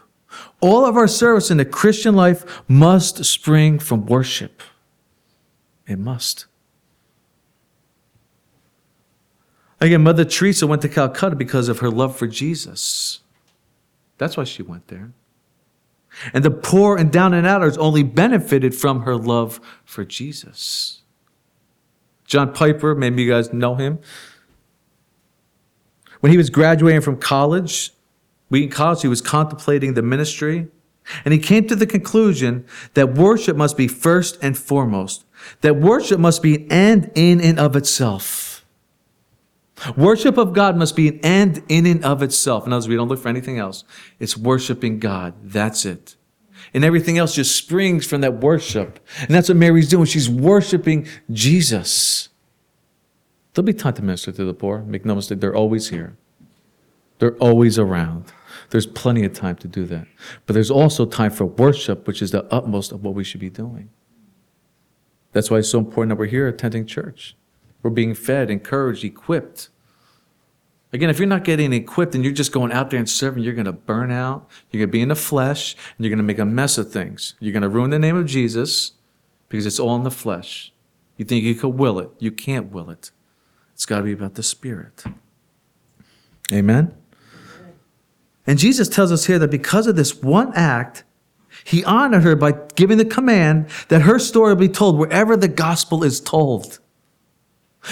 All 0.60 0.84
of 0.86 0.96
our 0.96 1.08
service 1.08 1.50
in 1.50 1.56
the 1.56 1.64
Christian 1.64 2.14
life 2.14 2.62
must 2.68 3.24
spring 3.24 3.78
from 3.78 4.06
worship. 4.06 4.62
It 5.86 5.98
must. 5.98 6.46
Again, 9.80 10.02
Mother 10.02 10.24
Teresa 10.24 10.66
went 10.66 10.82
to 10.82 10.88
Calcutta 10.88 11.34
because 11.34 11.68
of 11.68 11.80
her 11.80 11.90
love 11.90 12.16
for 12.16 12.28
Jesus. 12.28 13.20
That's 14.18 14.36
why 14.36 14.44
she 14.44 14.62
went 14.62 14.86
there. 14.86 15.12
And 16.32 16.44
the 16.44 16.50
poor 16.50 16.96
and 16.96 17.10
down 17.10 17.34
and 17.34 17.46
outers 17.46 17.76
only 17.78 18.02
benefited 18.02 18.74
from 18.74 19.02
her 19.02 19.16
love 19.16 19.60
for 19.84 20.04
Jesus. 20.04 21.02
John 22.26 22.52
Piper, 22.52 22.94
maybe 22.94 23.22
you 23.22 23.30
guys 23.30 23.52
know 23.52 23.74
him. 23.74 23.98
When 26.20 26.30
he 26.30 26.38
was 26.38 26.50
graduating 26.50 27.00
from 27.00 27.18
college, 27.18 27.90
Wheaton 28.52 28.68
College, 28.68 29.00
he 29.00 29.08
was 29.08 29.22
contemplating 29.22 29.94
the 29.94 30.02
ministry, 30.02 30.68
and 31.24 31.32
he 31.32 31.40
came 31.40 31.66
to 31.68 31.74
the 31.74 31.86
conclusion 31.86 32.66
that 32.92 33.14
worship 33.14 33.56
must 33.56 33.78
be 33.78 33.88
first 33.88 34.38
and 34.42 34.58
foremost, 34.58 35.24
that 35.62 35.76
worship 35.76 36.20
must 36.20 36.42
be 36.42 36.56
an 36.56 36.70
end 36.70 37.10
in 37.14 37.40
and 37.40 37.58
of 37.58 37.74
itself. 37.76 38.66
Worship 39.96 40.36
of 40.36 40.52
God 40.52 40.76
must 40.76 40.94
be 40.94 41.08
an 41.08 41.20
end 41.20 41.62
in 41.70 41.86
and 41.86 42.04
of 42.04 42.22
itself. 42.22 42.66
In 42.66 42.74
other 42.74 42.80
words, 42.80 42.88
we 42.88 42.94
don't 42.94 43.08
look 43.08 43.20
for 43.20 43.30
anything 43.30 43.58
else. 43.58 43.84
It's 44.20 44.36
worshiping 44.36 44.98
God. 44.98 45.32
That's 45.42 45.86
it. 45.86 46.16
And 46.74 46.84
everything 46.84 47.16
else 47.16 47.34
just 47.34 47.56
springs 47.56 48.06
from 48.06 48.20
that 48.20 48.34
worship. 48.34 49.00
And 49.18 49.30
that's 49.30 49.48
what 49.48 49.56
Mary's 49.56 49.88
doing. 49.88 50.04
She's 50.04 50.28
worshiping 50.28 51.08
Jesus. 51.30 52.28
There'll 53.54 53.64
be 53.64 53.72
time 53.72 53.94
to 53.94 54.02
minister 54.02 54.30
to 54.30 54.44
the 54.44 54.54
poor. 54.54 54.82
Make 54.82 55.06
no 55.06 55.14
mistake, 55.14 55.40
they're 55.40 55.56
always 55.56 55.88
here. 55.88 56.18
They're 57.18 57.36
always 57.36 57.78
around. 57.78 58.26
There's 58.72 58.86
plenty 58.86 59.22
of 59.24 59.34
time 59.34 59.56
to 59.56 59.68
do 59.68 59.84
that. 59.84 60.06
But 60.46 60.54
there's 60.54 60.70
also 60.70 61.04
time 61.04 61.30
for 61.30 61.44
worship, 61.44 62.06
which 62.06 62.22
is 62.22 62.30
the 62.30 62.44
utmost 62.46 62.90
of 62.90 63.04
what 63.04 63.12
we 63.12 63.22
should 63.22 63.38
be 63.38 63.50
doing. 63.50 63.90
That's 65.32 65.50
why 65.50 65.58
it's 65.58 65.68
so 65.68 65.78
important 65.78 66.08
that 66.08 66.18
we're 66.18 66.24
here 66.24 66.48
attending 66.48 66.86
church. 66.86 67.36
We're 67.82 67.90
being 67.90 68.14
fed, 68.14 68.50
encouraged, 68.50 69.04
equipped. 69.04 69.68
Again, 70.90 71.10
if 71.10 71.18
you're 71.18 71.28
not 71.28 71.44
getting 71.44 71.74
equipped 71.74 72.14
and 72.14 72.24
you're 72.24 72.32
just 72.32 72.50
going 72.50 72.72
out 72.72 72.88
there 72.88 72.98
and 72.98 73.08
serving, 73.08 73.44
you're 73.44 73.52
going 73.52 73.66
to 73.66 73.72
burn 73.72 74.10
out. 74.10 74.48
You're 74.70 74.80
going 74.80 74.88
to 74.88 74.92
be 74.92 75.02
in 75.02 75.08
the 75.08 75.16
flesh, 75.16 75.74
and 75.74 76.06
you're 76.06 76.10
going 76.10 76.16
to 76.16 76.24
make 76.24 76.38
a 76.38 76.46
mess 76.46 76.78
of 76.78 76.90
things. 76.90 77.34
You're 77.40 77.52
going 77.52 77.62
to 77.62 77.68
ruin 77.68 77.90
the 77.90 77.98
name 77.98 78.16
of 78.16 78.24
Jesus 78.24 78.92
because 79.50 79.66
it's 79.66 79.78
all 79.78 79.96
in 79.96 80.02
the 80.02 80.10
flesh. 80.10 80.72
You 81.18 81.26
think 81.26 81.44
you 81.44 81.54
can 81.54 81.76
will 81.76 81.98
it. 81.98 82.08
You 82.18 82.32
can't 82.32 82.72
will 82.72 82.88
it. 82.88 83.10
It's 83.74 83.84
got 83.84 83.98
to 83.98 84.04
be 84.04 84.12
about 84.12 84.34
the 84.36 84.42
Spirit. 84.42 85.04
Amen? 86.50 86.94
And 88.46 88.58
Jesus 88.58 88.88
tells 88.88 89.12
us 89.12 89.26
here 89.26 89.38
that 89.38 89.50
because 89.50 89.86
of 89.86 89.96
this 89.96 90.22
one 90.22 90.52
act, 90.54 91.04
he 91.64 91.84
honored 91.84 92.22
her 92.22 92.34
by 92.34 92.52
giving 92.74 92.98
the 92.98 93.04
command 93.04 93.68
that 93.88 94.02
her 94.02 94.18
story 94.18 94.54
will 94.54 94.60
be 94.60 94.68
told 94.68 94.98
wherever 94.98 95.36
the 95.36 95.48
gospel 95.48 96.02
is 96.02 96.20
told. 96.20 96.78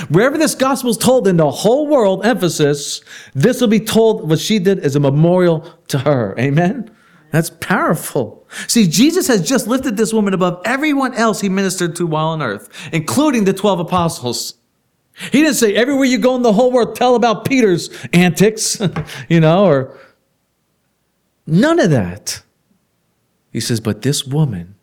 Wherever 0.08 0.38
this 0.38 0.54
gospel 0.54 0.90
is 0.90 0.96
told 0.96 1.26
in 1.26 1.36
the 1.36 1.50
whole 1.50 1.86
world, 1.86 2.24
emphasis, 2.24 3.00
this 3.34 3.60
will 3.60 3.68
be 3.68 3.80
told 3.80 4.28
what 4.28 4.38
she 4.38 4.58
did 4.58 4.78
as 4.80 4.94
a 4.94 5.00
memorial 5.00 5.66
to 5.88 5.98
her. 5.98 6.34
Amen? 6.38 6.90
That's 7.32 7.50
powerful. 7.50 8.46
See, 8.66 8.88
Jesus 8.88 9.28
has 9.28 9.46
just 9.46 9.66
lifted 9.66 9.96
this 9.96 10.12
woman 10.12 10.34
above 10.34 10.62
everyone 10.64 11.14
else 11.14 11.40
he 11.40 11.48
ministered 11.48 11.96
to 11.96 12.06
while 12.06 12.28
on 12.28 12.42
earth, 12.42 12.68
including 12.92 13.44
the 13.44 13.52
12 13.52 13.80
apostles. 13.80 14.54
He 15.32 15.42
didn't 15.42 15.54
say, 15.54 15.74
everywhere 15.74 16.06
you 16.06 16.18
go 16.18 16.34
in 16.34 16.42
the 16.42 16.52
whole 16.52 16.72
world, 16.72 16.96
tell 16.96 17.14
about 17.14 17.44
Peter's 17.44 17.90
antics, 18.12 18.80
you 19.28 19.40
know, 19.40 19.66
or 19.66 19.98
none 21.50 21.78
of 21.78 21.90
that. 21.90 22.42
He 23.52 23.60
says, 23.60 23.80
but 23.80 24.02
this 24.02 24.24
woman, 24.24 24.76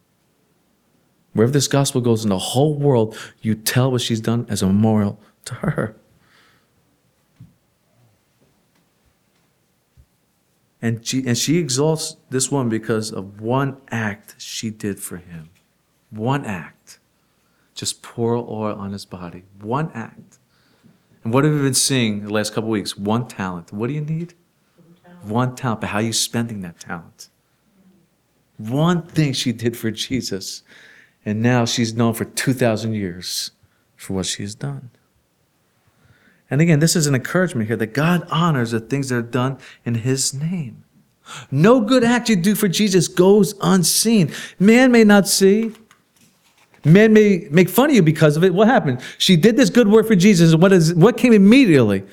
Wherever 1.38 1.52
this 1.52 1.68
gospel 1.68 2.02
goes 2.02 2.24
in 2.24 2.30
the 2.30 2.40
whole 2.40 2.74
world, 2.74 3.16
you 3.44 3.54
tell 3.54 3.92
what 3.92 4.02
she's 4.02 4.20
done 4.20 4.48
as 4.50 4.64
a 4.64 4.66
memorial 4.66 5.20
to 5.46 5.54
her. 5.54 5.96
And 10.82 11.06
she, 11.06 11.24
and 11.28 11.38
she 11.38 11.60
exalts 11.60 12.18
this 12.32 12.52
woman 12.52 12.70
because 12.70 13.12
of 13.12 13.40
one 13.40 13.78
act 13.92 14.34
she 14.40 14.72
did 14.72 15.00
for 15.00 15.18
him. 15.18 15.52
One 16.10 16.44
act. 16.44 16.98
Just 17.76 18.02
pour 18.02 18.36
oil 18.36 18.76
on 18.76 18.92
his 18.92 19.06
body. 19.06 19.44
One 19.62 19.92
act. 19.94 20.40
And 21.24 21.32
what 21.32 21.44
have 21.44 21.54
we 21.54 21.60
been 21.60 21.76
seeing 21.76 22.24
the 22.24 22.34
last 22.34 22.52
couple 22.52 22.72
weeks? 22.72 22.98
One 22.98 23.28
talent. 23.28 23.72
What 23.72 23.90
do 23.90 23.94
you 23.94 24.02
need? 24.02 24.34
One 25.28 25.56
talent. 25.56 25.82
But 25.82 25.88
how 25.88 26.00
are 26.00 26.04
you 26.04 26.14
spending 26.14 26.62
that 26.62 26.80
talent? 26.80 27.30
One 28.58 29.04
thing 29.04 29.34
she 29.34 29.52
did 29.52 29.78
for 29.78 29.92
Jesus. 29.92 30.64
And 31.26 31.42
now 31.42 31.66
she's 31.66 31.94
known 31.94 32.14
for 32.14 32.26
2,000 32.26 32.94
years 32.94 33.52
for 33.96 34.14
what 34.14 34.26
she 34.26 34.44
has 34.44 34.56
done. 34.56 34.92
And 36.50 36.62
again, 36.62 36.80
this 36.80 36.96
is 36.96 37.08
an 37.08 37.16
encouragement 37.16 37.68
here 37.68 37.76
that 37.76 37.94
God 37.94 38.26
honors 38.32 38.72
the 38.72 38.80
things 38.80 39.10
that 39.10 39.16
are 39.16 39.22
done 39.22 39.58
in 39.86 39.96
His 39.96 40.34
name. 40.34 40.84
No 41.52 41.82
good 41.82 42.06
act 42.06 42.30
you 42.30 42.38
do 42.38 42.56
for 42.56 42.70
Jesus 42.70 43.10
goes 43.10 43.54
unseen. 43.62 44.32
Man 44.60 44.92
may 44.92 45.04
not 45.04 45.28
see. 45.28 45.74
Man 46.86 47.12
may 47.12 47.48
make 47.52 47.68
fun 47.68 47.90
of 47.90 47.96
you 47.98 48.02
because 48.02 48.38
of 48.38 48.46
it. 48.46 48.54
What 48.54 48.70
happened? 48.70 49.02
She 49.18 49.36
did 49.36 49.58
this 49.58 49.70
good 49.70 49.90
work 49.90 50.08
for 50.08 50.16
Jesus. 50.16 50.56
What 50.56 50.72
is 50.72 50.94
what 50.94 51.18
came 51.18 51.34
immediately? 51.34 52.06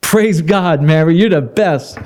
Praise 0.00 0.40
God, 0.40 0.82
Mary, 0.82 1.16
you're 1.16 1.28
the 1.28 1.42
best. 1.42 1.98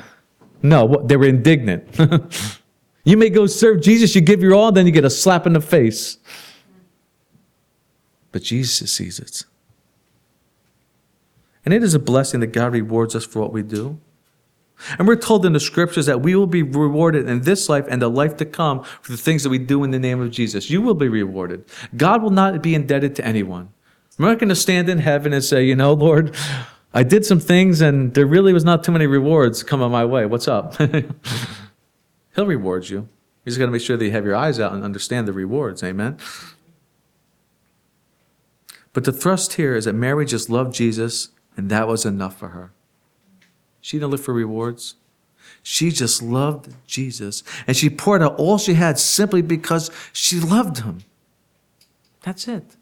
No, 0.68 1.02
they 1.04 1.16
were 1.16 1.26
indignant. 1.26 1.98
you 3.04 3.16
may 3.16 3.30
go 3.30 3.46
serve 3.46 3.80
Jesus, 3.80 4.14
you 4.14 4.20
give 4.20 4.42
your 4.42 4.54
all, 4.54 4.72
then 4.72 4.86
you 4.86 4.92
get 4.92 5.04
a 5.04 5.10
slap 5.10 5.46
in 5.46 5.52
the 5.52 5.60
face 5.60 6.18
but 8.36 8.42
Jesus 8.42 8.92
sees 8.92 9.18
it. 9.18 9.44
And 11.64 11.72
it 11.72 11.82
is 11.82 11.94
a 11.94 11.98
blessing 11.98 12.40
that 12.40 12.48
God 12.48 12.74
rewards 12.74 13.16
us 13.16 13.24
for 13.24 13.40
what 13.40 13.50
we 13.50 13.62
do. 13.62 13.98
And 14.98 15.08
we're 15.08 15.16
told 15.16 15.46
in 15.46 15.54
the 15.54 15.58
scriptures 15.58 16.04
that 16.04 16.20
we 16.20 16.36
will 16.36 16.46
be 16.46 16.62
rewarded 16.62 17.30
in 17.30 17.40
this 17.40 17.70
life 17.70 17.86
and 17.88 18.02
the 18.02 18.10
life 18.10 18.36
to 18.36 18.44
come 18.44 18.84
for 19.00 19.12
the 19.12 19.16
things 19.16 19.42
that 19.42 19.48
we 19.48 19.56
do 19.56 19.84
in 19.84 19.90
the 19.90 19.98
name 19.98 20.20
of 20.20 20.32
Jesus. 20.32 20.68
You 20.68 20.82
will 20.82 20.92
be 20.92 21.08
rewarded. 21.08 21.64
God 21.96 22.22
will 22.22 22.28
not 22.28 22.62
be 22.62 22.74
indebted 22.74 23.16
to 23.16 23.24
anyone. 23.24 23.70
We're 24.18 24.28
not 24.28 24.38
going 24.38 24.50
to 24.50 24.54
stand 24.54 24.90
in 24.90 24.98
heaven 24.98 25.32
and 25.32 25.42
say, 25.42 25.64
you 25.64 25.74
know, 25.74 25.94
Lord, 25.94 26.36
I 26.96 27.02
did 27.02 27.26
some 27.26 27.40
things 27.40 27.82
and 27.82 28.14
there 28.14 28.24
really 28.24 28.54
was 28.54 28.64
not 28.64 28.82
too 28.82 28.90
many 28.90 29.06
rewards 29.06 29.62
coming 29.62 29.90
my 29.90 30.06
way. 30.06 30.24
What's 30.24 30.48
up? 30.48 30.76
He'll 32.34 32.46
reward 32.46 32.88
you. 32.88 33.10
He's 33.44 33.58
going 33.58 33.68
to 33.68 33.72
make 33.72 33.82
sure 33.82 33.98
that 33.98 34.04
you 34.04 34.12
have 34.12 34.24
your 34.24 34.34
eyes 34.34 34.58
out 34.58 34.72
and 34.72 34.82
understand 34.82 35.28
the 35.28 35.34
rewards. 35.34 35.82
Amen. 35.84 36.16
But 38.94 39.04
the 39.04 39.12
thrust 39.12 39.52
here 39.54 39.76
is 39.76 39.84
that 39.84 39.92
Mary 39.92 40.24
just 40.24 40.48
loved 40.48 40.74
Jesus, 40.74 41.28
and 41.54 41.68
that 41.68 41.86
was 41.86 42.06
enough 42.06 42.38
for 42.38 42.48
her. 42.48 42.72
She 43.82 43.98
didn't 43.98 44.12
look 44.12 44.22
for 44.22 44.32
rewards. 44.32 44.94
She 45.62 45.90
just 45.90 46.22
loved 46.22 46.74
Jesus, 46.86 47.42
and 47.66 47.76
she 47.76 47.90
poured 47.90 48.22
out 48.22 48.36
all 48.36 48.56
she 48.56 48.72
had 48.72 48.98
simply 48.98 49.42
because 49.42 49.90
she 50.14 50.40
loved 50.40 50.78
him. 50.78 51.00
That's 52.22 52.48
it. 52.48 52.75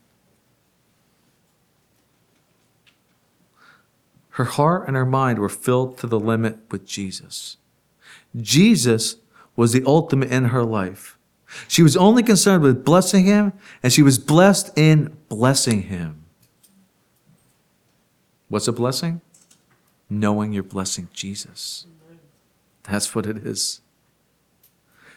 Her 4.34 4.44
heart 4.44 4.88
and 4.88 4.96
her 4.96 5.06
mind 5.06 5.38
were 5.38 5.48
filled 5.48 5.96
to 5.98 6.08
the 6.08 6.18
limit 6.18 6.58
with 6.68 6.84
Jesus. 6.84 7.56
Jesus 8.36 9.14
was 9.54 9.72
the 9.72 9.84
ultimate 9.86 10.32
in 10.32 10.46
her 10.46 10.64
life. 10.64 11.16
She 11.68 11.84
was 11.84 11.96
only 11.96 12.24
concerned 12.24 12.64
with 12.64 12.84
blessing 12.84 13.26
him, 13.26 13.52
and 13.80 13.92
she 13.92 14.02
was 14.02 14.18
blessed 14.18 14.76
in 14.76 15.16
blessing 15.28 15.82
him. 15.82 16.24
What's 18.48 18.66
a 18.66 18.72
blessing? 18.72 19.20
Knowing 20.10 20.52
you're 20.52 20.64
blessing 20.64 21.06
Jesus. 21.12 21.86
That's 22.82 23.14
what 23.14 23.26
it 23.26 23.36
is. 23.36 23.82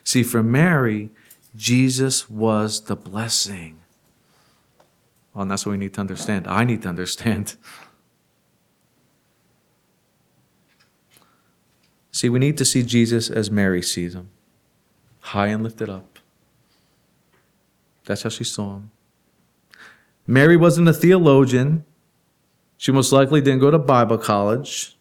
See, 0.03 0.21
for 0.21 0.43
Mary, 0.43 1.10
Jesus 1.56 2.30
was 2.30 2.82
the 2.82 2.95
blessing. 2.95 3.80
Well, 5.34 5.41
and 5.41 5.49
that's 5.49 5.65
what 5.65 5.71
we 5.71 5.80
need 5.80 5.95
to 5.95 6.01
understand. 6.01 6.45
I 6.47 6.65
need 6.65 6.84
to 6.84 6.89
understand. 6.89 7.56
See, 12.17 12.30
we 12.30 12.39
need 12.39 12.58
to 12.58 12.65
see 12.65 12.82
Jesus 12.82 13.30
as 13.30 13.51
Mary 13.51 13.84
sees 13.84 14.15
him, 14.15 14.30
high 15.19 15.49
and 15.49 15.63
lifted 15.63 15.88
up. 15.88 16.17
That's 18.06 18.23
how 18.23 18.30
she 18.30 18.43
saw 18.43 18.77
him. 18.77 18.91
Mary 20.25 20.58
wasn't 20.58 20.88
a 20.88 20.93
theologian. 20.93 21.86
She 22.75 22.91
most 22.91 23.12
likely 23.12 23.39
didn't 23.39 23.60
go 23.60 23.69
to 23.69 23.77
Bible 23.77 24.17
college. 24.17 24.97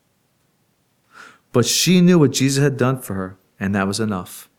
But 1.53 1.65
she 1.65 2.03
knew 2.03 2.19
what 2.19 2.33
Jesus 2.33 2.63
had 2.63 2.77
done 2.77 3.01
for 3.01 3.15
her, 3.15 3.39
and 3.59 3.75
that 3.75 3.87
was 3.87 3.99
enough. 3.99 4.51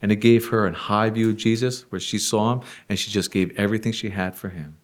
And 0.00 0.12
it 0.12 0.20
gave 0.20 0.50
her 0.50 0.68
a 0.68 0.72
high 0.72 1.10
view 1.10 1.30
of 1.30 1.36
Jesus 1.36 1.80
where 1.90 2.00
she 2.00 2.20
saw 2.20 2.52
him 2.52 2.60
and 2.88 2.96
she 2.96 3.10
just 3.10 3.32
gave 3.32 3.50
everything 3.58 3.90
she 3.90 4.10
had 4.10 4.36
for 4.36 4.50
him. 4.50 4.76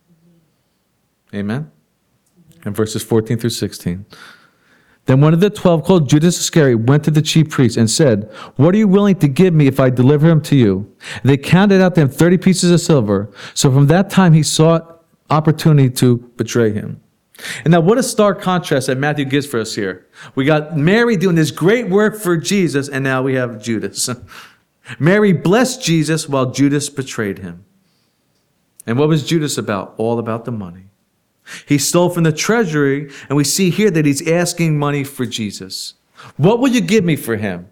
Amen? 1.33 1.71
And 2.64 2.75
verses 2.75 3.05
14 3.05 3.38
through 3.38 3.51
16. 3.51 4.05
Then 5.07 5.21
one 5.21 5.35
of 5.35 5.41
the 5.41 5.51
twelve, 5.51 5.85
called 5.85 6.09
Judas 6.09 6.38
Iscariot, 6.38 6.87
went 6.87 7.05
to 7.05 7.11
the 7.11 7.23
chief 7.23 7.51
priests 7.51 7.77
and 7.77 7.91
said, 7.91 8.31
What 8.57 8.75
are 8.75 8.79
you 8.79 8.87
willing 8.87 9.17
to 9.17 9.29
give 9.29 9.53
me 9.53 9.67
if 9.67 9.81
I 9.81 9.91
deliver 9.91 10.29
him 10.29 10.41
to 10.43 10.57
you? 10.57 10.95
They 11.25 11.37
counted 11.37 11.81
out 11.81 11.97
to 11.97 12.03
him 12.03 12.09
30 12.09 12.38
pieces 12.38 12.71
of 12.71 12.81
silver. 12.81 13.31
So 13.55 13.73
from 13.73 13.88
that 13.88 14.11
time 14.11 14.33
he 14.33 14.43
sought 14.45 15.03
opportunity 15.29 15.91
to 15.91 16.19
betray 16.37 16.73
him. 16.73 17.01
And 17.65 17.73
now, 17.73 17.81
what 17.81 17.99
a 17.99 18.03
stark 18.03 18.41
contrast 18.41 18.87
that 18.87 18.99
Matthew 18.99 19.25
gives 19.25 19.47
for 19.47 19.59
us 19.59 19.75
here. 19.75 20.07
We 20.35 20.45
got 20.45 20.77
Mary 20.77 21.17
doing 21.17 21.35
this 21.35 21.51
great 21.51 21.88
work 21.88 22.17
for 22.17 22.37
Jesus, 22.37 22.88
and 22.88 23.03
now 23.03 23.23
we 23.23 23.35
have 23.35 23.61
Judas. 23.61 24.09
Mary 24.99 25.33
blessed 25.33 25.83
Jesus 25.83 26.29
while 26.29 26.51
Judas 26.51 26.88
betrayed 26.88 27.38
him. 27.38 27.65
And 28.87 28.99
what 28.99 29.09
was 29.09 29.27
Judas 29.27 29.59
about? 29.59 29.95
All 29.97 30.19
about 30.19 30.45
the 30.45 30.53
money. 30.53 30.91
He 31.66 31.78
stole 31.78 32.09
from 32.11 32.22
the 32.24 32.33
treasury, 32.33 33.11
and 33.28 33.37
we 33.37 33.44
see 33.44 33.70
here 33.70 33.90
that 33.90 34.07
he's 34.07 34.26
asking 34.28 34.78
money 34.78 35.05
for 35.05 35.26
Jesus. 35.26 35.94
What 36.37 36.61
will 36.61 36.68
you 36.68 36.81
give 36.81 37.05
me 37.05 37.16
for 37.16 37.37
him? 37.37 37.68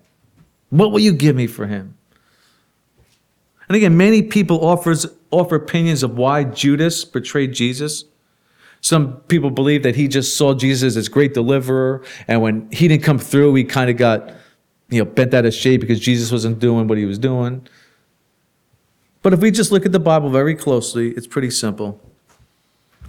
What 0.71 0.93
will 0.93 1.01
you 1.01 1.13
give 1.13 1.37
me 1.37 1.47
for 1.47 1.67
him? 1.67 1.97
And 3.69 3.77
again, 3.77 3.97
many 3.97 4.23
people 4.23 4.65
offers, 4.65 5.07
offer 5.31 5.55
opinions 5.55 6.03
of 6.03 6.17
why 6.17 6.43
Judas 6.45 7.05
betrayed 7.05 7.53
Jesus. 7.53 8.05
Some 8.81 9.19
people 9.29 9.51
believe 9.51 9.83
that 9.85 9.95
he 9.95 10.09
just 10.09 10.37
saw 10.37 10.55
Jesus 10.55 10.97
as 10.97 11.09
great 11.09 11.35
deliverer, 11.35 12.03
and 12.27 12.43
when 12.43 12.69
he 12.73 12.89
didn't 12.89 13.05
come 13.05 13.19
through, 13.19 13.55
he 13.55 13.65
kind 13.65 13.91
of 13.91 13.97
got, 13.97 14.33
you 14.89 15.05
know, 15.05 15.05
bent 15.05 15.35
out 15.35 15.47
of 15.47 15.55
shape 15.55 15.81
because 15.81 16.01
Jesus 16.01 16.33
wasn't 16.33 16.59
doing 16.59 16.89
what 16.89 16.99
he 16.99 17.05
was 17.05 17.19
doing. 17.19 17.67
But 19.23 19.35
if 19.35 19.41
we 19.41 19.51
just 19.51 19.71
look 19.71 19.85
at 19.85 19.93
the 19.93 20.01
Bible 20.01 20.31
very 20.31 20.55
closely, 20.55 21.11
it's 21.11 21.27
pretty 21.27 21.51
simple. 21.51 22.01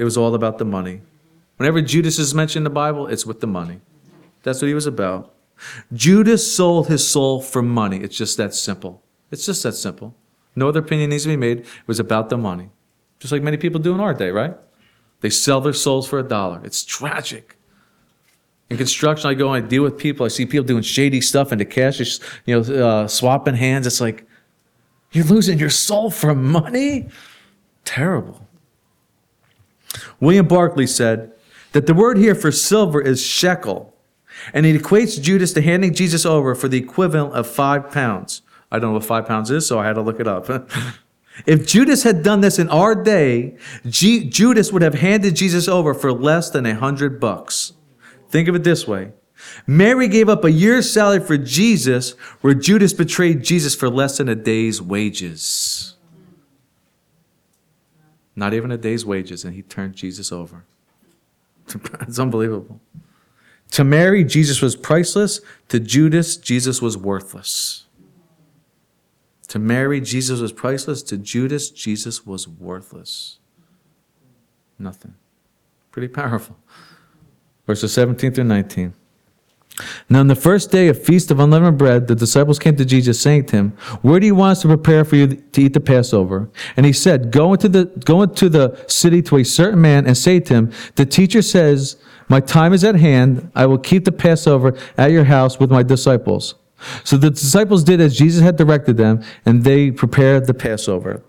It 0.02 0.04
was 0.04 0.18
all 0.18 0.34
about 0.34 0.58
the 0.58 0.66
money. 0.66 1.02
Whenever 1.58 1.80
Judas 1.80 2.18
is 2.18 2.34
mentioned 2.34 2.62
in 2.62 2.64
the 2.64 2.72
Bible, 2.72 3.06
it's 3.06 3.24
with 3.24 3.40
the 3.40 3.46
money. 3.46 3.82
That's 4.42 4.60
what 4.60 4.68
he 4.68 4.74
was 4.74 4.88
about. 4.88 5.32
Judas 5.94 6.52
sold 6.52 6.88
his 6.88 7.08
soul 7.08 7.40
for 7.40 7.62
money. 7.62 7.98
It's 7.98 8.18
just 8.18 8.36
that 8.38 8.56
simple. 8.56 9.04
It's 9.30 9.46
just 9.46 9.62
that 9.62 9.74
simple. 9.74 10.16
No 10.56 10.70
other 10.70 10.80
opinion 10.80 11.12
needs 11.12 11.22
to 11.26 11.30
be 11.30 11.38
made. 11.38 11.60
It 11.60 11.68
was 11.86 12.00
about 12.00 12.30
the 12.30 12.38
money. 12.38 12.72
Just 13.20 13.32
like 13.32 13.44
many 13.44 13.58
people 13.58 13.80
do 13.80 13.94
in 13.94 14.00
our 14.00 14.16
day, 14.16 14.32
right? 14.32 14.56
They 15.20 15.30
sell 15.30 15.62
their 15.62 15.72
souls 15.72 16.08
for 16.08 16.18
a 16.18 16.24
dollar. 16.24 16.62
It's 16.64 16.84
tragic. 16.84 17.56
In 18.72 18.78
construction, 18.78 19.30
I 19.30 19.36
go 19.36 19.54
and 19.54 19.64
I 19.64 19.68
deal 19.68 19.84
with 19.84 20.00
people. 20.00 20.26
I 20.26 20.30
see 20.30 20.48
people 20.48 20.66
doing 20.66 20.82
shady 20.82 21.22
stuff, 21.22 21.52
and 21.52 21.62
the 21.62 21.66
cash 21.66 22.02
is, 22.02 22.20
you 22.48 22.60
know, 22.60 22.86
uh, 22.86 23.08
swapping 23.08 23.54
hands. 23.54 23.86
It's 23.86 24.02
like, 24.02 24.26
you're 25.12 25.26
losing 25.26 25.60
your 25.60 25.70
soul 25.70 26.10
for 26.10 26.34
money? 26.34 27.10
Terrible. 27.86 28.48
William 30.20 30.48
Barclay 30.48 30.88
said 30.88 31.32
that 31.72 31.88
the 31.88 31.94
word 31.94 32.18
here 32.18 32.36
for 32.36 32.52
silver 32.52 33.02
is 33.02 33.26
shekel, 33.26 33.94
and 34.54 34.66
it 34.66 34.82
equates 34.82 35.22
Judas 35.22 35.54
to 35.54 35.62
handing 35.62 35.94
Jesus 35.94 36.26
over 36.26 36.56
for 36.56 36.68
the 36.68 36.78
equivalent 36.78 37.34
of 37.34 37.48
five 37.48 37.92
pounds. 37.92 38.42
I 38.72 38.80
don't 38.80 38.92
know 38.92 38.94
what 38.96 39.06
five 39.06 39.28
pounds 39.28 39.52
is, 39.52 39.68
so 39.68 39.80
I 39.80 39.86
had 39.86 39.94
to 39.94 40.02
look 40.02 40.20
it 40.20 40.28
up. 40.28 40.50
If 41.46 41.66
Judas 41.66 42.04
had 42.04 42.24
done 42.24 42.42
this 42.42 42.60
in 42.60 42.70
our 42.70 42.94
day, 42.94 43.56
G- 43.88 44.26
Judas 44.26 44.72
would 44.72 44.82
have 44.82 44.96
handed 44.96 45.36
Jesus 45.36 45.68
over 45.68 45.94
for 45.94 46.12
less 46.12 46.50
than 46.50 46.66
a 46.66 46.76
hundred 46.76 47.20
bucks. 47.20 47.74
Think 48.30 48.48
of 48.48 48.56
it 48.56 48.64
this 48.64 48.88
way. 48.88 49.14
Mary 49.66 50.08
gave 50.08 50.30
up 50.30 50.44
a 50.44 50.52
year's 50.52 50.92
salary 50.92 51.20
for 51.20 51.38
Jesus, 51.38 52.12
where 52.42 52.54
Judas 52.54 52.94
betrayed 52.94 53.44
Jesus 53.44 53.76
for 53.76 53.90
less 53.90 54.18
than 54.18 54.30
a 54.30 54.36
day's 54.36 54.82
wages. 54.82 55.71
Not 58.42 58.56
even 58.56 58.72
a 58.72 58.78
day's 58.78 59.06
wages, 59.06 59.46
and 59.46 59.54
he 59.54 59.62
turned 59.62 59.94
Jesus 59.94 60.32
over. 60.32 60.64
It's 62.02 62.18
unbelievable. 62.18 62.82
To 63.74 63.84
Mary, 63.84 64.24
Jesus 64.24 64.64
was 64.64 64.76
priceless. 64.76 65.42
To 65.70 65.80
Judas, 65.80 66.38
Jesus 66.38 66.82
was 66.82 66.98
worthless. 66.98 67.86
To 69.50 69.60
Mary, 69.60 70.02
Jesus 70.02 70.40
was 70.40 70.52
priceless. 70.52 71.04
To 71.04 71.20
Judas, 71.20 71.70
Jesus 71.70 72.26
was 72.26 72.48
worthless. 72.48 73.38
Nothing. 74.80 75.14
Pretty 75.92 76.08
powerful. 76.08 76.58
Verses 77.68 77.94
17 77.94 78.34
through 78.34 78.46
19. 78.46 78.96
Now, 80.10 80.20
on 80.20 80.28
the 80.28 80.36
first 80.36 80.72
day 80.72 80.90
of 80.90 81.02
Feast 81.02 81.32
of 81.32 81.40
Unleavened 81.40 81.78
Bread, 81.78 82.08
the 82.08 82.16
disciples 82.16 82.60
came 82.60 82.76
to 82.76 82.86
Jesus, 82.86 83.20
saying 83.20 83.46
to 83.48 83.56
him, 83.56 83.70
Where 84.02 84.20
do 84.20 84.26
you 84.26 84.36
want 84.36 84.52
us 84.52 84.62
to 84.64 84.68
prepare 84.68 85.06
for 85.06 85.16
you 85.16 85.28
to 85.28 85.62
eat 85.62 85.74
the 85.74 85.80
Passover? 85.80 86.50
And 86.76 86.86
he 86.86 86.94
said, 86.94 87.32
Go 87.32 87.54
into 87.54 87.70
the, 87.70 87.86
go 88.06 88.22
into 88.22 88.50
the 88.50 88.84
city 88.88 89.22
to 89.24 89.38
a 89.38 89.44
certain 89.44 89.82
man 89.82 90.06
and 90.06 90.18
say 90.18 90.40
to 90.40 90.54
him, 90.54 90.72
The 90.96 91.06
teacher 91.06 91.42
says, 91.42 91.96
My 92.28 92.42
time 92.42 92.74
is 92.74 92.84
at 92.84 92.96
hand. 92.96 93.50
I 93.56 93.66
will 93.66 93.78
keep 93.78 94.06
the 94.06 94.12
Passover 94.12 94.78
at 94.98 95.12
your 95.12 95.24
house 95.24 95.60
with 95.60 95.72
my 95.72 95.84
disciples. 95.84 96.56
So 97.04 97.18
the 97.18 97.30
disciples 97.30 97.84
did 97.84 98.02
as 98.02 98.18
Jesus 98.18 98.42
had 98.42 98.56
directed 98.58 98.98
them, 98.98 99.24
and 99.46 99.64
they 99.64 99.92
prepared 99.92 100.48
the 100.48 100.54
Passover. 100.54 101.24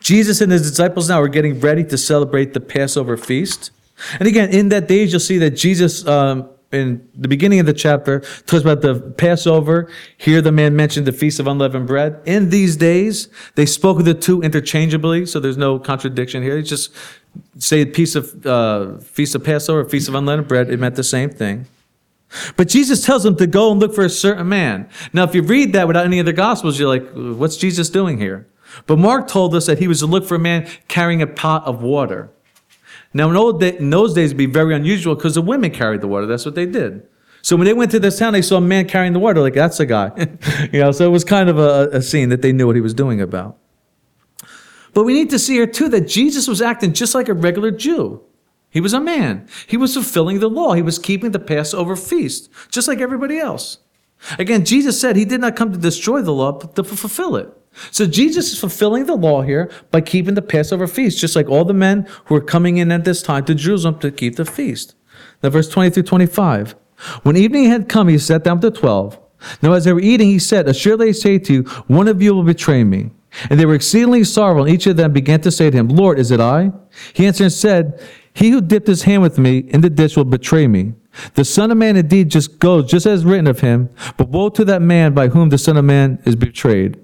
Jesus 0.00 0.40
and 0.40 0.50
his 0.52 0.68
disciples 0.68 1.08
now 1.08 1.20
are 1.20 1.28
getting 1.28 1.60
ready 1.60 1.84
to 1.84 1.96
celebrate 1.96 2.52
the 2.54 2.60
Passover 2.60 3.16
feast. 3.16 3.70
And 4.18 4.26
again, 4.26 4.50
in 4.50 4.68
that 4.70 4.88
days, 4.88 5.12
you'll 5.12 5.20
see 5.20 5.38
that 5.38 5.50
Jesus, 5.50 6.06
um, 6.06 6.48
in 6.72 7.06
the 7.14 7.28
beginning 7.28 7.60
of 7.60 7.66
the 7.66 7.74
chapter, 7.74 8.20
talks 8.46 8.62
about 8.62 8.80
the 8.80 9.00
Passover. 9.16 9.90
Here, 10.16 10.40
the 10.40 10.52
man 10.52 10.74
mentioned 10.74 11.06
the 11.06 11.12
Feast 11.12 11.38
of 11.38 11.46
Unleavened 11.46 11.86
Bread. 11.86 12.20
In 12.24 12.50
these 12.50 12.76
days, 12.76 13.28
they 13.54 13.66
spoke 13.66 13.98
of 13.98 14.04
the 14.04 14.14
two 14.14 14.40
interchangeably, 14.42 15.26
so 15.26 15.38
there's 15.38 15.58
no 15.58 15.78
contradiction 15.78 16.42
here. 16.42 16.58
It's 16.58 16.68
just 16.68 16.94
say 17.58 17.84
piece 17.84 18.14
of 18.14 18.46
uh, 18.46 18.98
Feast 18.98 19.34
of 19.34 19.44
Passover, 19.44 19.88
Feast 19.88 20.08
of 20.08 20.14
Unleavened 20.14 20.48
Bread. 20.48 20.70
It 20.70 20.78
meant 20.78 20.96
the 20.96 21.04
same 21.04 21.30
thing. 21.30 21.66
But 22.56 22.68
Jesus 22.68 23.04
tells 23.04 23.24
them 23.24 23.36
to 23.36 23.46
go 23.46 23.70
and 23.70 23.78
look 23.78 23.94
for 23.94 24.04
a 24.04 24.10
certain 24.10 24.48
man. 24.48 24.88
Now, 25.12 25.24
if 25.24 25.34
you 25.34 25.42
read 25.42 25.74
that 25.74 25.86
without 25.86 26.06
any 26.06 26.18
of 26.18 26.26
the 26.26 26.32
Gospels, 26.32 26.78
you're 26.78 26.88
like, 26.88 27.06
what's 27.12 27.56
Jesus 27.56 27.90
doing 27.90 28.18
here? 28.18 28.46
But 28.86 28.98
Mark 28.98 29.28
told 29.28 29.54
us 29.54 29.66
that 29.66 29.78
he 29.78 29.88
was 29.88 30.00
to 30.00 30.06
look 30.06 30.24
for 30.24 30.36
a 30.36 30.38
man 30.38 30.66
carrying 30.88 31.20
a 31.20 31.26
pot 31.26 31.64
of 31.64 31.82
water. 31.82 32.30
Now, 33.14 33.28
in, 33.58 33.90
those 33.90 34.14
days, 34.14 34.30
it'd 34.30 34.38
be 34.38 34.46
very 34.46 34.74
unusual 34.74 35.14
because 35.14 35.34
the 35.34 35.42
women 35.42 35.70
carried 35.70 36.00
the 36.00 36.08
water. 36.08 36.26
That's 36.26 36.44
what 36.44 36.54
they 36.54 36.66
did. 36.66 37.06
So 37.42 37.56
when 37.56 37.66
they 37.66 37.72
went 37.74 37.90
to 37.90 38.00
this 38.00 38.18
town, 38.18 38.32
they 38.32 38.42
saw 38.42 38.58
a 38.58 38.60
man 38.60 38.86
carrying 38.86 39.12
the 39.12 39.18
water. 39.18 39.40
Like, 39.40 39.54
that's 39.54 39.78
the 39.78 39.86
guy. 39.86 40.12
you 40.72 40.80
know, 40.80 40.92
so 40.92 41.06
it 41.06 41.10
was 41.10 41.24
kind 41.24 41.48
of 41.48 41.58
a, 41.58 41.88
a 41.92 42.02
scene 42.02 42.28
that 42.28 42.40
they 42.40 42.52
knew 42.52 42.66
what 42.66 42.76
he 42.76 42.82
was 42.82 42.94
doing 42.94 43.20
about. 43.20 43.58
But 44.94 45.04
we 45.04 45.14
need 45.14 45.30
to 45.30 45.38
see 45.38 45.54
here, 45.54 45.66
too, 45.66 45.88
that 45.88 46.02
Jesus 46.02 46.46
was 46.46 46.62
acting 46.62 46.92
just 46.92 47.14
like 47.14 47.28
a 47.28 47.34
regular 47.34 47.70
Jew. 47.70 48.22
He 48.70 48.80
was 48.80 48.94
a 48.94 49.00
man. 49.00 49.48
He 49.66 49.76
was 49.76 49.94
fulfilling 49.94 50.40
the 50.40 50.48
law. 50.48 50.72
He 50.72 50.82
was 50.82 50.98
keeping 50.98 51.32
the 51.32 51.38
Passover 51.38 51.96
feast, 51.96 52.48
just 52.70 52.88
like 52.88 53.00
everybody 53.00 53.38
else. 53.38 53.78
Again, 54.38 54.64
Jesus 54.64 55.00
said 55.00 55.16
he 55.16 55.24
did 55.24 55.40
not 55.40 55.56
come 55.56 55.72
to 55.72 55.78
destroy 55.78 56.22
the 56.22 56.32
law, 56.32 56.52
but 56.52 56.74
to 56.76 56.84
fulfill 56.84 57.36
it. 57.36 57.52
So 57.90 58.06
Jesus 58.06 58.52
is 58.52 58.60
fulfilling 58.60 59.06
the 59.06 59.16
law 59.16 59.42
here 59.42 59.70
by 59.90 60.00
keeping 60.02 60.34
the 60.34 60.42
Passover 60.42 60.86
feast, 60.86 61.18
just 61.18 61.36
like 61.36 61.48
all 61.48 61.64
the 61.64 61.72
men 61.72 62.06
who 62.26 62.34
are 62.34 62.40
coming 62.40 62.76
in 62.76 62.92
at 62.92 63.04
this 63.04 63.22
time 63.22 63.44
to 63.46 63.54
Jerusalem 63.54 63.98
to 64.00 64.10
keep 64.10 64.36
the 64.36 64.44
feast. 64.44 64.94
Now, 65.42 65.50
verse 65.50 65.68
20 65.68 65.90
through 65.90 66.02
25. 66.04 66.74
When 67.22 67.36
evening 67.36 67.64
had 67.64 67.88
come, 67.88 68.08
he 68.08 68.18
sat 68.18 68.44
down 68.44 68.60
with 68.60 68.74
the 68.74 68.80
twelve. 68.80 69.18
Now, 69.60 69.72
as 69.72 69.84
they 69.84 69.92
were 69.92 70.00
eating, 70.00 70.28
he 70.28 70.38
said, 70.38 70.68
Assuredly 70.68 71.08
I 71.08 71.12
say 71.12 71.38
to 71.38 71.52
you, 71.52 71.62
one 71.88 72.08
of 72.08 72.22
you 72.22 72.34
will 72.34 72.44
betray 72.44 72.84
me. 72.84 73.10
And 73.50 73.58
they 73.58 73.66
were 73.66 73.74
exceedingly 73.74 74.24
sorrowful, 74.24 74.64
and 74.64 74.74
each 74.74 74.86
of 74.86 74.96
them 74.96 75.12
began 75.12 75.40
to 75.40 75.50
say 75.50 75.70
to 75.70 75.76
him, 75.76 75.88
Lord, 75.88 76.18
is 76.18 76.30
it 76.30 76.38
I? 76.38 76.70
He 77.12 77.26
answered 77.26 77.44
and 77.44 77.52
said, 77.52 78.00
He 78.34 78.50
who 78.50 78.60
dipped 78.60 78.86
his 78.86 79.02
hand 79.02 79.22
with 79.22 79.38
me 79.38 79.58
in 79.58 79.80
the 79.80 79.90
dish 79.90 80.16
will 80.16 80.24
betray 80.24 80.68
me. 80.68 80.92
The 81.34 81.44
Son 81.44 81.70
of 81.70 81.78
Man 81.78 81.96
indeed 81.96 82.30
just 82.30 82.58
goes, 82.58 82.90
just 82.90 83.06
as 83.06 83.24
written 83.24 83.46
of 83.46 83.60
him, 83.60 83.90
but 84.16 84.28
woe 84.28 84.48
to 84.50 84.64
that 84.66 84.82
man 84.82 85.12
by 85.14 85.28
whom 85.28 85.48
the 85.48 85.58
Son 85.58 85.76
of 85.76 85.84
Man 85.84 86.22
is 86.24 86.36
betrayed. 86.36 86.98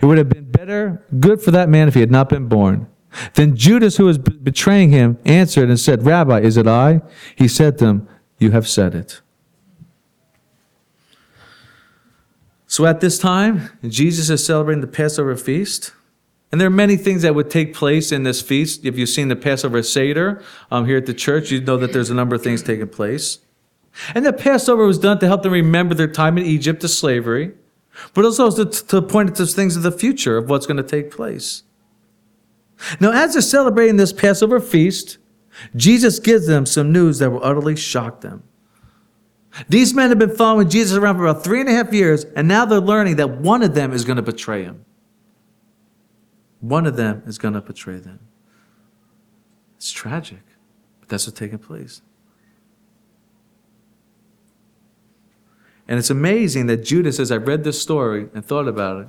It 0.00 0.04
would 0.04 0.18
have 0.18 0.28
been 0.28 0.50
better, 0.50 1.04
good 1.18 1.40
for 1.40 1.50
that 1.50 1.68
man 1.68 1.88
if 1.88 1.94
he 1.94 2.00
had 2.00 2.10
not 2.10 2.28
been 2.28 2.46
born. 2.48 2.86
Then 3.34 3.56
Judas, 3.56 3.96
who 3.96 4.06
was 4.06 4.18
betraying 4.18 4.90
him, 4.90 5.18
answered 5.24 5.68
and 5.68 5.78
said, 5.78 6.04
Rabbi, 6.04 6.40
is 6.40 6.56
it 6.56 6.66
I? 6.66 7.02
He 7.36 7.48
said 7.48 7.78
to 7.78 7.86
him, 7.86 8.08
You 8.38 8.52
have 8.52 8.66
said 8.68 8.94
it. 8.94 9.20
So 12.66 12.86
at 12.86 13.00
this 13.00 13.18
time, 13.18 13.70
Jesus 13.86 14.30
is 14.30 14.44
celebrating 14.46 14.80
the 14.80 14.86
Passover 14.86 15.36
feast. 15.36 15.92
And 16.50 16.60
there 16.60 16.68
are 16.68 16.70
many 16.70 16.96
things 16.96 17.22
that 17.22 17.34
would 17.34 17.50
take 17.50 17.74
place 17.74 18.12
in 18.12 18.22
this 18.22 18.40
feast. 18.40 18.84
If 18.84 18.98
you've 18.98 19.08
seen 19.08 19.28
the 19.28 19.36
Passover 19.36 19.82
Seder 19.82 20.42
um, 20.70 20.86
here 20.86 20.98
at 20.98 21.06
the 21.06 21.14
church, 21.14 21.50
you 21.50 21.60
know 21.60 21.76
that 21.76 21.92
there's 21.92 22.10
a 22.10 22.14
number 22.14 22.34
of 22.34 22.42
things 22.42 22.62
taking 22.62 22.88
place. 22.88 23.38
And 24.14 24.24
the 24.24 24.32
Passover 24.32 24.86
was 24.86 24.98
done 24.98 25.18
to 25.18 25.26
help 25.26 25.42
them 25.42 25.52
remember 25.52 25.94
their 25.94 26.08
time 26.08 26.38
in 26.38 26.46
Egypt 26.46 26.80
to 26.80 26.88
slavery, 26.88 27.52
but 28.14 28.24
also 28.24 28.50
to, 28.50 28.64
to 28.64 29.02
point 29.02 29.34
to 29.36 29.46
things 29.46 29.76
of 29.76 29.82
the 29.82 29.92
future 29.92 30.36
of 30.36 30.48
what's 30.48 30.66
going 30.66 30.76
to 30.76 30.82
take 30.82 31.10
place. 31.10 31.62
Now, 33.00 33.12
as 33.12 33.34
they're 33.34 33.42
celebrating 33.42 33.96
this 33.96 34.12
Passover 34.12 34.60
feast, 34.60 35.18
Jesus 35.76 36.18
gives 36.18 36.46
them 36.46 36.66
some 36.66 36.92
news 36.92 37.18
that 37.18 37.30
will 37.30 37.44
utterly 37.44 37.76
shock 37.76 38.20
them. 38.22 38.42
These 39.68 39.92
men 39.92 40.08
have 40.08 40.18
been 40.18 40.34
following 40.34 40.68
Jesus 40.68 40.96
around 40.96 41.16
for 41.16 41.26
about 41.26 41.44
three 41.44 41.60
and 41.60 41.68
a 41.68 41.72
half 41.72 41.92
years, 41.92 42.24
and 42.24 42.48
now 42.48 42.64
they're 42.64 42.80
learning 42.80 43.16
that 43.16 43.40
one 43.40 43.62
of 43.62 43.74
them 43.74 43.92
is 43.92 44.04
going 44.04 44.16
to 44.16 44.22
betray 44.22 44.64
him. 44.64 44.84
One 46.60 46.86
of 46.86 46.96
them 46.96 47.22
is 47.26 47.38
going 47.38 47.54
to 47.54 47.60
betray 47.60 47.98
them. 47.98 48.20
It's 49.76 49.90
tragic, 49.90 50.42
but 51.00 51.08
that's 51.08 51.26
what's 51.26 51.38
taking 51.38 51.58
place. 51.58 52.00
And 55.88 55.98
it's 55.98 56.10
amazing 56.10 56.66
that 56.66 56.84
Judas, 56.84 57.18
as 57.18 57.32
I 57.32 57.36
read 57.36 57.64
this 57.64 57.80
story 57.80 58.28
and 58.34 58.44
thought 58.44 58.68
about 58.68 59.02
it, 59.02 59.08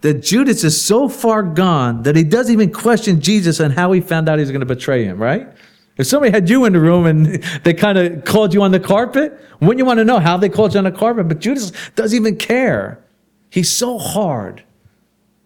that 0.00 0.22
Judas 0.22 0.64
is 0.64 0.82
so 0.82 1.08
far 1.08 1.42
gone 1.42 2.02
that 2.02 2.14
he 2.14 2.24
doesn't 2.24 2.52
even 2.52 2.72
question 2.72 3.20
Jesus 3.20 3.60
on 3.60 3.70
how 3.70 3.92
he 3.92 4.00
found 4.00 4.28
out 4.28 4.38
he's 4.38 4.50
going 4.50 4.60
to 4.60 4.66
betray 4.66 5.04
him, 5.04 5.18
right? 5.18 5.48
If 5.96 6.06
somebody 6.06 6.32
had 6.32 6.50
you 6.50 6.64
in 6.64 6.72
the 6.72 6.80
room 6.80 7.06
and 7.06 7.42
they 7.62 7.72
kind 7.72 7.96
of 7.96 8.24
called 8.24 8.52
you 8.52 8.62
on 8.62 8.72
the 8.72 8.80
carpet, 8.80 9.38
wouldn't 9.60 9.78
you 9.78 9.84
want 9.84 9.98
to 9.98 10.04
know 10.04 10.18
how 10.18 10.36
they 10.36 10.48
called 10.48 10.74
you 10.74 10.78
on 10.78 10.84
the 10.84 10.92
carpet? 10.92 11.28
But 11.28 11.38
Judas 11.38 11.72
doesn't 11.94 12.16
even 12.16 12.36
care. 12.36 13.02
He's 13.48 13.70
so 13.70 13.98
hard 13.98 14.64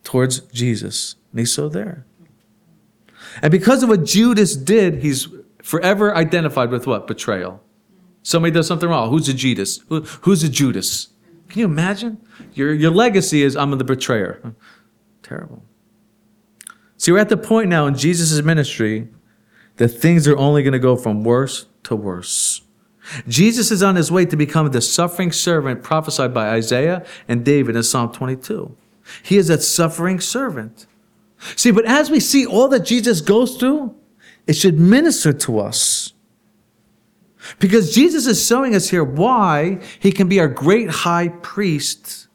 towards 0.04 0.40
Jesus, 0.40 1.16
and 1.30 1.40
he's 1.40 1.52
so 1.52 1.68
there. 1.68 2.06
And 3.42 3.50
because 3.50 3.82
of 3.82 3.90
what 3.90 4.04
Judas 4.04 4.56
did, 4.56 5.02
he's 5.02 5.28
forever 5.62 6.16
identified 6.16 6.70
with 6.70 6.86
what? 6.86 7.06
Betrayal. 7.06 7.62
Somebody 8.28 8.52
does 8.52 8.66
something 8.66 8.90
wrong. 8.90 9.08
Who's 9.08 9.26
a 9.30 9.32
Judas? 9.32 9.80
Who, 9.88 10.02
who's 10.02 10.42
a 10.44 10.50
Judas? 10.50 11.08
Can 11.48 11.60
you 11.60 11.64
imagine? 11.64 12.20
Your, 12.52 12.74
your 12.74 12.90
legacy 12.90 13.42
is 13.42 13.56
I'm 13.56 13.70
the 13.70 13.84
betrayer. 13.84 14.52
Terrible. 15.22 15.62
See, 16.98 17.10
we're 17.10 17.20
at 17.20 17.30
the 17.30 17.38
point 17.38 17.70
now 17.70 17.86
in 17.86 17.94
Jesus' 17.94 18.42
ministry 18.42 19.08
that 19.76 19.88
things 19.88 20.28
are 20.28 20.36
only 20.36 20.62
going 20.62 20.74
to 20.74 20.78
go 20.78 20.94
from 20.94 21.24
worse 21.24 21.68
to 21.84 21.96
worse. 21.96 22.60
Jesus 23.26 23.70
is 23.70 23.82
on 23.82 23.96
his 23.96 24.12
way 24.12 24.26
to 24.26 24.36
become 24.36 24.70
the 24.72 24.82
suffering 24.82 25.32
servant 25.32 25.82
prophesied 25.82 26.34
by 26.34 26.50
Isaiah 26.50 27.06
and 27.28 27.46
David 27.46 27.76
in 27.76 27.82
Psalm 27.82 28.12
22. 28.12 28.76
He 29.22 29.38
is 29.38 29.48
that 29.48 29.62
suffering 29.62 30.20
servant. 30.20 30.86
See, 31.56 31.70
but 31.70 31.86
as 31.86 32.10
we 32.10 32.20
see 32.20 32.44
all 32.44 32.68
that 32.68 32.84
Jesus 32.84 33.22
goes 33.22 33.56
through, 33.56 33.96
it 34.46 34.52
should 34.52 34.78
minister 34.78 35.32
to 35.32 35.60
us. 35.60 36.12
Because 37.58 37.94
Jesus 37.94 38.26
is 38.26 38.44
showing 38.44 38.74
us 38.74 38.90
here 38.90 39.04
why 39.04 39.80
he 39.98 40.12
can 40.12 40.28
be 40.28 40.38
our 40.40 40.48
great 40.48 40.90
high 40.90 41.28
priest 41.28 42.26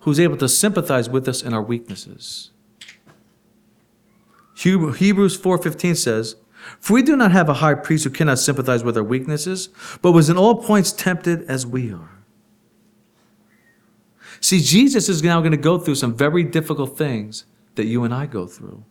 who's 0.00 0.18
able 0.18 0.36
to 0.38 0.48
sympathize 0.48 1.08
with 1.08 1.28
us 1.28 1.42
in 1.42 1.54
our 1.54 1.62
weaknesses. 1.62 2.50
Hebrews 4.54 5.36
4:15 5.36 5.96
says, 5.96 6.36
"For 6.78 6.94
we 6.94 7.02
do 7.02 7.16
not 7.16 7.32
have 7.32 7.48
a 7.48 7.54
high 7.54 7.74
priest 7.74 8.04
who 8.04 8.10
cannot 8.10 8.38
sympathize 8.38 8.84
with 8.84 8.96
our 8.96 9.02
weaknesses, 9.04 9.68
but 10.00 10.12
was 10.12 10.30
in 10.30 10.36
all 10.36 10.62
points 10.62 10.92
tempted 10.92 11.42
as 11.48 11.66
we 11.66 11.92
are." 11.92 12.24
See, 14.40 14.60
Jesus 14.60 15.08
is 15.08 15.22
now 15.22 15.40
going 15.40 15.52
to 15.52 15.56
go 15.56 15.78
through 15.78 15.96
some 15.96 16.14
very 16.14 16.42
difficult 16.42 16.96
things 16.96 17.44
that 17.74 17.86
you 17.86 18.04
and 18.04 18.12
I 18.12 18.26
go 18.26 18.46
through. 18.46 18.84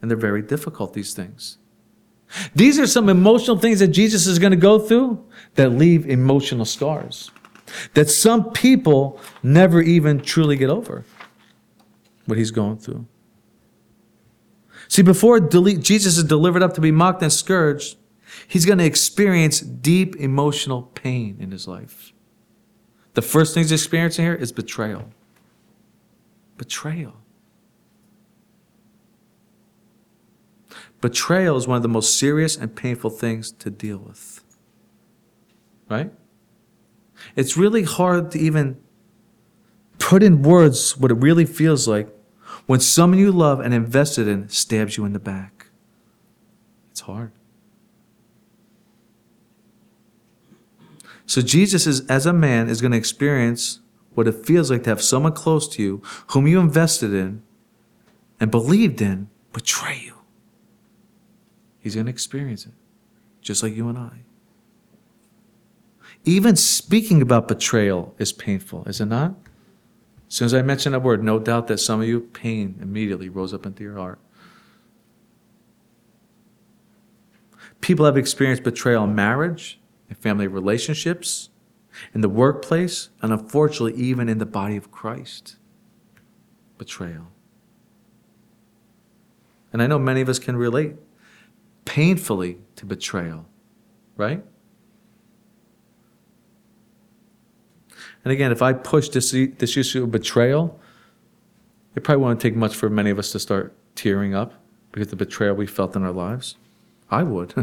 And 0.00 0.10
they're 0.10 0.18
very 0.18 0.42
difficult, 0.42 0.94
these 0.94 1.12
things. 1.12 1.58
These 2.54 2.78
are 2.78 2.86
some 2.86 3.08
emotional 3.08 3.58
things 3.58 3.80
that 3.80 3.88
Jesus 3.88 4.26
is 4.26 4.38
going 4.38 4.52
to 4.52 4.56
go 4.56 4.78
through 4.78 5.24
that 5.54 5.70
leave 5.70 6.06
emotional 6.06 6.64
scars 6.64 7.30
that 7.94 8.10
some 8.10 8.50
people 8.52 9.20
never 9.42 9.80
even 9.80 10.20
truly 10.20 10.56
get 10.56 10.70
over. 10.70 11.04
what 12.26 12.38
he's 12.38 12.52
going 12.52 12.78
through. 12.78 13.06
See, 14.86 15.02
before 15.02 15.40
Jesus 15.40 16.16
is 16.16 16.22
delivered 16.24 16.62
up 16.62 16.74
to 16.74 16.80
be 16.80 16.92
mocked 16.92 17.22
and 17.22 17.32
scourged, 17.32 17.96
he's 18.46 18.64
going 18.64 18.78
to 18.78 18.84
experience 18.84 19.60
deep 19.60 20.14
emotional 20.14 20.82
pain 20.82 21.38
in 21.40 21.50
his 21.50 21.66
life. 21.66 22.12
The 23.14 23.22
first 23.22 23.52
thing 23.52 23.64
he's 23.64 23.72
experiencing 23.72 24.24
here 24.24 24.34
is 24.34 24.52
betrayal. 24.52 25.10
Betrayal. 26.56 27.19
Betrayal 31.00 31.56
is 31.56 31.66
one 31.66 31.76
of 31.76 31.82
the 31.82 31.88
most 31.88 32.18
serious 32.18 32.56
and 32.56 32.74
painful 32.74 33.10
things 33.10 33.52
to 33.52 33.70
deal 33.70 33.98
with. 33.98 34.44
Right? 35.88 36.12
It's 37.36 37.56
really 37.56 37.82
hard 37.82 38.30
to 38.32 38.38
even 38.38 38.78
put 39.98 40.22
in 40.22 40.42
words 40.42 40.96
what 40.96 41.10
it 41.10 41.14
really 41.14 41.46
feels 41.46 41.86
like 41.88 42.08
when 42.66 42.80
someone 42.80 43.18
you 43.18 43.32
love 43.32 43.60
and 43.60 43.72
invested 43.72 44.28
in 44.28 44.48
stabs 44.48 44.96
you 44.96 45.04
in 45.04 45.12
the 45.12 45.18
back. 45.18 45.66
It's 46.90 47.00
hard. 47.00 47.32
So 51.26 51.40
Jesus 51.40 51.86
is 51.86 52.04
as 52.06 52.26
a 52.26 52.32
man 52.32 52.68
is 52.68 52.80
going 52.80 52.90
to 52.90 52.98
experience 52.98 53.80
what 54.14 54.26
it 54.26 54.44
feels 54.44 54.70
like 54.70 54.82
to 54.84 54.90
have 54.90 55.00
someone 55.00 55.32
close 55.32 55.68
to 55.68 55.82
you 55.82 56.02
whom 56.28 56.46
you 56.46 56.58
invested 56.58 57.14
in 57.14 57.42
and 58.40 58.50
believed 58.50 59.00
in 59.00 59.28
betray 59.52 60.02
you. 60.04 60.19
He's 61.80 61.94
going 61.94 62.06
to 62.06 62.10
experience 62.10 62.66
it 62.66 62.72
just 63.40 63.62
like 63.62 63.74
you 63.74 63.88
and 63.88 63.98
I. 63.98 64.20
Even 66.24 66.56
speaking 66.56 67.22
about 67.22 67.48
betrayal 67.48 68.14
is 68.18 68.32
painful, 68.32 68.84
is 68.84 69.00
it 69.00 69.06
not? 69.06 69.34
As 70.28 70.34
soon 70.34 70.46
as 70.46 70.54
I 70.54 70.62
mention 70.62 70.92
that 70.92 71.00
word, 71.00 71.24
no 71.24 71.38
doubt 71.38 71.66
that 71.68 71.78
some 71.78 72.02
of 72.02 72.06
you, 72.06 72.20
pain 72.20 72.78
immediately 72.80 73.28
rose 73.28 73.54
up 73.54 73.64
into 73.64 73.82
your 73.82 73.96
heart. 73.96 74.18
People 77.80 78.04
have 78.04 78.16
experienced 78.16 78.62
betrayal 78.62 79.04
in 79.04 79.14
marriage, 79.14 79.80
in 80.08 80.14
family 80.16 80.46
relationships, 80.46 81.48
in 82.14 82.20
the 82.20 82.28
workplace, 82.28 83.08
and 83.22 83.32
unfortunately, 83.32 84.00
even 84.00 84.28
in 84.28 84.38
the 84.38 84.46
body 84.46 84.76
of 84.76 84.90
Christ. 84.92 85.56
Betrayal. 86.76 87.28
And 89.72 89.82
I 89.82 89.86
know 89.86 89.98
many 89.98 90.20
of 90.20 90.28
us 90.28 90.38
can 90.38 90.56
relate 90.56 90.96
painfully 91.90 92.56
to 92.76 92.86
betrayal, 92.86 93.44
right? 94.16 94.44
And 98.22 98.30
again, 98.30 98.52
if 98.52 98.62
I 98.62 98.74
push 98.74 99.08
this, 99.08 99.32
this 99.32 99.76
issue 99.76 100.04
of 100.04 100.12
betrayal, 100.12 100.78
it 101.96 102.04
probably 102.04 102.22
won't 102.22 102.40
take 102.40 102.54
much 102.54 102.76
for 102.76 102.88
many 102.88 103.10
of 103.10 103.18
us 103.18 103.32
to 103.32 103.40
start 103.40 103.74
tearing 103.96 104.36
up 104.36 104.54
because 104.92 105.08
the 105.08 105.16
betrayal 105.16 105.56
we 105.56 105.66
felt 105.66 105.96
in 105.96 106.04
our 106.04 106.12
lives. 106.12 106.54
I 107.10 107.24
would, 107.24 107.48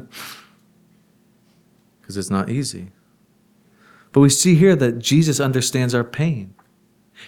because 2.01 2.17
it's 2.17 2.29
not 2.29 2.49
easy. 2.49 2.91
But 4.11 4.19
we 4.19 4.29
see 4.29 4.55
here 4.55 4.75
that 4.75 4.99
Jesus 4.99 5.39
understands 5.39 5.95
our 5.95 6.03
pain. 6.03 6.53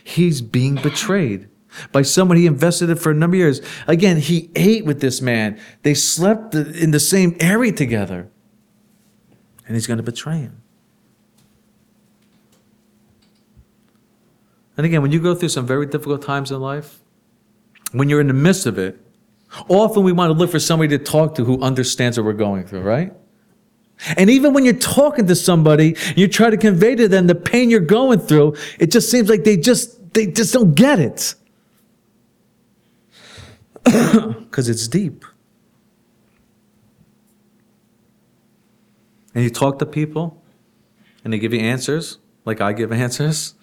He's 0.04 0.42
being 0.42 0.76
betrayed 0.76 1.48
by 1.92 2.02
someone 2.02 2.38
he 2.38 2.46
invested 2.46 2.90
in 2.90 2.98
for 2.98 3.12
a 3.12 3.16
number 3.16 3.36
of 3.36 3.40
years. 3.40 3.62
Again, 3.88 4.18
he 4.18 4.50
ate 4.56 4.86
with 4.86 5.02
this 5.02 5.22
man. 5.22 5.60
They 5.84 5.94
slept 5.94 6.56
in 6.56 6.92
the 6.92 7.00
same 7.00 7.36
area 7.40 7.72
together. 7.72 8.30
And 9.68 9.76
he's 9.76 9.88
going 9.88 9.98
to 9.98 10.04
betray 10.04 10.40
him. 10.40 10.62
And 14.78 14.86
again, 14.86 15.02
when 15.02 15.12
you 15.12 15.20
go 15.20 15.36
through 15.36 15.50
some 15.50 15.68
very 15.68 15.86
difficult 15.86 16.22
times 16.22 16.52
in 16.52 16.60
life, 16.60 17.00
when 17.92 18.10
you're 18.10 18.22
in 18.22 18.28
the 18.28 18.34
midst 18.34 18.66
of 18.66 18.78
it, 18.80 18.98
often 19.68 20.04
we 20.04 20.12
want 20.12 20.32
to 20.32 20.34
look 20.34 20.50
for 20.50 20.60
somebody 20.60 20.98
to 20.98 21.04
talk 21.04 21.36
to 21.36 21.44
who 21.44 21.62
understands 21.62 22.18
what 22.18 22.26
we're 22.26 22.34
going 22.34 22.66
through, 22.66 22.82
right? 22.82 23.14
And 24.16 24.30
even 24.30 24.54
when 24.54 24.64
you're 24.64 24.74
talking 24.76 25.28
to 25.28 25.36
somebody, 25.36 25.98
you 26.16 26.28
try 26.28 26.50
to 26.50 26.58
convey 26.58 26.96
to 26.96 27.08
them 27.08 27.28
the 27.28 27.36
pain 27.36 27.70
you're 27.70 27.82
going 27.82 28.20
through, 28.20 28.56
it 28.80 28.92
just 28.92 29.12
seems 29.12 29.30
like 29.30 29.44
they 29.44 29.58
just 29.58 30.14
they 30.14 30.28
just 30.28 30.54
don't 30.54 30.74
get 30.76 31.00
it. 31.00 31.36
Cuz 34.52 34.70
it's 34.70 34.88
deep. 34.88 35.26
And 39.34 39.44
you 39.44 39.50
talk 39.50 39.80
to 39.80 39.86
people 39.86 40.42
and 41.24 41.32
they 41.32 41.40
give 41.40 41.54
you 41.54 41.60
answers 41.60 42.18
like 42.46 42.62
I 42.62 42.74
give 42.74 42.92
answers. 43.06 43.54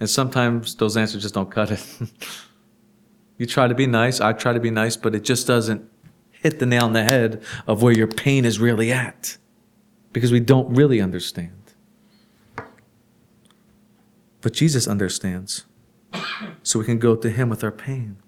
And 0.00 0.10
sometimes 0.10 0.74
those 0.74 0.96
answers 0.96 1.22
just 1.22 1.34
don't 1.34 1.50
cut 1.50 1.70
it. 1.70 1.86
you 3.38 3.46
try 3.46 3.68
to 3.68 3.74
be 3.74 3.86
nice, 3.86 4.20
I 4.20 4.32
try 4.32 4.52
to 4.52 4.60
be 4.60 4.70
nice, 4.70 4.96
but 4.96 5.14
it 5.14 5.22
just 5.22 5.46
doesn't 5.46 5.88
hit 6.30 6.58
the 6.58 6.66
nail 6.66 6.84
on 6.84 6.92
the 6.92 7.04
head 7.04 7.42
of 7.66 7.82
where 7.82 7.92
your 7.92 8.06
pain 8.06 8.44
is 8.44 8.58
really 8.58 8.92
at 8.92 9.38
because 10.12 10.30
we 10.30 10.40
don't 10.40 10.68
really 10.74 11.00
understand. 11.00 11.52
But 14.40 14.52
Jesus 14.52 14.86
understands. 14.86 15.64
So 16.62 16.78
we 16.78 16.84
can 16.84 16.98
go 16.98 17.16
to 17.16 17.30
him 17.30 17.48
with 17.48 17.64
our 17.64 17.72
pain. 17.72 18.18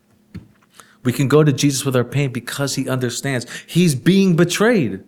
We 1.07 1.13
can 1.13 1.29
go 1.29 1.45
to 1.45 1.53
Jesus 1.53 1.85
with 1.85 1.95
our 1.95 2.05
pain 2.05 2.33
because 2.33 2.75
he 2.75 2.89
understands. 2.89 3.47
He's 3.65 3.95
being 3.95 4.35
betrayed. 4.35 5.05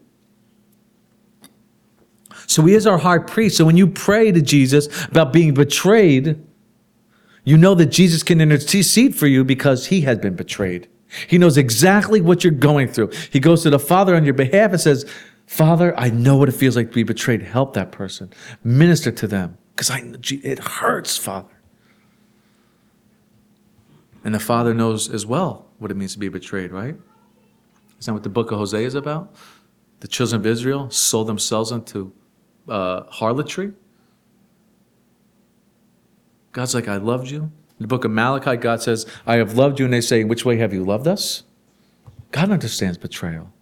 So 2.46 2.64
he 2.64 2.74
is 2.74 2.86
our 2.86 2.98
high 2.98 3.18
priest. 3.18 3.56
So 3.56 3.64
when 3.64 3.76
you 3.76 3.88
pray 3.88 4.30
to 4.30 4.40
Jesus 4.40 4.88
about 5.06 5.32
being 5.32 5.54
betrayed, 5.54 6.40
you 7.42 7.56
know 7.58 7.74
that 7.74 7.86
Jesus 7.86 8.22
can 8.22 8.40
intercede 8.40 9.16
for 9.16 9.26
you 9.26 9.44
because 9.44 9.86
he 9.86 10.02
has 10.02 10.18
been 10.18 10.36
betrayed. 10.36 10.88
He 11.26 11.36
knows 11.36 11.56
exactly 11.56 12.20
what 12.20 12.44
you're 12.44 12.52
going 12.52 12.88
through. 12.88 13.10
He 13.30 13.40
goes 13.40 13.64
to 13.64 13.70
the 13.70 13.78
Father 13.78 14.14
on 14.14 14.24
your 14.24 14.34
behalf 14.34 14.70
and 14.70 14.80
says, 14.80 15.04
Father, 15.46 15.98
I 15.98 16.10
know 16.10 16.36
what 16.36 16.48
it 16.48 16.52
feels 16.52 16.76
like 16.76 16.88
to 16.88 16.94
be 16.94 17.02
betrayed. 17.02 17.42
Help 17.42 17.74
that 17.74 17.90
person. 17.90 18.32
Minister 18.62 19.10
to 19.10 19.26
them 19.26 19.58
because 19.74 19.90
it 19.90 20.58
hurts, 20.60 21.16
Father. 21.16 21.48
And 24.22 24.34
the 24.34 24.40
Father 24.40 24.74
knows 24.74 25.08
as 25.08 25.26
well 25.26 25.67
what 25.78 25.90
it 25.90 25.96
means 25.96 26.12
to 26.12 26.18
be 26.18 26.28
betrayed, 26.28 26.72
right? 26.72 26.96
Isn't 27.98 28.06
that 28.06 28.12
what 28.12 28.22
the 28.22 28.28
book 28.28 28.50
of 28.50 28.58
Hosea 28.58 28.86
is 28.86 28.94
about? 28.94 29.34
The 30.00 30.08
children 30.08 30.40
of 30.40 30.46
Israel 30.46 30.90
sold 30.90 31.26
themselves 31.26 31.72
into 31.72 32.12
uh, 32.68 33.02
harlotry. 33.10 33.72
God's 36.52 36.74
like, 36.74 36.88
I 36.88 36.96
loved 36.96 37.30
you. 37.30 37.42
In 37.42 37.84
the 37.84 37.86
book 37.86 38.04
of 38.04 38.10
Malachi, 38.10 38.56
God 38.56 38.82
says, 38.82 39.06
I 39.26 39.36
have 39.36 39.54
loved 39.54 39.78
you. 39.78 39.84
And 39.84 39.94
they 39.94 40.00
say, 40.00 40.24
Which 40.24 40.44
way 40.44 40.56
have 40.58 40.72
you 40.72 40.84
loved 40.84 41.06
us? 41.06 41.44
God 42.32 42.50
understands 42.50 42.98
betrayal. 42.98 43.52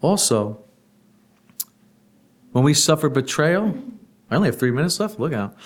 Also, 0.00 0.62
when 2.52 2.62
we 2.62 2.72
suffer 2.72 3.08
betrayal, 3.08 3.76
I 4.30 4.36
only 4.36 4.48
have 4.48 4.58
three 4.58 4.70
minutes 4.70 5.00
left. 5.00 5.18
Look 5.18 5.32
out. 5.32 5.56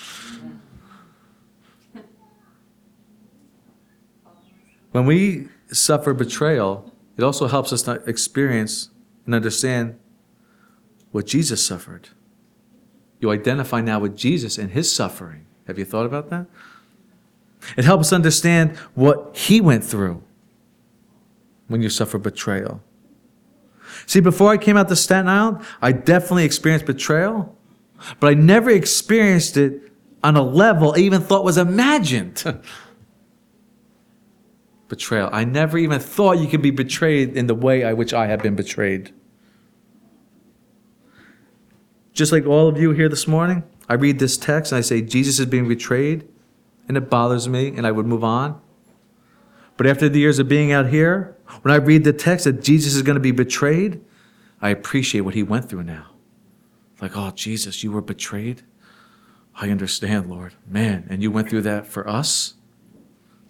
When 4.92 5.06
we 5.06 5.48
suffer 5.72 6.12
betrayal, 6.12 6.92
it 7.16 7.24
also 7.24 7.48
helps 7.48 7.72
us 7.72 7.82
to 7.82 7.92
experience 8.06 8.90
and 9.26 9.34
understand 9.34 9.98
what 11.10 11.26
Jesus 11.26 11.64
suffered. 11.64 12.10
You 13.20 13.30
identify 13.30 13.80
now 13.80 14.00
with 14.00 14.16
Jesus 14.16 14.58
and 14.58 14.70
his 14.70 14.92
suffering. 14.92 15.46
Have 15.66 15.78
you 15.78 15.84
thought 15.84 16.06
about 16.06 16.28
that? 16.30 16.46
It 17.76 17.84
helps 17.84 18.08
us 18.08 18.12
understand 18.12 18.76
what 18.94 19.36
he 19.36 19.60
went 19.60 19.84
through 19.84 20.22
when 21.68 21.80
you 21.80 21.88
suffer 21.88 22.18
betrayal. 22.18 22.82
See, 24.06 24.20
before 24.20 24.50
I 24.50 24.56
came 24.56 24.76
out 24.76 24.88
to 24.88 24.96
Staten 24.96 25.28
Island, 25.28 25.58
I 25.80 25.92
definitely 25.92 26.44
experienced 26.44 26.86
betrayal, 26.86 27.56
but 28.20 28.30
I 28.30 28.34
never 28.34 28.70
experienced 28.70 29.56
it 29.56 29.92
on 30.22 30.36
a 30.36 30.42
level 30.42 30.94
I 30.96 31.00
even 31.00 31.20
thought 31.20 31.44
was 31.44 31.58
imagined. 31.58 32.42
betrayal. 34.92 35.30
I 35.32 35.44
never 35.46 35.78
even 35.78 36.00
thought 36.00 36.32
you 36.32 36.46
could 36.46 36.60
be 36.60 36.70
betrayed 36.70 37.34
in 37.34 37.46
the 37.46 37.54
way 37.54 37.82
I 37.82 37.94
which 37.94 38.12
I 38.12 38.26
have 38.26 38.42
been 38.42 38.54
betrayed. 38.54 39.10
Just 42.12 42.30
like 42.30 42.44
all 42.44 42.68
of 42.68 42.78
you 42.78 42.90
here 42.90 43.08
this 43.08 43.26
morning, 43.26 43.62
I 43.88 43.94
read 43.94 44.18
this 44.18 44.36
text 44.36 44.70
and 44.70 44.78
I 44.78 44.82
say, 44.82 45.00
Jesus 45.00 45.38
is 45.38 45.46
being 45.46 45.66
betrayed, 45.66 46.28
and 46.88 46.98
it 46.98 47.08
bothers 47.08 47.48
me, 47.48 47.68
and 47.74 47.86
I 47.86 47.90
would 47.90 48.04
move 48.04 48.22
on. 48.22 48.60
But 49.78 49.86
after 49.86 50.10
the 50.10 50.20
years 50.20 50.38
of 50.38 50.46
being 50.46 50.72
out 50.72 50.88
here, 50.88 51.38
when 51.62 51.72
I 51.72 51.78
read 51.78 52.04
the 52.04 52.12
text 52.12 52.44
that 52.44 52.62
Jesus 52.62 52.94
is 52.94 53.00
going 53.00 53.16
to 53.16 53.20
be 53.20 53.30
betrayed, 53.30 54.04
I 54.60 54.68
appreciate 54.68 55.22
what 55.22 55.32
he 55.32 55.42
went 55.42 55.70
through 55.70 55.84
now. 55.84 56.11
Like, 57.02 57.16
oh, 57.16 57.32
Jesus, 57.32 57.82
you 57.82 57.90
were 57.90 58.00
betrayed? 58.00 58.62
I 59.56 59.70
understand, 59.70 60.30
Lord. 60.30 60.54
Man, 60.68 61.04
and 61.10 61.20
you 61.20 61.32
went 61.32 61.50
through 61.50 61.62
that 61.62 61.86
for 61.88 62.08
us? 62.08 62.54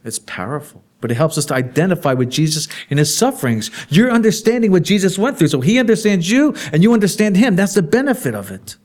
It's 0.02 0.18
powerful. 0.18 0.82
But 1.02 1.10
it 1.10 1.16
helps 1.16 1.36
us 1.36 1.44
to 1.46 1.54
identify 1.54 2.14
with 2.14 2.30
Jesus 2.30 2.66
in 2.88 2.96
his 2.96 3.14
sufferings. 3.14 3.70
You're 3.90 4.10
understanding 4.10 4.70
what 4.70 4.84
Jesus 4.84 5.18
went 5.18 5.38
through. 5.38 5.48
So 5.48 5.60
he 5.60 5.78
understands 5.78 6.30
you 6.30 6.54
and 6.72 6.82
you 6.82 6.94
understand 6.94 7.36
him. 7.36 7.54
That's 7.54 7.74
the 7.74 7.82
benefit 7.82 8.34
of 8.34 8.50
it. 8.50 8.76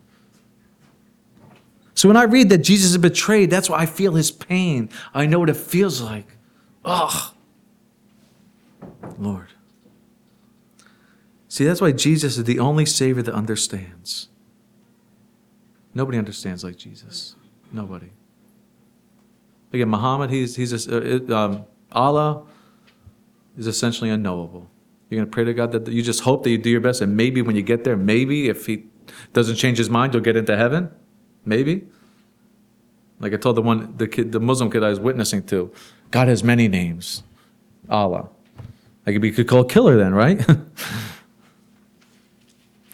So 1.95 2.09
when 2.09 2.17
I 2.17 2.23
read 2.23 2.49
that 2.49 2.59
Jesus 2.59 2.91
is 2.91 2.97
betrayed, 2.97 3.49
that's 3.49 3.69
why 3.69 3.79
I 3.79 3.85
feel 3.85 4.13
his 4.13 4.31
pain. 4.31 4.89
I 5.13 5.25
know 5.25 5.39
what 5.39 5.49
it 5.49 5.57
feels 5.57 6.01
like. 6.01 6.27
Ugh. 6.83 7.33
Lord. 9.17 9.47
See, 11.47 11.65
that's 11.65 11.81
why 11.81 11.93
Jesus 11.93 12.37
is 12.37 12.43
the 12.43 12.59
only 12.59 12.85
Savior 12.85 13.23
that 13.23 13.33
understands. 13.33 14.27
Nobody 15.97 16.19
understands 16.19 16.63
like 16.63 16.77
Jesus. 16.77 17.35
Nobody. 17.71 18.11
Again, 19.73 19.89
Muhammad, 19.89 20.29
he's, 20.29 20.55
he's 20.55 20.87
a, 20.87 21.15
uh, 21.15 21.35
um, 21.35 21.65
Allah 21.91 22.43
is 23.57 23.65
essentially 23.65 24.11
unknowable. 24.11 24.69
You're 25.09 25.21
going 25.21 25.27
to 25.27 25.33
pray 25.33 25.43
to 25.43 25.55
God 25.55 25.71
that 25.71 25.87
you 25.87 26.03
just 26.03 26.21
hope 26.21 26.43
that 26.43 26.51
you 26.51 26.59
do 26.59 26.69
your 26.69 26.81
best, 26.81 27.01
and 27.01 27.17
maybe 27.17 27.41
when 27.41 27.55
you 27.55 27.63
get 27.63 27.83
there, 27.83 27.97
maybe 27.97 28.47
if 28.47 28.67
He 28.67 28.83
doesn't 29.33 29.55
change 29.55 29.79
His 29.79 29.89
mind, 29.89 30.13
you'll 30.13 30.21
get 30.21 30.37
into 30.37 30.55
heaven. 30.55 30.91
Maybe. 31.45 31.87
Like 33.19 33.33
I 33.33 33.37
told 33.37 33.55
the 33.55 33.63
one, 33.63 33.97
the 33.97 34.07
kid, 34.07 34.33
the 34.33 34.39
Muslim 34.39 34.69
kid 34.69 34.83
I 34.83 34.89
was 34.89 34.99
witnessing 34.99 35.47
to, 35.47 35.73
God 36.11 36.27
has 36.27 36.43
many 36.43 36.67
names. 36.67 37.23
Allah. 37.89 38.29
Like 39.07 39.23
you 39.23 39.31
could 39.31 39.47
call 39.47 39.63
killer 39.63 39.97
then, 39.97 40.13
right? 40.13 40.45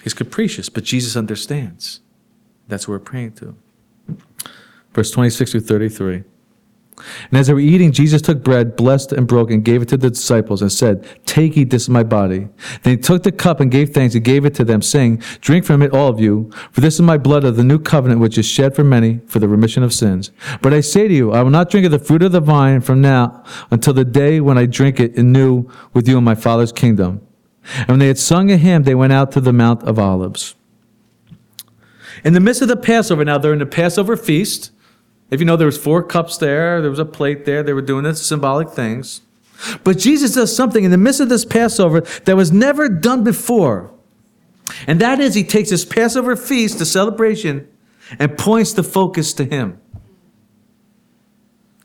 He's 0.04 0.14
capricious, 0.14 0.70
but 0.70 0.86
Jesus 0.86 1.18
understands. 1.18 2.00
That's 2.74 2.88
what 2.88 2.94
we're 2.94 3.00
praying 3.06 3.34
to. 3.34 3.56
Verse 4.96 5.12
26 5.12 5.52
through 5.52 5.62
33. 5.62 6.24
And 7.30 7.38
as 7.38 7.46
they 7.46 7.54
were 7.54 7.60
eating, 7.60 7.92
Jesus 7.92 8.20
took 8.20 8.44
bread, 8.44 8.76
blessed 8.76 9.14
and 9.14 9.28
broke, 9.28 9.52
and 9.52 9.64
gave 9.64 9.84
it 9.84 9.90
to 9.90 9.98
the 9.98 10.10
disciples, 10.10 10.60
and 10.64 10.72
said, 10.72 11.08
Take, 11.28 11.56
eat, 11.56 11.70
this 11.70 11.84
is 11.84 11.90
my 11.90 12.02
body. 12.02 12.48
Then 12.82 12.98
he 12.98 12.98
took 12.98 13.22
the 13.22 13.32
cup 13.32 13.60
and 13.60 13.70
gave 13.70 13.92
thanks 13.92 14.16
and 14.16 14.26
gave 14.26 14.44
it 14.44 14.56
to 14.56 14.64
them, 14.64 14.82
saying, 14.82 15.22
Drink 15.40 15.66
from 15.66 15.84
it, 15.84 15.94
all 15.94 16.08
of 16.08 16.20
you, 16.20 16.50
for 16.72 16.82
this 16.82 16.96
is 16.96 17.02
my 17.02 17.20
blood 17.20 17.44
of 17.44 17.58
the 17.58 17.64
new 17.64 17.78
covenant, 17.78 18.22
which 18.22 18.40
is 18.40 18.48
shed 18.48 18.76
for 18.76 18.84
many 18.84 19.20
for 19.28 19.38
the 19.38 19.48
remission 19.48 19.84
of 19.84 19.94
sins. 19.94 20.32
But 20.64 20.74
I 20.74 20.82
say 20.82 21.08
to 21.08 21.14
you, 21.14 21.32
I 21.32 21.44
will 21.44 21.52
not 21.52 21.70
drink 21.70 21.86
of 21.86 21.92
the 21.92 22.00
fruit 22.00 22.24
of 22.24 22.32
the 22.32 22.42
vine 22.42 22.82
from 22.82 23.02
now 23.02 23.44
until 23.70 23.94
the 23.94 24.04
day 24.04 24.42
when 24.42 24.58
I 24.58 24.66
drink 24.66 25.00
it 25.00 25.16
anew 25.16 25.70
with 25.94 26.08
you 26.08 26.18
in 26.18 26.24
my 26.24 26.36
Father's 26.36 26.72
kingdom. 26.72 27.22
And 27.76 27.90
when 27.90 28.00
they 28.00 28.08
had 28.08 28.18
sung 28.18 28.50
a 28.52 28.58
hymn, 28.58 28.82
they 28.82 28.96
went 28.96 29.14
out 29.14 29.32
to 29.34 29.42
the 29.42 29.54
Mount 29.54 29.84
of 29.84 30.00
Olives. 30.00 30.56
In 32.24 32.34
the 32.34 32.40
midst 32.40 32.62
of 32.62 32.68
the 32.68 32.76
Passover, 32.76 33.26
now 33.26 33.38
they're 33.38 33.54
in 33.54 33.60
the 33.60 33.66
Passover 33.66 34.16
feast. 34.16 34.72
If 35.30 35.40
you 35.40 35.46
know, 35.46 35.56
there 35.56 35.66
was 35.66 35.78
four 35.78 36.04
cups 36.04 36.38
there, 36.38 36.82
there 36.82 36.90
was 36.90 37.00
a 37.00 37.06
plate 37.06 37.46
there, 37.46 37.64
they 37.64 37.74
were 37.74 37.82
doing 37.82 38.04
the 38.04 38.16
symbolic 38.16 38.70
things. 38.70 39.22
But 39.84 39.98
Jesus 39.98 40.36
does 40.36 40.56
something 40.56 40.84
in 40.84 40.92
the 40.92 40.98
midst 40.98 41.22
of 41.22 41.30
this 41.30 41.46
Passover 41.46 42.02
that 42.26 42.36
was 42.36 42.52
never 42.52 42.90
done 42.90 43.24
before. 43.24 43.92
And 44.88 45.00
that 45.00 45.20
is, 45.20 45.36
he 45.36 45.44
takes 45.44 45.70
this 45.70 45.86
Passover 45.86 46.36
feast, 46.36 46.80
the 46.80 46.86
celebration, 46.86 47.68
and 48.20 48.38
points 48.38 48.74
the 48.74 48.84
focus 48.84 49.34
to 49.34 49.46
him. 49.46 49.80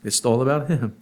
It's 0.03 0.23
all 0.25 0.41
about 0.41 0.67
him. 0.67 0.95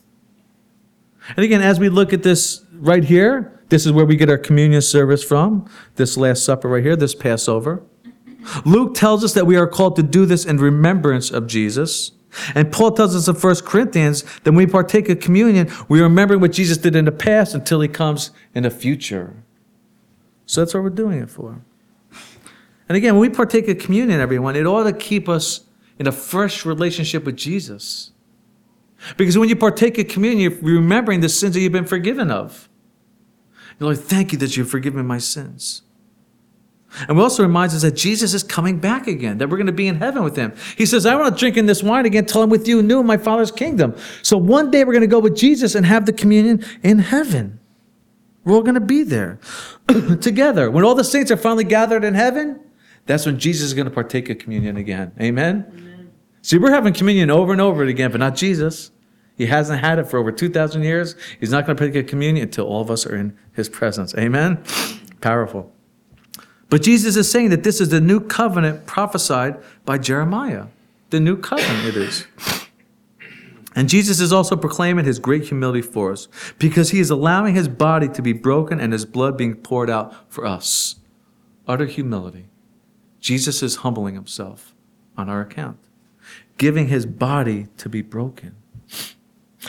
And 1.36 1.44
again, 1.44 1.62
as 1.62 1.80
we 1.80 1.90
look 1.90 2.14
at 2.14 2.24
this 2.24 2.64
right 2.74 3.04
here, 3.04 3.60
this 3.70 3.86
is 3.86 3.92
where 3.92 4.06
we 4.06 4.16
get 4.16 4.30
our 4.30 4.38
communion 4.38 4.82
service 4.82 5.24
from, 5.24 5.70
this 5.96 6.16
Last 6.16 6.46
Supper 6.46 6.70
right 6.70 6.84
here, 6.84 6.96
this 6.96 7.14
Passover. 7.14 7.84
Luke 8.66 8.96
tells 8.96 9.24
us 9.24 9.34
that 9.34 9.46
we 9.46 9.56
are 9.56 9.68
called 9.68 9.96
to 9.96 10.04
do 10.04 10.26
this 10.26 10.46
in 10.46 10.58
remembrance 10.58 11.32
of 11.32 11.48
Jesus. 11.48 12.12
And 12.54 12.72
Paul 12.72 12.92
tells 12.92 13.16
us 13.16 13.28
in 13.28 13.36
1 13.36 13.56
Corinthians 13.66 14.24
that 14.44 14.52
when 14.52 14.56
we 14.56 14.68
partake 14.68 15.10
of 15.10 15.20
communion, 15.20 15.72
we 15.88 16.02
remember 16.02 16.38
what 16.38 16.52
Jesus 16.52 16.78
did 16.78 16.96
in 16.96 17.06
the 17.06 17.12
past 17.12 17.54
until 17.54 17.82
he 17.82 17.88
comes 17.88 18.32
in 18.54 18.64
the 18.64 18.70
future. 18.70 19.44
So 20.46 20.62
that's 20.62 20.74
what 20.74 20.84
we're 20.84 20.90
doing 20.90 21.20
it 21.20 21.30
for. 21.30 21.62
And 22.90 22.96
again, 22.96 23.16
when 23.16 23.30
we 23.30 23.36
partake 23.36 23.68
of 23.68 23.80
communion, 23.80 24.20
everyone, 24.20 24.56
it 24.56 24.66
ought 24.66 24.84
to 24.84 24.94
keep 24.94 25.28
us 25.28 25.62
in 26.00 26.08
a 26.08 26.12
fresh 26.12 26.66
relationship 26.66 27.26
with 27.26 27.36
Jesus. 27.36 28.12
Because 29.18 29.38
when 29.38 29.50
you 29.50 29.56
partake 29.56 29.98
of 29.98 30.08
communion, 30.08 30.52
you're 30.52 30.76
remembering 30.76 31.20
the 31.20 31.30
sins 31.30 31.54
that 31.54 31.60
you've 31.60 31.72
been 31.72 31.86
forgiven 31.86 32.32
of. 32.32 32.70
You're 33.80 33.94
like, 33.94 34.00
thank 34.00 34.32
you 34.32 34.38
that 34.40 34.58
you've 34.58 34.70
forgiven 34.70 35.06
my 35.06 35.18
sins. 35.18 35.84
And 37.08 37.18
it 37.18 37.22
also 37.22 37.44
reminds 37.44 37.76
us 37.76 37.82
that 37.82 37.96
Jesus 37.96 38.34
is 38.34 38.44
coming 38.44 38.80
back 38.80 39.08
again, 39.08 39.38
that 39.38 39.50
we're 39.50 39.58
going 39.58 39.68
to 39.68 39.74
be 39.74 39.88
in 39.88 39.96
heaven 39.96 40.24
with 40.24 40.36
him. 40.36 40.54
He 40.78 40.86
says, 40.86 41.06
I 41.06 41.16
want 41.16 41.36
to 41.36 41.40
drink 41.40 41.58
in 41.58 41.66
this 41.66 41.84
wine 41.84 42.06
again 42.06 42.26
till 42.26 42.44
I'm 42.44 42.50
with 42.50 42.68
you 42.68 42.82
new 42.82 43.00
in 43.00 43.06
my 43.06 43.18
Father's 43.18 43.52
kingdom. 43.52 43.96
So 44.24 44.38
one 44.38 44.72
day 44.72 44.84
we're 44.84 44.94
going 44.94 45.02
to 45.02 45.08
go 45.08 45.20
with 45.20 45.36
Jesus 45.36 45.76
and 45.76 45.86
have 45.86 46.06
the 46.06 46.14
communion 46.14 46.64
in 46.84 47.00
heaven. 47.00 47.60
We're 48.44 48.56
all 48.56 48.64
going 48.64 48.76
to 48.76 48.82
be 48.82 49.04
there 49.04 49.40
together. 50.22 50.72
When 50.72 50.86
all 50.86 50.96
the 50.96 51.04
saints 51.04 51.32
are 51.32 51.38
finally 51.38 51.66
gathered 51.66 52.04
in 52.04 52.14
heaven, 52.14 52.60
that's 53.06 53.26
when 53.26 53.40
Jesus 53.40 53.68
is 53.68 53.74
going 53.74 53.88
to 53.88 53.94
partake 53.94 54.30
of 54.30 54.38
communion 54.38 54.78
again. 54.78 55.12
Amen? 55.20 55.66
Amen. 55.70 56.12
See, 56.42 56.58
we're 56.58 56.72
having 56.72 56.94
communion 56.94 57.30
over 57.30 57.52
and 57.52 57.60
over 57.60 57.84
again, 57.84 58.12
but 58.12 58.20
not 58.20 58.36
Jesus. 58.36 58.92
He 59.38 59.46
hasn't 59.46 59.82
had 59.82 60.00
it 60.00 60.06
for 60.08 60.18
over 60.18 60.32
2,000 60.32 60.82
years. 60.82 61.16
He's 61.40 61.52
not 61.52 61.66
going 61.66 61.78
to 61.78 61.82
partake 61.82 62.04
of 62.04 62.10
communion 62.10 62.46
until 62.46 62.66
all 62.66 62.82
of 62.82 62.90
us 62.90 63.06
are 63.06 63.16
in 63.16 63.38
his 63.54 63.70
presence. 63.70 64.16
Amen? 64.16 64.64
Powerful. 65.22 65.72
But 66.70 66.82
Jesus 66.82 67.16
is 67.16 67.30
saying 67.32 67.50
that 67.50 67.64
this 67.64 67.80
is 67.80 67.90
the 67.90 68.02
new 68.02 68.20
covenant 68.20 68.86
prophesied 68.86 69.58
by 69.86 69.98
Jeremiah. 69.98 70.68
The 71.10 71.20
new 71.20 71.38
covenant 71.38 71.86
it 71.86 71.96
is. 71.96 72.28
And 73.76 73.88
Jesus 73.88 74.20
is 74.20 74.34
also 74.34 74.56
proclaiming 74.56 75.06
his 75.06 75.20
great 75.20 75.46
humility 75.46 75.82
for 75.82 76.12
us 76.12 76.28
because 76.58 76.90
he 76.90 77.00
is 77.00 77.10
allowing 77.10 77.54
his 77.54 77.68
body 77.68 78.08
to 78.10 78.22
be 78.22 78.34
broken 78.34 78.80
and 78.80 78.92
his 78.92 79.06
blood 79.06 79.38
being 79.38 79.56
poured 79.56 79.90
out 79.90 80.32
for 80.32 80.46
us. 80.46 80.96
Utter 81.68 81.86
humility. 81.86 82.48
Jesus 83.20 83.62
is 83.62 83.78
humbling 83.78 84.16
himself 84.16 84.74
on 85.16 85.30
our 85.30 85.42
account, 85.42 85.78
giving 86.58 86.88
his 86.88 87.06
body 87.06 87.68
to 87.78 87.88
be 87.88 88.02
broken. 88.02 88.56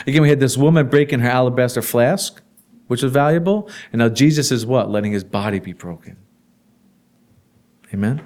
Again, 0.07 0.23
we 0.23 0.29
had 0.29 0.41
this 0.41 0.57
woman 0.57 0.89
breaking 0.89 1.21
her 1.21 1.29
alabaster 1.29 1.83
flask, 1.83 2.41
which 2.87 3.03
was 3.03 3.13
valuable, 3.13 3.69
and 3.93 3.99
now 3.99 4.09
Jesus 4.09 4.51
is 4.51 4.65
what? 4.65 4.91
Letting 4.91 5.13
his 5.13 5.25
body 5.25 5.59
be 5.59 5.73
broken. 5.73 6.17
Amen? 7.93 8.25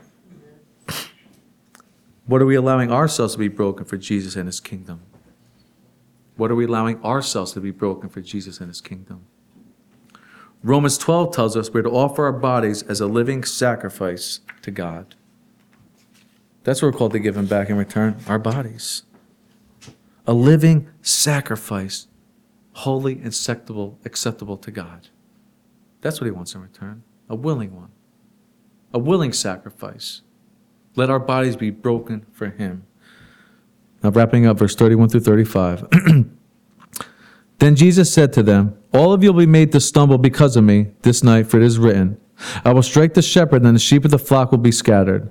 What 2.26 2.40
are 2.40 2.46
we 2.46 2.54
allowing 2.54 2.90
ourselves 2.90 3.34
to 3.34 3.38
be 3.38 3.48
broken 3.48 3.84
for 3.84 3.96
Jesus 3.96 4.36
and 4.36 4.46
his 4.46 4.60
kingdom? 4.60 5.02
What 6.36 6.50
are 6.50 6.54
we 6.54 6.64
allowing 6.64 7.02
ourselves 7.04 7.52
to 7.52 7.60
be 7.60 7.70
broken 7.70 8.08
for 8.08 8.20
Jesus 8.20 8.58
and 8.58 8.68
his 8.68 8.80
kingdom? 8.80 9.26
Romans 10.62 10.96
12 10.96 11.34
tells 11.34 11.56
us 11.56 11.70
we're 11.70 11.82
to 11.82 11.90
offer 11.90 12.24
our 12.24 12.32
bodies 12.32 12.82
as 12.84 13.00
a 13.00 13.06
living 13.06 13.44
sacrifice 13.44 14.40
to 14.62 14.70
God. 14.70 15.14
That's 16.64 16.80
what 16.80 16.92
we're 16.92 16.98
called 16.98 17.12
to 17.12 17.18
give 17.18 17.36
him 17.36 17.46
back 17.46 17.68
in 17.68 17.76
return 17.76 18.16
our 18.28 18.38
bodies. 18.38 19.02
A 20.26 20.32
living 20.32 20.88
sacrifice, 21.02 22.06
holy 22.74 23.14
and 23.14 23.26
acceptable, 23.26 23.98
acceptable 24.04 24.56
to 24.56 24.70
God. 24.70 25.08
That's 26.00 26.20
what 26.20 26.26
he 26.26 26.30
wants 26.30 26.54
in 26.54 26.62
return, 26.62 27.02
a 27.28 27.34
willing 27.34 27.74
one 27.74 27.90
a 28.92 28.98
willing 28.98 29.32
sacrifice. 29.32 30.22
Let 30.94 31.10
our 31.10 31.18
bodies 31.18 31.56
be 31.56 31.70
broken 31.70 32.26
for 32.32 32.48
him. 32.48 32.84
Now, 34.02 34.10
wrapping 34.10 34.46
up 34.46 34.58
verse 34.58 34.74
31 34.74 35.08
through 35.08 35.20
35. 35.20 35.88
then 37.58 37.76
Jesus 37.76 38.12
said 38.12 38.32
to 38.32 38.42
them, 38.42 38.76
All 38.92 39.12
of 39.12 39.22
you 39.22 39.32
will 39.32 39.40
be 39.40 39.46
made 39.46 39.72
to 39.72 39.80
stumble 39.80 40.18
because 40.18 40.56
of 40.56 40.64
me 40.64 40.88
this 41.02 41.22
night, 41.22 41.46
for 41.46 41.58
it 41.58 41.62
is 41.62 41.78
written, 41.78 42.20
I 42.64 42.72
will 42.72 42.82
strike 42.82 43.14
the 43.14 43.22
shepherd, 43.22 43.64
and 43.64 43.76
the 43.76 43.80
sheep 43.80 44.04
of 44.04 44.10
the 44.10 44.18
flock 44.18 44.50
will 44.50 44.58
be 44.58 44.72
scattered. 44.72 45.30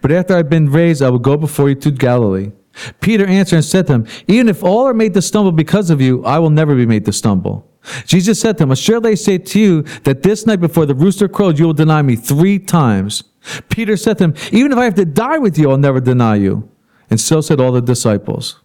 But 0.00 0.10
after 0.12 0.34
I've 0.34 0.48
been 0.48 0.70
raised, 0.70 1.02
I 1.02 1.10
will 1.10 1.18
go 1.18 1.36
before 1.36 1.68
you 1.68 1.74
to 1.76 1.90
Galilee. 1.90 2.52
Peter 3.00 3.26
answered 3.26 3.56
and 3.56 3.64
said 3.64 3.86
to 3.86 3.94
him, 3.94 4.06
Even 4.26 4.48
if 4.48 4.62
all 4.62 4.86
are 4.86 4.94
made 4.94 5.14
to 5.14 5.22
stumble 5.22 5.52
because 5.52 5.90
of 5.90 6.00
you, 6.00 6.24
I 6.24 6.38
will 6.38 6.50
never 6.50 6.74
be 6.74 6.86
made 6.86 7.04
to 7.06 7.12
stumble. 7.12 7.70
Jesus 8.04 8.40
said 8.40 8.58
to 8.58 8.64
him, 8.64 8.70
Assuredly 8.70 9.12
I 9.12 9.14
say 9.14 9.38
to 9.38 9.60
you 9.60 9.82
that 10.04 10.22
this 10.22 10.46
night 10.46 10.60
before 10.60 10.86
the 10.86 10.94
rooster 10.94 11.28
crows, 11.28 11.58
you 11.58 11.66
will 11.66 11.72
deny 11.72 12.02
me 12.02 12.16
three 12.16 12.58
times. 12.58 13.24
Peter 13.68 13.96
said 13.96 14.18
to 14.18 14.24
him, 14.24 14.34
Even 14.52 14.72
if 14.72 14.78
I 14.78 14.84
have 14.84 14.94
to 14.96 15.04
die 15.04 15.38
with 15.38 15.58
you, 15.58 15.70
I'll 15.70 15.78
never 15.78 16.00
deny 16.00 16.36
you. 16.36 16.68
And 17.08 17.20
so 17.20 17.40
said 17.40 17.60
all 17.60 17.72
the 17.72 17.80
disciples. 17.80 18.60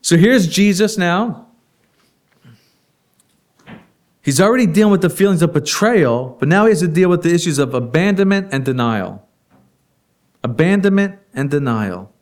So 0.00 0.16
here's 0.16 0.46
Jesus 0.46 0.96
now. 0.96 1.48
He's 4.22 4.40
already 4.40 4.66
dealing 4.66 4.90
with 4.90 5.02
the 5.02 5.10
feelings 5.10 5.42
of 5.42 5.52
betrayal, 5.52 6.36
but 6.40 6.48
now 6.48 6.64
he 6.64 6.70
has 6.70 6.80
to 6.80 6.88
deal 6.88 7.08
with 7.08 7.22
the 7.22 7.32
issues 7.32 7.58
of 7.58 7.74
abandonment 7.74 8.48
and 8.52 8.64
denial. 8.64 9.28
Abandonment 10.42 11.18
and 11.32 11.50
denial. 11.50 12.12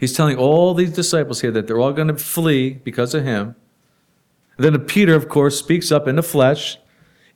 He's 0.00 0.14
telling 0.14 0.38
all 0.38 0.72
these 0.72 0.92
disciples 0.92 1.42
here 1.42 1.50
that 1.50 1.66
they're 1.66 1.78
all 1.78 1.92
going 1.92 2.08
to 2.08 2.16
flee 2.16 2.70
because 2.72 3.12
of 3.12 3.22
him. 3.22 3.54
And 4.56 4.64
then 4.64 4.78
Peter, 4.86 5.14
of 5.14 5.28
course, 5.28 5.58
speaks 5.58 5.92
up 5.92 6.08
in 6.08 6.16
the 6.16 6.22
flesh. 6.22 6.78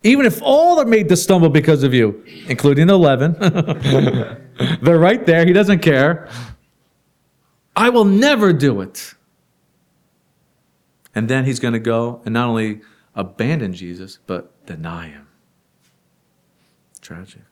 Even 0.03 0.25
if 0.25 0.41
all 0.41 0.81
are 0.81 0.87
made 0.87 1.11
to 1.11 1.17
stumble 1.17 1.51
because 1.51 1.83
of 1.83 1.93
you, 1.93 2.25
including 2.49 2.87
the 2.87 2.95
11, 2.95 3.37
they're 4.83 4.99
right 4.99 5.27
there. 5.27 5.45
He 5.45 5.53
doesn't 5.53 5.81
care. 5.81 6.27
I 7.77 7.91
will 7.91 8.07
never 8.07 8.55
do 8.55 8.81
it. 8.81 9.15
And 11.15 11.29
then 11.29 11.45
he's 11.45 11.61
going 11.61 11.75
to 11.75 11.81
go 11.81 12.23
and 12.25 12.33
not 12.33 12.49
only 12.49 12.81
abandon 13.15 13.75
Jesus, 13.75 14.21
but 14.27 14.65
deny 14.65 15.09
him. 15.09 15.27
Tragic. 17.03 17.43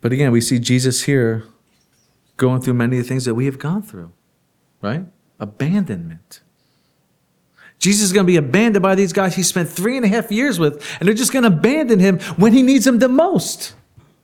But 0.00 0.12
again, 0.12 0.32
we 0.32 0.40
see 0.40 0.58
Jesus 0.58 1.04
here 1.04 1.44
going 2.36 2.60
through 2.60 2.74
many 2.74 2.98
of 2.98 3.04
the 3.04 3.08
things 3.08 3.24
that 3.24 3.34
we 3.34 3.46
have 3.46 3.58
gone 3.58 3.82
through, 3.82 4.12
right? 4.82 5.06
Abandonment. 5.40 6.40
Jesus 7.78 8.04
is 8.04 8.12
going 8.12 8.26
to 8.26 8.30
be 8.30 8.36
abandoned 8.36 8.82
by 8.82 8.94
these 8.94 9.12
guys 9.12 9.34
he 9.34 9.42
spent 9.42 9.68
three 9.68 9.96
and 9.96 10.04
a 10.04 10.08
half 10.08 10.30
years 10.30 10.58
with, 10.58 10.84
and 10.98 11.06
they're 11.06 11.14
just 11.14 11.32
going 11.32 11.42
to 11.42 11.48
abandon 11.48 11.98
him 11.98 12.18
when 12.36 12.52
he 12.52 12.62
needs 12.62 12.84
them 12.84 12.98
the 12.98 13.08
most. 13.08 13.74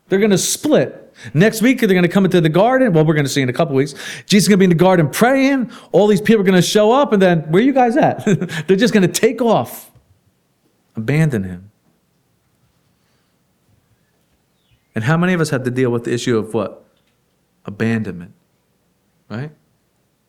They're 0.09 0.19
going 0.19 0.31
to 0.31 0.39
split. 0.39 0.99
Next 1.35 1.63
week, 1.63 1.81
they're 1.81 1.89
going 1.89 2.03
to 2.03 2.09
come 2.09 2.25
into 2.25 2.41
the 2.41 2.49
garden. 2.49 2.93
Well, 2.93 3.05
we're 3.05 3.15
going 3.15 3.25
to 3.25 3.31
see 3.31 3.43
in 3.43 3.49
a 3.49 3.53
couple 3.53 3.75
weeks. 3.75 3.95
Jesus 4.27 4.45
is 4.45 4.49
going 4.49 4.59
to 4.59 4.61
be 4.61 4.65
in 4.65 4.71
the 4.71 4.75
garden 4.77 5.09
praying. 5.09 5.71
All 5.93 6.07
these 6.07 6.21
people 6.21 6.41
are 6.41 6.45
going 6.45 6.55
to 6.55 6.63
show 6.63 6.93
up, 6.93 7.13
and 7.13 7.21
then 7.21 7.41
where 7.51 7.63
are 7.63 7.65
you 7.65 7.73
guys 7.73 7.97
at? 7.97 8.25
they're 8.67 8.77
just 8.77 8.95
going 8.95 9.07
to 9.07 9.13
take 9.13 9.41
off, 9.41 9.91
abandon 10.97 11.45
him. 11.45 11.72
And 14.95 15.05
how 15.05 15.17
many 15.17 15.33
of 15.33 15.41
us 15.41 15.51
have 15.51 15.65
to 15.65 15.71
deal 15.71 15.91
with 15.91 16.05
the 16.05 16.13
issue 16.13 16.37
of 16.37 16.55
what? 16.55 16.85
Abandonment, 17.65 18.33
right? 19.29 19.51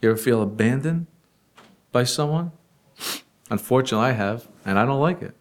You 0.02 0.10
ever 0.10 0.18
feel 0.18 0.42
abandoned 0.42 1.08
by 1.92 2.04
someone? 2.04 2.52
Unfortunately, 3.50 4.08
I 4.08 4.12
have, 4.12 4.48
and 4.66 4.78
I 4.80 4.86
don't 4.86 5.00
like 5.00 5.22
it. 5.22 5.36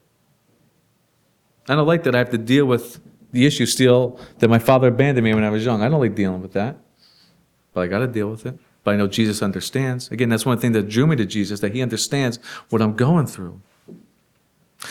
I 1.68 1.76
don't 1.76 1.86
like 1.86 2.02
that 2.04 2.14
I 2.14 2.18
have 2.18 2.30
to 2.30 2.38
deal 2.38 2.66
with 2.66 3.00
the 3.30 3.46
issue 3.46 3.66
still 3.66 4.18
that 4.38 4.48
my 4.48 4.58
father 4.58 4.88
abandoned 4.88 5.24
me 5.24 5.34
when 5.34 5.44
I 5.44 5.50
was 5.50 5.64
young. 5.64 5.82
I 5.82 5.88
don't 5.88 6.00
like 6.00 6.14
dealing 6.14 6.42
with 6.42 6.52
that, 6.52 6.76
but 7.72 7.82
I 7.82 7.86
got 7.86 8.00
to 8.00 8.06
deal 8.06 8.30
with 8.30 8.44
it. 8.46 8.58
But 8.84 8.94
I 8.94 8.96
know 8.96 9.06
Jesus 9.06 9.42
understands. 9.42 10.10
Again, 10.10 10.28
that's 10.28 10.44
one 10.44 10.58
thing 10.58 10.72
that 10.72 10.88
drew 10.88 11.06
me 11.06 11.14
to 11.16 11.24
Jesus, 11.24 11.60
that 11.60 11.72
he 11.72 11.82
understands 11.82 12.38
what 12.70 12.82
I'm 12.82 12.94
going 12.96 13.26
through. 13.26 13.60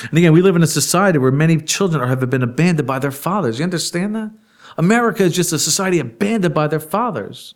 And 0.10 0.18
again, 0.18 0.34
we 0.34 0.42
live 0.42 0.56
in 0.56 0.64
a 0.64 0.68
society 0.68 1.18
where 1.18 1.32
many 1.32 1.58
children 1.58 2.08
have 2.08 2.30
been 2.30 2.44
abandoned 2.44 2.88
by 2.88 3.00
their 3.00 3.12
fathers. 3.12 3.60
You 3.60 3.64
understand 3.64 4.16
that? 4.16 4.32
America 4.78 5.24
is 5.24 5.36
just 5.36 5.52
a 5.54 5.60
society 5.60 6.00
abandoned 6.00 6.54
by 6.54 6.68
their 6.68 6.80
fathers. 6.80 7.56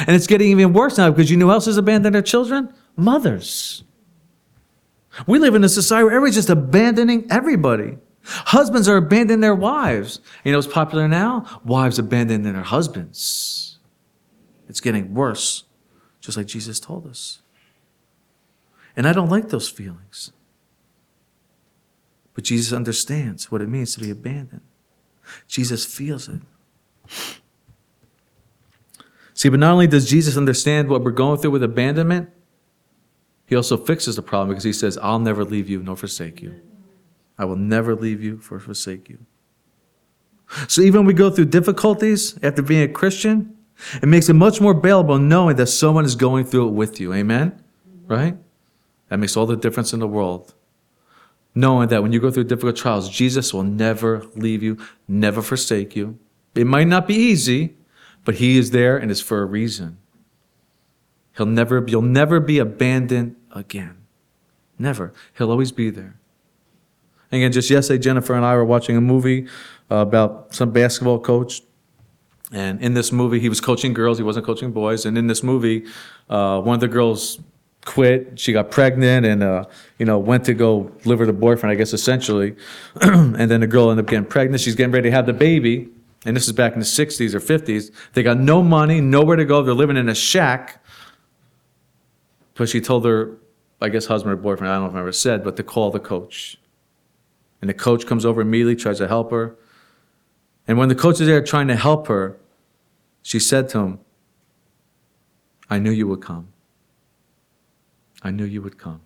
And 0.00 0.10
it's 0.10 0.26
getting 0.26 0.50
even 0.50 0.72
worse 0.72 0.98
now 0.98 1.10
because 1.10 1.30
you 1.30 1.36
know 1.36 1.46
who 1.46 1.52
else 1.52 1.66
has 1.66 1.76
abandoned 1.76 2.14
their 2.14 2.22
children? 2.22 2.72
Mothers. 2.96 3.84
We 5.26 5.38
live 5.38 5.54
in 5.54 5.64
a 5.64 5.68
society 5.68 6.04
where 6.04 6.14
everybody's 6.14 6.36
just 6.36 6.50
abandoning 6.50 7.26
everybody. 7.30 7.98
Husbands 8.24 8.88
are 8.88 8.96
abandoning 8.96 9.40
their 9.40 9.54
wives. 9.54 10.20
You 10.44 10.52
know 10.52 10.58
what's 10.58 10.72
popular 10.72 11.08
now? 11.08 11.60
Wives 11.64 11.98
abandoning 11.98 12.52
their 12.52 12.62
husbands. 12.62 13.78
It's 14.68 14.80
getting 14.80 15.12
worse, 15.12 15.64
just 16.20 16.36
like 16.36 16.46
Jesus 16.46 16.80
told 16.80 17.06
us. 17.06 17.42
And 18.96 19.06
I 19.06 19.12
don't 19.12 19.28
like 19.28 19.48
those 19.48 19.68
feelings. 19.68 20.32
But 22.34 22.44
Jesus 22.44 22.72
understands 22.72 23.50
what 23.50 23.60
it 23.60 23.68
means 23.68 23.94
to 23.94 24.00
be 24.00 24.10
abandoned. 24.10 24.62
Jesus 25.46 25.84
feels 25.84 26.28
it. 26.28 26.40
See, 29.34 29.48
but 29.48 29.60
not 29.60 29.72
only 29.72 29.86
does 29.86 30.08
Jesus 30.08 30.36
understand 30.36 30.88
what 30.88 31.02
we're 31.02 31.10
going 31.10 31.38
through 31.40 31.50
with 31.50 31.62
abandonment, 31.62 32.30
he 33.46 33.56
also 33.56 33.76
fixes 33.76 34.16
the 34.16 34.22
problem 34.22 34.48
because 34.48 34.64
he 34.64 34.72
says, 34.72 34.96
I'll 34.98 35.18
never 35.18 35.44
leave 35.44 35.68
you 35.68 35.82
nor 35.82 35.96
forsake 35.96 36.40
you. 36.40 36.60
I 37.38 37.44
will 37.44 37.56
never 37.56 37.94
leave 37.94 38.22
you 38.22 38.40
or 38.50 38.58
forsake 38.58 39.08
you. 39.08 39.18
So 40.68 40.82
even 40.82 41.00
when 41.00 41.06
we 41.06 41.14
go 41.14 41.30
through 41.30 41.46
difficulties 41.46 42.38
after 42.42 42.62
being 42.62 42.82
a 42.82 42.92
Christian, 42.92 43.56
it 44.00 44.06
makes 44.06 44.28
it 44.28 44.34
much 44.34 44.60
more 44.60 44.74
bearable 44.74 45.18
knowing 45.18 45.56
that 45.56 45.66
someone 45.66 46.04
is 46.04 46.14
going 46.14 46.44
through 46.44 46.68
it 46.68 46.72
with 46.72 47.00
you. 47.00 47.12
Amen? 47.12 47.62
Right? 48.06 48.36
That 49.08 49.18
makes 49.18 49.36
all 49.36 49.46
the 49.46 49.56
difference 49.56 49.92
in 49.92 50.00
the 50.00 50.08
world. 50.08 50.54
Knowing 51.54 51.88
that 51.88 52.02
when 52.02 52.12
you 52.12 52.20
go 52.20 52.30
through 52.30 52.44
difficult 52.44 52.76
trials, 52.76 53.10
Jesus 53.10 53.52
will 53.52 53.62
never 53.62 54.24
leave 54.34 54.62
you, 54.62 54.78
never 55.06 55.42
forsake 55.42 55.94
you. 55.94 56.18
It 56.54 56.66
might 56.66 56.86
not 56.86 57.06
be 57.06 57.14
easy, 57.14 57.74
but 58.24 58.36
He 58.36 58.58
is 58.58 58.70
there 58.70 58.96
and 58.96 59.10
it's 59.10 59.20
for 59.20 59.42
a 59.42 59.44
reason. 59.44 59.98
He'll 61.36 61.46
never, 61.46 61.84
you'll 61.86 62.02
never 62.02 62.40
be 62.40 62.58
abandoned 62.58 63.36
again. 63.52 63.96
Never. 64.78 65.12
He'll 65.36 65.50
always 65.50 65.72
be 65.72 65.90
there. 65.90 66.18
Again, 67.30 67.52
just 67.52 67.70
yesterday, 67.70 68.02
Jennifer 68.02 68.34
and 68.34 68.44
I 68.44 68.54
were 68.54 68.64
watching 68.64 68.96
a 68.96 69.00
movie 69.00 69.46
uh, 69.90 69.96
about 69.96 70.54
some 70.54 70.70
basketball 70.70 71.18
coach. 71.18 71.62
And 72.52 72.82
in 72.82 72.92
this 72.92 73.10
movie, 73.10 73.40
he 73.40 73.48
was 73.48 73.60
coaching 73.62 73.94
girls, 73.94 74.18
he 74.18 74.24
wasn't 74.24 74.44
coaching 74.44 74.72
boys. 74.72 75.06
And 75.06 75.16
in 75.16 75.26
this 75.26 75.42
movie, 75.42 75.86
uh, 76.28 76.60
one 76.60 76.74
of 76.74 76.80
the 76.80 76.88
girls 76.88 77.40
quit. 77.84 78.38
She 78.38 78.52
got 78.52 78.70
pregnant 78.70 79.26
and, 79.26 79.42
uh, 79.42 79.64
you 79.98 80.06
know, 80.06 80.18
went 80.18 80.44
to 80.44 80.54
go 80.54 80.90
live 81.04 81.18
with 81.18 81.28
her 81.28 81.32
boyfriend, 81.32 81.72
I 81.72 81.74
guess, 81.74 81.92
essentially. 81.92 82.56
and 83.00 83.50
then 83.50 83.60
the 83.60 83.66
girl 83.66 83.90
ended 83.90 84.06
up 84.06 84.10
getting 84.10 84.26
pregnant. 84.26 84.60
She's 84.60 84.74
getting 84.74 84.92
ready 84.92 85.10
to 85.10 85.16
have 85.16 85.26
the 85.26 85.32
baby. 85.32 85.88
And 86.24 86.36
this 86.36 86.46
is 86.46 86.52
back 86.52 86.74
in 86.74 86.78
the 86.78 86.84
60s 86.84 87.34
or 87.34 87.40
50s. 87.40 87.90
They 88.12 88.22
got 88.22 88.38
no 88.38 88.62
money, 88.62 89.00
nowhere 89.00 89.36
to 89.36 89.44
go. 89.44 89.62
They're 89.62 89.74
living 89.74 89.96
in 89.96 90.08
a 90.08 90.14
shack. 90.14 90.84
But 92.54 92.68
she 92.68 92.80
told 92.80 93.04
her, 93.04 93.38
I 93.80 93.88
guess, 93.88 94.06
husband 94.06 94.32
or 94.32 94.36
boyfriend, 94.36 94.72
I 94.72 94.76
don't 94.76 94.84
know 94.84 94.90
if 94.90 94.96
I 94.96 95.00
ever 95.00 95.12
said, 95.12 95.42
but 95.42 95.56
to 95.56 95.64
call 95.64 95.90
the 95.90 95.98
coach. 95.98 96.58
And 97.60 97.68
the 97.68 97.74
coach 97.74 98.06
comes 98.06 98.24
over 98.24 98.40
immediately, 98.40 98.76
tries 98.76 98.98
to 98.98 99.08
help 99.08 99.30
her. 99.32 99.56
And 100.68 100.78
when 100.78 100.88
the 100.88 100.94
coach 100.94 101.20
is 101.20 101.26
there 101.26 101.42
trying 101.42 101.68
to 101.68 101.76
help 101.76 102.06
her, 102.06 102.38
she 103.22 103.40
said 103.40 103.68
to 103.70 103.78
him, 103.78 104.00
I 105.68 105.78
knew 105.78 105.90
you 105.90 106.06
would 106.06 106.20
come. 106.20 106.51
I 108.22 108.30
knew 108.30 108.44
you 108.44 108.62
would 108.62 108.78
come. 108.78 109.00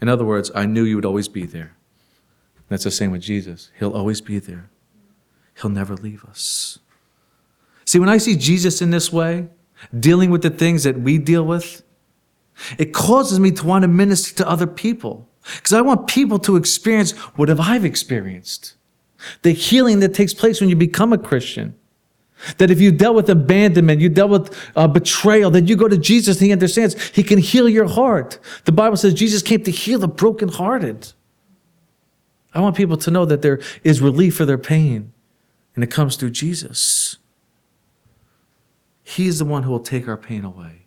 In 0.00 0.08
other 0.08 0.24
words, 0.24 0.50
I 0.54 0.66
knew 0.66 0.84
you 0.84 0.96
would 0.96 1.04
always 1.04 1.28
be 1.28 1.46
there. 1.46 1.76
That's 2.68 2.84
the 2.84 2.90
same 2.90 3.10
with 3.10 3.22
Jesus. 3.22 3.70
He'll 3.78 3.94
always 3.94 4.20
be 4.20 4.38
there. 4.38 4.70
He'll 5.60 5.70
never 5.70 5.94
leave 5.94 6.24
us. 6.24 6.78
See, 7.84 7.98
when 7.98 8.08
I 8.08 8.18
see 8.18 8.36
Jesus 8.36 8.82
in 8.82 8.90
this 8.90 9.12
way, 9.12 9.48
dealing 9.98 10.30
with 10.30 10.42
the 10.42 10.50
things 10.50 10.84
that 10.84 11.00
we 11.00 11.18
deal 11.18 11.44
with, 11.44 11.82
it 12.78 12.92
causes 12.92 13.38
me 13.40 13.50
to 13.52 13.66
want 13.66 13.82
to 13.82 13.88
minister 13.88 14.34
to 14.36 14.48
other 14.48 14.66
people. 14.66 15.28
Because 15.56 15.72
I 15.72 15.82
want 15.82 16.06
people 16.06 16.38
to 16.40 16.56
experience 16.56 17.12
what 17.36 17.48
have 17.48 17.60
I've 17.60 17.84
experienced. 17.84 18.74
The 19.42 19.52
healing 19.52 20.00
that 20.00 20.14
takes 20.14 20.34
place 20.34 20.60
when 20.60 20.70
you 20.70 20.76
become 20.76 21.12
a 21.12 21.18
Christian. 21.18 21.74
That 22.58 22.70
if 22.70 22.80
you 22.80 22.92
dealt 22.92 23.16
with 23.16 23.30
abandonment, 23.30 24.00
you 24.00 24.08
dealt 24.08 24.30
with 24.30 24.72
uh, 24.76 24.88
betrayal, 24.88 25.50
that 25.52 25.68
you 25.68 25.76
go 25.76 25.88
to 25.88 25.96
Jesus 25.96 26.38
and 26.38 26.46
he 26.46 26.52
understands 26.52 27.00
he 27.10 27.22
can 27.22 27.38
heal 27.38 27.68
your 27.68 27.86
heart. 27.86 28.38
The 28.64 28.72
Bible 28.72 28.96
says 28.96 29.14
Jesus 29.14 29.42
came 29.42 29.62
to 29.62 29.70
heal 29.70 29.98
the 29.98 30.08
brokenhearted. 30.08 31.12
I 32.52 32.60
want 32.60 32.76
people 32.76 32.96
to 32.98 33.10
know 33.10 33.24
that 33.24 33.42
there 33.42 33.60
is 33.82 34.00
relief 34.00 34.36
for 34.36 34.44
their 34.44 34.58
pain 34.58 35.12
and 35.74 35.82
it 35.82 35.90
comes 35.90 36.16
through 36.16 36.30
Jesus. 36.30 37.16
He 39.02 39.26
is 39.26 39.38
the 39.38 39.44
one 39.44 39.64
who 39.64 39.70
will 39.70 39.80
take 39.80 40.08
our 40.08 40.16
pain 40.16 40.44
away. 40.44 40.86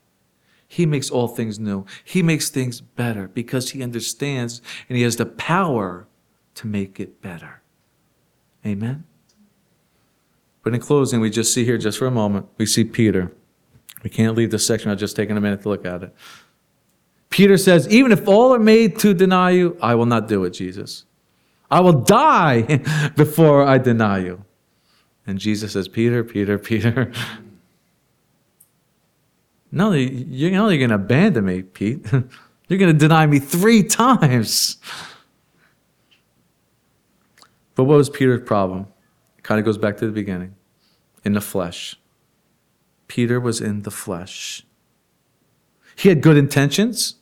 He 0.68 0.86
makes 0.86 1.10
all 1.10 1.28
things 1.28 1.60
new. 1.60 1.86
He 2.04 2.22
makes 2.22 2.50
things 2.50 2.82
better 2.82 3.28
because 3.28 3.72
he 3.72 3.84
understands 3.84 4.62
and 4.90 4.98
he 4.98 5.04
has 5.04 5.16
the 5.16 5.26
power 5.26 6.08
to 6.56 6.68
make 6.68 7.00
it 7.00 7.22
better. 7.22 7.62
Amen? 8.66 9.06
But 10.68 10.74
in 10.74 10.82
closing, 10.82 11.22
we 11.22 11.30
just 11.30 11.54
see 11.54 11.64
here, 11.64 11.78
just 11.78 11.98
for 11.98 12.08
a 12.08 12.12
moment, 12.12 12.48
we 12.58 12.66
see 12.66 12.84
Peter. 12.84 13.32
We 14.04 14.10
can't 14.10 14.36
leave 14.36 14.52
this 14.52 14.68
section 14.68 14.90
without 14.90 15.00
just 15.00 15.16
taking 15.16 15.38
a 15.38 15.40
minute 15.40 15.62
to 15.62 15.70
look 15.70 15.86
at 15.86 16.04
it. 16.04 16.14
Peter 17.30 17.56
says, 17.56 17.88
Even 17.88 18.12
if 18.12 18.28
all 18.28 18.54
are 18.54 18.60
made 18.60 19.00
to 19.00 19.14
deny 19.14 19.52
you, 19.52 19.78
I 19.82 19.96
will 19.96 20.06
not 20.06 20.28
do 20.28 20.44
it, 20.44 20.50
Jesus. 20.50 21.06
I 21.72 21.80
will 21.80 22.02
die 22.02 22.64
before 23.16 23.64
I 23.64 23.78
deny 23.78 24.18
you. 24.18 24.44
And 25.26 25.40
Jesus 25.40 25.72
says, 25.72 25.88
Peter, 25.88 26.22
Peter, 26.22 26.58
Peter. 26.60 27.14
No, 29.72 29.94
you're 29.94 30.52
not 30.52 30.64
only 30.64 30.78
going 30.80 30.90
to 30.90 30.96
abandon 30.96 31.46
me, 31.46 31.62
Pete. 31.62 32.06
You're 32.68 32.80
going 32.80 32.92
to 32.92 32.98
deny 32.98 33.26
me 33.26 33.40
three 33.40 33.84
times. 33.84 34.78
But 37.76 37.84
what 37.84 37.98
was 37.98 38.10
Peter's 38.10 38.46
problem? 38.46 38.88
It 39.38 39.44
kind 39.44 39.60
of 39.60 39.66
goes 39.66 39.78
back 39.78 39.96
to 39.98 40.06
the 40.06 40.12
beginning 40.12 40.57
in 41.28 41.34
the 41.34 41.42
flesh. 41.42 42.00
Peter 43.08 43.40
was 43.40 43.62
in 43.62 43.84
the 43.84 43.92
flesh. 43.92 44.66
He 45.96 46.10
had 46.10 46.22
good 46.22 46.38
intentions. 46.38 47.16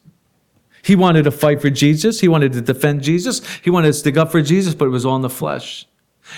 He 0.82 0.95
wanted 0.95 1.24
to 1.24 1.32
fight 1.32 1.62
for 1.62 1.70
Jesus. 1.70 2.22
He 2.22 2.28
wanted 2.28 2.53
to 2.53 2.62
defend 2.62 3.01
Jesus. 3.01 3.41
He 3.64 3.70
wanted 3.70 3.88
to 3.88 3.93
stick 3.93 4.16
up 4.16 4.32
for 4.32 4.41
Jesus, 4.41 4.76
but 4.76 4.86
it 4.86 4.89
was 4.89 5.06
all 5.06 5.16
in 5.16 5.22
the 5.22 5.30
flesh. 5.30 5.88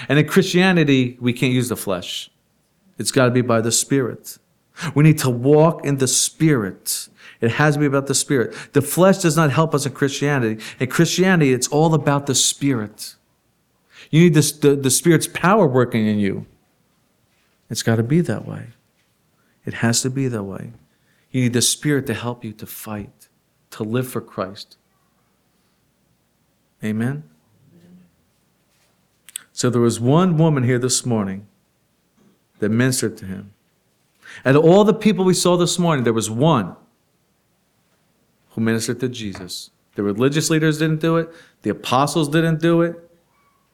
And 0.09 0.17
in 0.17 0.27
Christianity, 0.27 1.17
we 1.19 1.33
can't 1.33 1.53
use 1.53 1.69
the 1.69 1.75
flesh. 1.75 2.29
It's 2.97 3.11
got 3.11 3.25
to 3.25 3.31
be 3.31 3.41
by 3.41 3.61
the 3.61 3.71
Spirit. 3.71 4.37
We 4.95 5.03
need 5.03 5.17
to 5.19 5.29
walk 5.29 5.85
in 5.85 5.97
the 5.97 6.07
Spirit. 6.07 7.09
It 7.41 7.51
has 7.51 7.75
to 7.75 7.79
be 7.79 7.85
about 7.85 8.07
the 8.07 8.15
Spirit. 8.15 8.55
The 8.73 8.81
flesh 8.81 9.19
does 9.19 9.35
not 9.35 9.51
help 9.51 9.75
us 9.75 9.85
in 9.85 9.93
Christianity. 9.93 10.63
In 10.79 10.89
Christianity, 10.89 11.53
it's 11.53 11.67
all 11.67 11.93
about 11.93 12.25
the 12.25 12.35
Spirit. 12.35 13.15
You 14.09 14.21
need 14.21 14.33
the, 14.33 14.75
the 14.75 14.89
Spirit's 14.89 15.27
power 15.27 15.67
working 15.67 16.07
in 16.07 16.19
you. 16.19 16.45
It's 17.69 17.83
got 17.83 17.97
to 17.97 18.03
be 18.03 18.21
that 18.21 18.47
way. 18.47 18.67
It 19.65 19.75
has 19.75 20.01
to 20.01 20.09
be 20.09 20.27
that 20.27 20.43
way. 20.43 20.71
You 21.31 21.41
need 21.41 21.53
the 21.53 21.61
Spirit 21.61 22.07
to 22.07 22.13
help 22.13 22.45
you 22.45 22.53
to 22.53 22.65
fight, 22.65 23.27
to 23.71 23.83
live 23.83 24.07
for 24.07 24.21
Christ. 24.21 24.77
Amen? 26.83 27.23
So 29.51 29.69
there 29.69 29.81
was 29.81 29.99
one 29.99 30.37
woman 30.37 30.63
here 30.63 30.77
this 30.77 31.05
morning 31.05 31.47
that 32.59 32.69
ministered 32.69 33.17
to 33.17 33.25
him. 33.25 33.53
And 34.45 34.55
all 34.55 34.83
the 34.83 34.93
people 34.93 35.25
we 35.25 35.33
saw 35.33 35.57
this 35.57 35.79
morning, 35.79 36.03
there 36.03 36.13
was 36.13 36.29
one 36.29 36.75
who 38.51 38.61
ministered 38.61 38.99
to 38.99 39.09
Jesus. 39.09 39.71
The 39.95 40.03
religious 40.03 40.51
leaders 40.51 40.77
didn't 40.77 41.01
do 41.01 41.17
it, 41.17 41.33
the 41.63 41.71
apostles 41.71 42.29
didn't 42.29 42.61
do 42.61 42.83
it. 42.83 42.95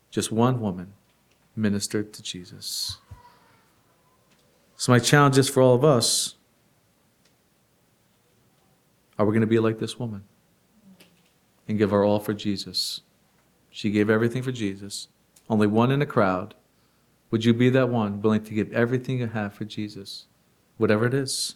Just 0.10 0.32
one 0.32 0.62
woman 0.62 0.94
ministered 1.56 2.14
to 2.14 2.24
Jesus. 2.24 2.98
So, 4.84 4.92
my 4.92 5.00
challenge 5.00 5.38
is 5.38 5.48
for 5.48 5.64
all 5.64 5.76
of 5.76 5.86
us 5.86 6.36
are 9.18 9.26
we 9.26 9.32
going 9.32 9.40
to 9.40 9.48
be 9.48 9.58
like 9.60 9.80
this 9.80 9.98
woman 9.98 10.26
and 11.70 11.78
give 11.78 11.94
our 11.94 12.04
all 12.04 12.20
for 12.20 12.34
Jesus? 12.34 13.00
She 13.70 13.92
gave 13.92 14.10
everything 14.10 14.44
for 14.44 14.52
Jesus. 14.52 15.08
Only 15.50 15.68
one 15.68 15.90
in 15.90 16.02
a 16.02 16.06
crowd. 16.06 16.54
Would 17.32 17.46
you 17.46 17.54
be 17.54 17.70
that 17.70 17.88
one 17.88 18.22
willing 18.22 18.44
to 18.44 18.54
give 18.54 18.74
everything 18.74 19.20
you 19.20 19.28
have 19.28 19.54
for 19.54 19.64
Jesus? 19.64 20.26
Whatever 20.76 21.06
it 21.06 21.14
is. 21.14 21.56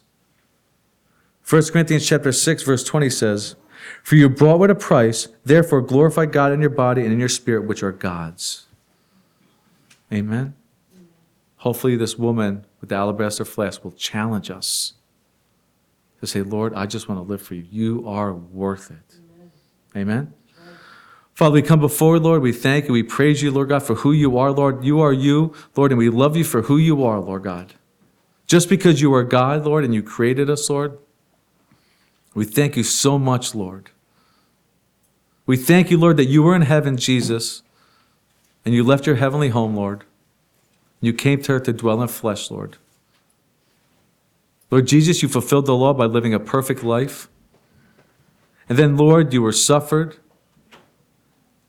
1 1.46 1.70
Corinthians 1.70 2.06
chapter 2.06 2.32
6 2.32 2.62
verse 2.62 2.82
20 2.82 3.10
says, 3.10 3.56
"For 4.02 4.16
you 4.16 4.30
bought 4.30 4.58
with 4.58 4.70
a 4.70 4.74
price, 4.74 5.28
therefore 5.44 5.82
glorify 5.82 6.24
God 6.24 6.50
in 6.50 6.62
your 6.62 6.70
body 6.70 7.02
and 7.02 7.12
in 7.12 7.18
your 7.18 7.28
spirit 7.28 7.66
which 7.66 7.82
are 7.82 7.92
God's." 7.92 8.68
Amen. 10.10 10.54
Hopefully 11.58 11.96
this 11.96 12.18
woman 12.18 12.64
with 12.80 12.90
the 12.90 12.96
alabaster 12.96 13.44
flask 13.44 13.84
will 13.84 13.92
challenge 13.92 14.50
us 14.50 14.94
to 16.20 16.26
say, 16.26 16.42
"Lord, 16.42 16.72
I 16.74 16.86
just 16.86 17.08
want 17.08 17.20
to 17.20 17.28
live 17.28 17.42
for 17.42 17.54
you. 17.54 17.66
You 17.70 18.08
are 18.08 18.32
worth 18.32 18.90
it." 18.90 19.16
Amen. 19.96 20.32
Father, 21.34 21.54
we 21.54 21.62
come 21.62 21.78
before, 21.78 22.18
Lord. 22.18 22.42
We 22.42 22.52
thank 22.52 22.86
you. 22.86 22.92
We 22.92 23.04
praise 23.04 23.42
you, 23.42 23.52
Lord 23.52 23.68
God, 23.68 23.84
for 23.84 23.94
who 23.96 24.10
you 24.10 24.36
are, 24.38 24.50
Lord. 24.50 24.84
You 24.84 24.98
are 25.00 25.12
you, 25.12 25.52
Lord, 25.76 25.92
and 25.92 25.98
we 25.98 26.08
love 26.08 26.36
you 26.36 26.42
for 26.42 26.62
who 26.62 26.76
you 26.76 27.04
are, 27.04 27.20
Lord 27.20 27.44
God. 27.44 27.74
Just 28.48 28.68
because 28.68 29.00
you 29.00 29.14
are 29.14 29.22
God, 29.22 29.64
Lord, 29.64 29.84
and 29.84 29.94
you 29.94 30.02
created 30.02 30.50
us, 30.50 30.68
Lord, 30.68 30.98
we 32.34 32.44
thank 32.44 32.76
you 32.76 32.82
so 32.82 33.18
much, 33.18 33.54
Lord. 33.54 33.90
We 35.46 35.56
thank 35.56 35.90
you, 35.90 35.98
Lord, 35.98 36.16
that 36.16 36.26
you 36.26 36.42
were 36.42 36.56
in 36.56 36.62
heaven, 36.62 36.96
Jesus, 36.96 37.62
and 38.64 38.74
you 38.74 38.82
left 38.82 39.06
your 39.06 39.16
heavenly 39.16 39.50
home, 39.50 39.76
Lord. 39.76 40.04
You 41.00 41.12
came 41.12 41.42
to 41.42 41.52
earth 41.52 41.64
to 41.64 41.72
dwell 41.72 42.02
in 42.02 42.08
flesh, 42.08 42.50
Lord. 42.50 42.76
Lord 44.70 44.86
Jesus, 44.86 45.22
you 45.22 45.28
fulfilled 45.28 45.66
the 45.66 45.74
law 45.74 45.94
by 45.94 46.06
living 46.06 46.34
a 46.34 46.40
perfect 46.40 46.82
life. 46.82 47.28
And 48.68 48.78
then, 48.78 48.96
Lord, 48.96 49.32
you 49.32 49.40
were 49.40 49.52
suffered. 49.52 50.16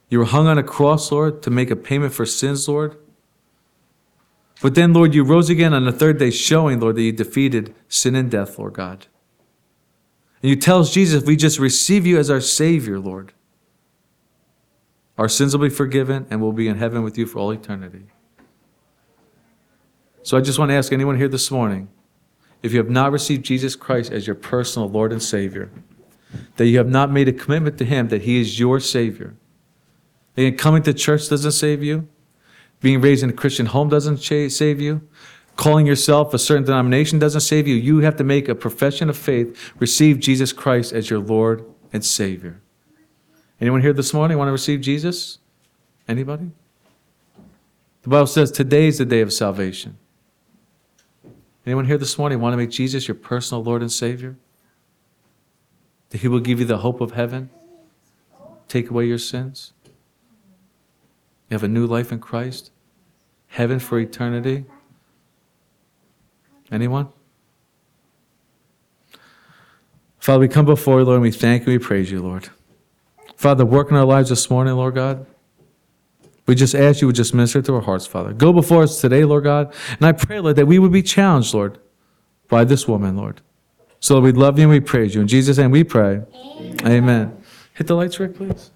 You 0.09 0.19
were 0.19 0.25
hung 0.25 0.47
on 0.47 0.57
a 0.57 0.63
cross, 0.63 1.11
Lord, 1.11 1.41
to 1.43 1.49
make 1.49 1.71
a 1.71 1.75
payment 1.75 2.13
for 2.13 2.25
sins, 2.25 2.67
Lord. 2.67 2.97
But 4.61 4.75
then, 4.75 4.91
Lord, 4.91 5.13
you 5.15 5.23
rose 5.23 5.49
again 5.49 5.73
on 5.73 5.85
the 5.85 5.91
third 5.91 6.17
day, 6.17 6.31
showing, 6.31 6.79
Lord, 6.79 6.95
that 6.97 7.01
you 7.03 7.13
defeated 7.13 7.73
sin 7.87 8.15
and 8.15 8.29
death, 8.29 8.59
Lord 8.59 8.73
God. 8.73 9.07
And 10.41 10.49
you 10.49 10.55
tell 10.55 10.79
us, 10.79 10.91
Jesus, 10.93 11.23
we 11.23 11.35
just 11.35 11.59
receive 11.59 12.05
you 12.05 12.17
as 12.17 12.29
our 12.29 12.41
Savior, 12.41 12.99
Lord, 12.99 13.33
our 15.17 15.29
sins 15.29 15.55
will 15.55 15.65
be 15.65 15.73
forgiven 15.73 16.25
and 16.29 16.41
we'll 16.41 16.53
be 16.53 16.67
in 16.67 16.77
heaven 16.77 17.03
with 17.03 17.17
you 17.17 17.25
for 17.25 17.39
all 17.39 17.51
eternity. 17.51 18.05
So 20.29 20.37
I 20.37 20.41
just 20.41 20.59
want 20.59 20.69
to 20.69 20.75
ask 20.75 20.93
anyone 20.93 21.17
here 21.17 21.27
this 21.27 21.49
morning 21.49 21.89
if 22.61 22.71
you 22.71 22.77
have 22.77 22.87
not 22.91 23.11
received 23.11 23.43
Jesus 23.43 23.75
Christ 23.75 24.11
as 24.11 24.27
your 24.27 24.35
personal 24.35 24.87
Lord 24.87 25.11
and 25.11 25.23
Savior, 25.23 25.71
that 26.57 26.67
you 26.67 26.77
have 26.77 26.87
not 26.87 27.09
made 27.09 27.27
a 27.27 27.33
commitment 27.33 27.79
to 27.79 27.83
Him 27.83 28.09
that 28.09 28.21
He 28.21 28.39
is 28.39 28.59
your 28.59 28.79
Savior. 28.79 29.33
Again, 30.37 30.55
coming 30.55 30.83
to 30.83 30.93
church 30.93 31.29
doesn't 31.29 31.53
save 31.53 31.81
you. 31.81 32.07
Being 32.79 33.01
raised 33.01 33.23
in 33.23 33.31
a 33.31 33.33
Christian 33.33 33.65
home 33.65 33.89
doesn't 33.89 34.19
save 34.19 34.79
you. 34.79 35.01
Calling 35.55 35.87
yourself 35.87 36.31
a 36.31 36.37
certain 36.37 36.63
denomination 36.63 37.17
doesn't 37.17 37.41
save 37.41 37.67
you. 37.67 37.73
You 37.73 38.01
have 38.01 38.17
to 38.17 38.23
make 38.23 38.47
a 38.47 38.53
profession 38.53 39.09
of 39.09 39.17
faith, 39.17 39.73
receive 39.79 40.19
Jesus 40.19 40.53
Christ 40.53 40.93
as 40.93 41.09
your 41.09 41.21
Lord 41.21 41.65
and 41.91 42.05
Savior. 42.05 42.61
Anyone 43.59 43.81
here 43.81 43.93
this 43.93 44.13
morning 44.13 44.37
want 44.37 44.49
to 44.49 44.51
receive 44.51 44.81
Jesus? 44.81 45.39
Anybody? 46.07 46.51
The 48.03 48.09
Bible 48.09 48.27
says 48.27 48.51
today 48.51 48.85
is 48.85 48.99
the 48.99 49.05
day 49.05 49.21
of 49.21 49.33
salvation. 49.33 49.97
Anyone 51.65 51.85
here 51.85 51.97
this 51.97 52.17
morning 52.17 52.39
want 52.39 52.53
to 52.53 52.57
make 52.57 52.69
Jesus 52.69 53.07
your 53.07 53.15
personal 53.15 53.63
Lord 53.63 53.81
and 53.81 53.91
Savior? 53.91 54.37
That 56.09 56.21
He 56.21 56.27
will 56.27 56.39
give 56.39 56.59
you 56.59 56.65
the 56.65 56.79
hope 56.79 57.01
of 57.01 57.11
heaven, 57.11 57.49
take 58.67 58.89
away 58.89 59.05
your 59.05 59.17
sins? 59.17 59.73
You 61.49 61.55
have 61.55 61.63
a 61.63 61.67
new 61.67 61.85
life 61.85 62.11
in 62.11 62.19
Christ? 62.19 62.71
Heaven 63.47 63.79
for 63.79 63.99
eternity? 63.99 64.65
Anyone? 66.71 67.09
Father, 70.19 70.41
we 70.41 70.47
come 70.47 70.65
before 70.65 70.99
you, 70.99 71.05
Lord, 71.05 71.15
and 71.15 71.23
we 71.23 71.31
thank 71.31 71.65
you, 71.65 71.73
we 71.73 71.79
praise 71.79 72.11
you, 72.11 72.21
Lord. 72.21 72.49
Father, 73.35 73.65
work 73.65 73.89
in 73.89 73.97
our 73.97 74.05
lives 74.05 74.29
this 74.29 74.49
morning, 74.49 74.75
Lord 74.75 74.95
God. 74.95 75.25
We 76.49 76.55
just 76.55 76.73
ask 76.73 76.99
you 76.99 77.05
would 77.05 77.15
just 77.15 77.35
minister 77.35 77.61
to 77.61 77.75
our 77.75 77.81
hearts, 77.81 78.07
Father. 78.07 78.33
Go 78.33 78.51
before 78.51 78.81
us 78.81 78.99
today, 78.99 79.23
Lord 79.23 79.43
God. 79.43 79.71
And 79.91 80.07
I 80.07 80.13
pray, 80.13 80.39
Lord, 80.39 80.55
that 80.55 80.65
we 80.65 80.79
would 80.79 80.91
be 80.91 81.03
challenged, 81.03 81.53
Lord, 81.53 81.77
by 82.47 82.63
this 82.63 82.87
woman, 82.87 83.15
Lord. 83.15 83.41
So 83.99 84.15
that 84.15 84.21
we 84.21 84.31
love 84.31 84.57
you 84.57 84.63
and 84.63 84.71
we 84.71 84.79
praise 84.79 85.13
you. 85.13 85.21
In 85.21 85.27
Jesus' 85.27 85.59
name 85.59 85.69
we 85.69 85.83
pray. 85.83 86.23
Amen. 86.83 87.39
Hit 87.75 87.85
the 87.85 87.93
lights, 87.93 88.19
Rick, 88.19 88.35
please. 88.35 88.71